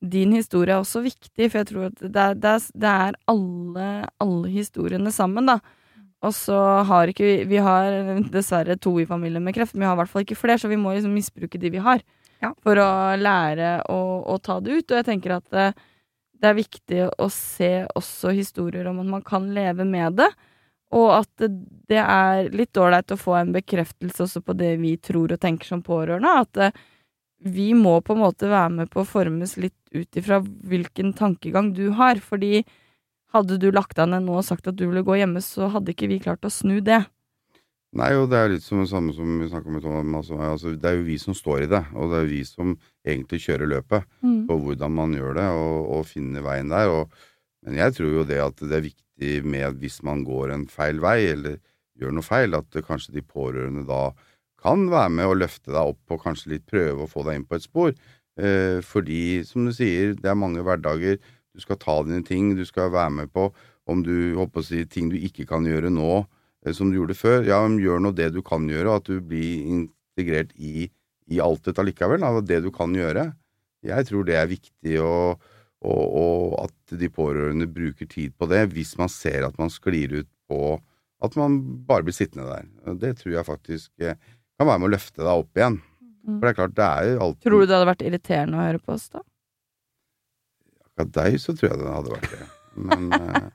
din 0.00 0.32
historie 0.32 0.72
er 0.74 0.80
også 0.80 1.02
viktig, 1.04 1.50
for 1.50 1.60
jeg 1.60 1.68
tror 1.68 1.90
at 1.90 2.00
det 2.00 2.22
er, 2.22 2.38
det 2.40 2.54
er, 2.54 2.66
det 2.84 2.94
er 3.08 3.18
alle, 3.28 3.88
alle 4.24 4.52
historiene 4.52 5.12
sammen, 5.12 5.50
da. 5.50 5.58
Og 6.24 6.34
så 6.36 6.56
har 6.84 7.08
ikke 7.08 7.24
vi 7.24 7.36
Vi 7.48 7.60
har 7.64 7.94
dessverre 8.32 8.76
to 8.76 8.92
i 9.00 9.06
familien 9.08 9.44
med 9.44 9.54
kreft, 9.56 9.74
men 9.74 9.84
vi 9.84 9.88
har 9.88 9.96
i 9.96 10.00
hvert 10.02 10.12
fall 10.12 10.24
ikke 10.26 10.36
flere, 10.36 10.58
så 10.60 10.68
vi 10.68 10.80
må 10.80 10.92
liksom 10.92 11.14
misbruke 11.16 11.60
de 11.60 11.70
vi 11.72 11.80
har. 11.80 12.02
Ja. 12.40 12.52
For 12.64 12.76
å 12.80 13.16
lære 13.20 13.80
å, 13.88 14.00
å 14.28 14.36
ta 14.40 14.58
det 14.60 14.72
ut. 14.72 14.90
Og 14.90 14.98
jeg 14.98 15.08
tenker 15.08 15.36
at 15.36 15.56
det, 16.40 16.48
er 16.48 16.58
viktig 16.58 17.02
å 17.20 17.28
se 17.32 17.72
også 17.96 18.34
historier 18.36 18.88
om 18.90 19.02
at 19.02 19.10
man 19.18 19.24
kan 19.26 19.50
leve 19.54 19.86
med 19.88 20.18
det. 20.20 20.30
Og 20.96 21.12
at 21.20 21.30
det, 21.38 21.50
det 21.90 22.00
er 22.02 22.48
litt 22.54 22.78
ålreit 22.80 23.12
å 23.14 23.20
få 23.20 23.36
en 23.38 23.52
bekreftelse 23.54 24.24
også 24.26 24.42
på 24.42 24.56
det 24.58 24.74
vi 24.80 24.96
tror 24.98 25.30
og 25.30 25.42
tenker 25.42 25.70
som 25.70 25.84
pårørende. 25.86 26.32
At 26.42 26.60
eh, 26.60 26.80
vi 27.40 27.70
må 27.74 28.00
på 28.04 28.16
en 28.16 28.24
måte 28.24 28.50
være 28.50 28.72
med 28.80 28.90
på 28.92 29.04
å 29.04 29.08
formes 29.08 29.56
litt 29.60 29.76
ut 29.94 30.18
ifra 30.18 30.40
hvilken 30.42 31.14
tankegang 31.18 31.72
du 31.76 31.88
har, 31.98 32.20
fordi 32.22 32.64
hadde 33.34 33.60
du 33.62 33.70
lagt 33.72 33.96
deg 33.98 34.10
ned 34.10 34.26
nå 34.26 34.40
og 34.40 34.46
sagt 34.46 34.68
at 34.68 34.76
du 34.78 34.86
ville 34.88 35.04
gå 35.06 35.16
hjemme, 35.20 35.42
så 35.44 35.70
hadde 35.70 35.94
ikke 35.94 36.10
vi 36.10 36.20
klart 36.22 36.46
å 36.46 36.52
snu 36.52 36.80
det. 36.84 37.04
Nei, 37.98 38.12
og 38.14 38.28
det 38.30 38.38
er 38.38 38.52
litt 38.52 38.62
som 38.62 38.78
det 38.78 38.90
samme 38.92 39.10
som 39.16 39.40
vi 39.40 39.48
snakka 39.50 39.72
med 39.74 39.82
Thomas 39.82 40.28
om. 40.30 40.42
Altså, 40.46 40.76
det 40.78 40.86
er 40.86 41.00
jo 41.00 41.06
vi 41.08 41.16
som 41.18 41.34
står 41.34 41.64
i 41.64 41.70
det, 41.72 41.80
og 41.98 42.12
det 42.12 42.18
er 42.20 42.22
jo 42.26 42.30
vi 42.30 42.42
som 42.46 42.76
egentlig 43.02 43.40
kjører 43.46 43.66
løpet 43.72 44.04
Mm. 44.22 44.46
på 44.46 44.58
hvordan 44.62 44.92
man 44.94 45.14
gjør 45.16 45.34
det, 45.34 45.48
og, 45.58 45.90
og 45.96 46.06
finner 46.06 46.44
veien 46.46 46.70
der. 46.70 46.86
Og, 46.88 47.10
men 47.66 47.74
jeg 47.80 47.96
tror 47.96 48.12
jo 48.14 48.24
det 48.28 48.38
at 48.44 48.56
det 48.62 48.76
er 48.78 48.86
viktig 48.86 49.32
med 49.44 49.66
at 49.66 49.74
hvis 49.82 50.02
man 50.06 50.22
går 50.24 50.52
en 50.54 50.66
feil 50.70 51.00
vei, 51.02 51.18
eller 51.32 51.58
gjør 51.98 52.14
noe 52.14 52.22
feil, 52.24 52.54
at 52.54 52.70
kanskje 52.86 53.12
de 53.18 53.22
pårørende 53.26 53.82
da 53.88 54.12
kan 54.62 54.86
være 54.92 55.10
med 55.10 55.26
og 55.26 55.38
løfte 55.40 55.72
deg 55.72 55.82
opp 55.94 56.14
og 56.14 56.22
kanskje 56.22 56.54
litt 56.54 56.66
prøve 56.70 57.04
å 57.04 57.10
få 57.10 57.24
deg 57.26 57.40
inn 57.40 57.46
på 57.48 57.56
et 57.58 57.64
spor. 57.66 57.92
Eh, 58.38 58.78
fordi, 58.86 59.42
som 59.44 59.66
du 59.66 59.72
sier, 59.74 60.14
det 60.14 60.30
er 60.30 60.38
mange 60.38 60.62
hverdager. 60.62 61.18
Du 61.52 61.60
skal 61.60 61.76
ta 61.80 62.02
dine 62.06 62.22
ting, 62.22 62.54
du 62.54 62.62
skal 62.68 62.92
være 62.94 63.10
med 63.10 63.32
på 63.34 63.50
om 63.90 64.04
du 64.06 64.36
håper 64.38 64.60
å 64.62 64.64
si 64.64 64.84
ting 64.86 65.08
du 65.10 65.16
ikke 65.18 65.48
kan 65.48 65.64
gjøre 65.66 65.90
nå, 65.90 66.20
som 66.76 66.90
du 66.90 66.98
gjorde 66.98 67.16
før. 67.18 67.44
Ja, 67.48 67.62
gjør 67.64 68.02
nå 68.04 68.12
det 68.16 68.30
du 68.34 68.42
kan 68.46 68.68
gjøre, 68.68 68.88
og 68.90 69.00
at 69.00 69.08
du 69.08 69.20
blir 69.24 69.68
integrert 69.76 70.52
i, 70.56 70.90
i 71.30 71.40
alt 71.40 71.64
dette 71.68 71.84
likevel. 71.86 72.20
Da, 72.22 72.44
det 72.44 72.60
du 72.66 72.70
kan 72.74 72.94
gjøre. 72.96 73.30
Jeg 73.86 74.08
tror 74.10 74.26
det 74.28 74.36
er 74.36 74.50
viktig, 74.50 74.98
og, 75.00 75.40
og, 75.80 76.04
og 76.20 76.58
at 76.66 76.98
de 77.00 77.08
pårørende 77.12 77.68
bruker 77.70 78.08
tid 78.10 78.36
på 78.36 78.48
det, 78.50 78.66
hvis 78.74 78.96
man 79.00 79.12
ser 79.12 79.48
at 79.48 79.56
man 79.60 79.72
sklir 79.72 80.20
ut 80.20 80.30
på 80.50 80.76
at 81.20 81.36
man 81.36 81.58
bare 81.88 82.04
blir 82.06 82.16
sittende 82.16 82.48
der. 82.48 82.68
Det 83.00 83.18
tror 83.20 83.34
jeg 83.34 83.48
faktisk 83.48 84.04
eh, 84.04 84.16
kan 84.56 84.68
være 84.68 84.80
med 84.80 84.88
å 84.88 84.94
løfte 84.94 85.20
deg 85.20 85.42
opp 85.42 85.60
igjen. 85.60 85.76
For 86.24 86.44
det 86.44 86.50
er 86.50 86.56
klart, 86.56 86.76
det 86.76 86.86
er 86.86 87.10
jo 87.10 87.20
alltid 87.26 87.46
Tror 87.46 87.60
du 87.60 87.66
det 87.66 87.76
hadde 87.76 87.90
vært 87.90 88.06
irriterende 88.06 88.58
å 88.58 88.64
høre 88.66 88.80
på 88.84 88.94
oss 88.96 89.06
da? 89.12 89.22
Akkurat 90.90 91.12
deg, 91.16 91.38
så 91.40 91.54
tror 91.56 91.70
jeg 91.70 91.80
det 91.80 91.94
hadde 91.94 92.14
vært 92.14 92.34
det. 92.34 92.48
Men, 92.80 93.06
eh, 93.16 93.48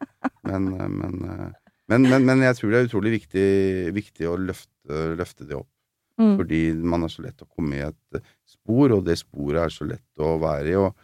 men, 0.50 0.68
eh, 0.74 0.90
men, 0.92 1.16
eh, 1.32 1.65
men, 1.92 2.08
men, 2.10 2.26
men 2.26 2.42
jeg 2.46 2.58
tror 2.58 2.72
det 2.72 2.80
er 2.80 2.88
utrolig 2.90 3.12
viktig, 3.20 3.48
viktig 3.96 4.28
å 4.30 4.38
løfte, 4.42 5.02
løfte 5.20 5.46
det 5.46 5.58
opp. 5.60 5.70
Mm. 6.16 6.38
Fordi 6.40 6.60
man 6.80 7.04
er 7.06 7.12
så 7.12 7.26
lett 7.26 7.44
å 7.44 7.50
komme 7.50 7.76
i 7.76 7.84
et 7.84 8.18
eh, 8.18 8.24
spor, 8.48 8.94
og 8.96 9.04
det 9.08 9.18
sporet 9.20 9.66
er 9.66 9.74
så 9.74 9.88
lett 9.88 10.24
å 10.24 10.36
være 10.42 10.72
i. 10.72 10.78
Og 10.80 10.96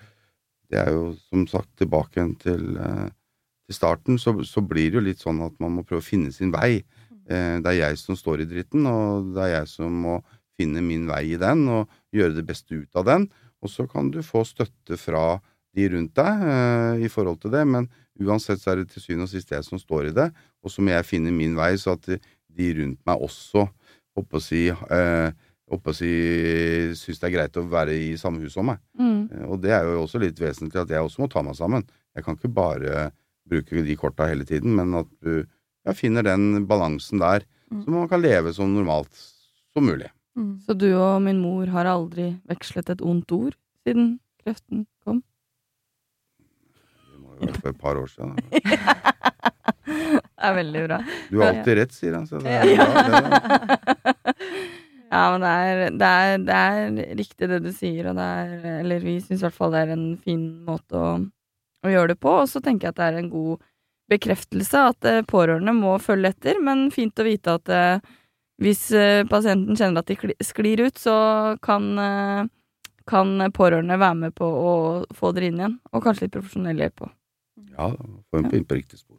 det 0.72 0.80
er 0.80 0.94
jo 0.96 1.10
som 1.28 1.44
sagt 1.52 1.74
tilbake 1.82 2.18
igjen 2.18 2.36
til, 2.40 2.64
eh, 2.80 3.10
til 3.68 3.78
starten, 3.78 4.20
så, 4.22 4.34
så 4.48 4.64
blir 4.64 4.90
det 4.90 5.00
jo 5.02 5.06
litt 5.10 5.24
sånn 5.24 5.44
at 5.44 5.58
man 5.60 5.76
må 5.76 5.86
prøve 5.88 6.04
å 6.04 6.08
finne 6.08 6.32
sin 6.34 6.54
vei. 6.56 6.80
Eh, 7.28 7.58
Det 7.60 7.74
er 7.74 7.80
jeg 7.82 8.00
som 8.00 8.18
står 8.18 8.46
i 8.46 8.50
dritten, 8.50 8.88
og 8.88 9.34
det 9.36 9.46
er 9.50 9.56
jeg 9.60 9.72
som 9.76 10.02
må 10.08 10.22
finne 10.60 10.84
min 10.86 11.06
vei 11.10 11.26
i 11.34 11.42
den, 11.42 11.68
og 11.72 11.92
gjøre 12.16 12.38
det 12.40 12.48
beste 12.48 12.80
ut 12.80 13.02
av 13.02 13.10
den. 13.12 13.28
Og 13.62 13.70
så 13.70 13.86
kan 13.92 14.10
du 14.16 14.22
få 14.26 14.46
støtte 14.48 14.98
fra 14.98 15.42
de 15.76 15.86
rundt 15.92 16.16
deg 16.18 17.04
i 17.06 17.10
forhold 17.12 17.44
til 17.44 17.54
det, 17.54 17.62
men 17.68 17.86
uansett 18.20 18.60
så 18.62 18.72
er 18.72 18.82
det 18.82 18.90
til 18.92 19.02
syvende 19.02 19.24
og 19.24 19.30
sist 19.30 19.52
jeg 19.52 19.64
som 19.64 19.80
står 19.80 20.10
i 20.10 20.16
det, 20.18 20.32
og 20.64 20.70
så 20.72 20.82
må 20.84 20.92
jeg 20.92 21.06
finne 21.08 21.32
min 21.32 21.56
vei, 21.56 21.74
så 21.78 21.94
at 21.96 22.06
de 22.12 22.74
rundt 22.82 23.00
meg 23.08 23.22
også 23.24 23.70
oppå 24.20 24.38
å 24.38 24.44
si, 24.44 24.68
eh, 24.68 25.32
å 25.72 25.94
si 25.96 26.12
syns 27.00 27.20
det 27.22 27.30
er 27.30 27.36
greit 27.38 27.58
å 27.58 27.64
være 27.72 27.96
i 27.96 28.18
samme 28.20 28.42
hus 28.44 28.54
som 28.54 28.66
meg. 28.68 28.80
Mm. 29.00 29.30
Eh, 29.32 29.46
Og 29.48 29.62
det 29.62 29.72
er 29.72 29.84
jo 29.88 30.04
også 30.04 30.20
litt 30.20 30.36
vesentlig 30.40 30.82
at 30.82 30.90
jeg 30.90 31.00
også 31.00 31.20
må 31.24 31.30
ta 31.32 31.42
meg 31.42 31.56
sammen. 31.56 31.84
Jeg 32.16 32.24
kan 32.26 32.36
ikke 32.36 32.54
bare 32.54 33.12
bruke 33.48 33.86
de 33.86 33.96
korta 33.96 34.28
hele 34.28 34.44
tiden, 34.46 34.76
men 34.76 34.94
at 34.94 35.08
du 35.24 35.46
jeg 35.88 35.96
finner 35.98 36.22
den 36.24 36.68
balansen 36.68 37.20
der, 37.20 37.42
Mm. 37.72 37.86
så 37.86 37.90
man 37.90 38.08
kan 38.10 38.22
leve 38.22 38.52
så 38.54 38.68
normalt 38.68 39.16
som 39.74 39.86
mulig. 39.88 40.10
Mm. 40.36 40.60
Så 40.68 40.78
du 40.78 40.92
og 40.94 41.22
min 41.24 41.40
mor 41.42 41.66
har 41.68 41.86
aldri 41.86 42.38
vekslet 42.46 42.90
et 42.90 43.02
ondt 43.02 43.32
ord 43.32 43.56
siden 43.88 44.20
kreften 44.44 44.86
kom? 45.06 45.24
Det 46.38 47.18
må 47.18 47.30
jo 47.30 47.31
være 47.31 47.31
for 47.58 47.72
et 47.74 47.82
par 47.82 48.00
år 48.00 48.12
siden. 48.12 48.38
Det 50.42 50.48
er 50.50 50.56
veldig 50.58 50.82
bra. 50.88 50.98
Du 51.30 51.36
har 51.38 51.52
alltid 51.52 51.76
rett, 51.78 51.92
sier 51.94 52.16
han. 52.18 52.24
Så 52.26 52.40
det 52.42 52.50
er 52.50 52.70
bra, 52.80 52.86
det. 53.14 54.56
Ja, 55.12 55.26
men 55.34 55.44
det 55.44 55.50
er, 55.52 55.82
det, 55.92 56.08
er, 56.08 56.38
det 56.48 56.56
er 56.56 57.18
riktig 57.20 57.50
det 57.52 57.58
du 57.66 57.72
sier, 57.76 58.08
og 58.08 58.16
det 58.16 58.24
er 58.24 58.78
Eller 58.78 59.04
vi 59.04 59.18
syns 59.20 59.42
i 59.42 59.44
hvert 59.44 59.58
fall 59.58 59.74
det 59.76 59.82
er 59.84 59.92
en 59.98 60.06
fin 60.24 60.46
måte 60.64 60.96
å, 60.96 61.10
å 61.84 61.92
gjøre 61.92 62.14
det 62.14 62.22
på. 62.24 62.32
Og 62.44 62.48
så 62.48 62.62
tenker 62.64 62.88
jeg 62.88 62.96
at 62.96 63.02
det 63.02 63.10
er 63.10 63.20
en 63.20 63.34
god 63.34 63.66
bekreftelse 64.12 64.86
at 64.94 65.08
eh, 65.08 65.22
pårørende 65.28 65.76
må 65.76 65.98
følge 66.04 66.32
etter, 66.32 66.64
men 66.64 66.88
fint 66.96 67.20
å 67.20 67.28
vite 67.28 67.58
at 67.60 67.72
uh, 67.72 68.16
hvis 68.64 68.86
eh, 68.96 69.28
pasienten 69.28 69.78
kjenner 69.80 70.04
at 70.04 70.12
de 70.12 70.36
sklir 70.48 70.84
ut, 70.88 71.00
så 71.00 71.16
kan, 71.64 71.86
kan 73.10 73.32
pårørende 73.56 74.00
være 74.00 74.20
med 74.26 74.36
på 74.38 74.48
å 74.48 74.74
få 75.16 75.32
dere 75.36 75.52
inn 75.52 75.60
igjen. 75.64 75.80
Og 75.92 76.04
kanskje 76.06 76.28
litt 76.28 76.36
profesjonell 76.36 76.84
hjelp 76.84 77.08
òg. 77.08 77.16
Ja, 77.78 77.90
få 78.32 78.42
en 78.42 78.52
inn 78.56 78.66
på 78.68 78.76
riktig 78.80 79.00
spor. 79.00 79.18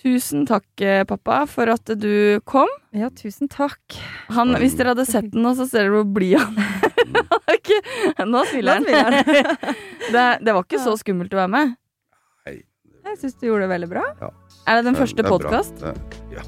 Tusen 0.00 0.46
takk, 0.48 0.64
eh, 0.80 1.02
pappa, 1.04 1.42
for 1.46 1.68
at 1.68 1.84
du 2.00 2.40
kom. 2.48 2.68
Ja, 2.96 3.10
tusen 3.12 3.50
takk. 3.52 3.98
Han, 4.32 4.54
hvis 4.56 4.72
dere 4.78 4.94
hadde 4.94 5.04
sett 5.04 5.28
den 5.34 5.42
nå, 5.44 5.52
så 5.58 5.66
ser 5.68 5.84
dere 5.90 5.98
hvor 5.98 6.08
blid 6.16 6.38
han 6.40 6.56
er. 6.56 6.86
Ikke- 7.56 8.24
Nå 8.24 8.40
smiler 8.48 8.80
han. 8.80 8.86
Det, 10.10 10.22
det 10.42 10.54
var 10.56 10.64
ikke 10.64 10.80
så 10.82 10.94
skummelt 10.98 11.34
å 11.36 11.42
være 11.42 11.52
med. 11.52 11.76
Jeg 13.10 13.16
syns 13.20 13.36
du 13.40 13.46
gjorde 13.46 13.64
det 13.66 13.70
veldig 13.70 13.88
bra. 13.90 14.02
Er 14.68 14.76
det 14.80 14.84
den 14.88 14.94
Det- 14.96 15.00
første 15.02 15.22
podkast? 15.28 15.84
Ja, 16.30 16.42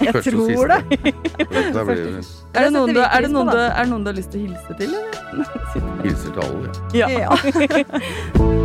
jeg 0.00 0.14
tror 0.24 0.72
det. 0.72 0.80
Jeg 1.46 1.72
tror 1.74 1.92
det. 1.92 2.24
Er 2.54 2.62
det, 2.62 2.72
noen 2.72 2.94
du, 2.94 3.00
er 3.02 3.20
det 3.20 3.90
noen 3.90 4.06
har 4.06 4.16
lyst 4.16 4.32
til 4.32 4.40
å 4.40 4.48
hilse 4.48 4.78
til, 4.80 4.94
eller? 4.94 5.12
Hilser 6.06 6.30
til 6.32 6.42
alle. 6.46 6.68
ja. 6.96 7.08
Ja. 7.20 8.64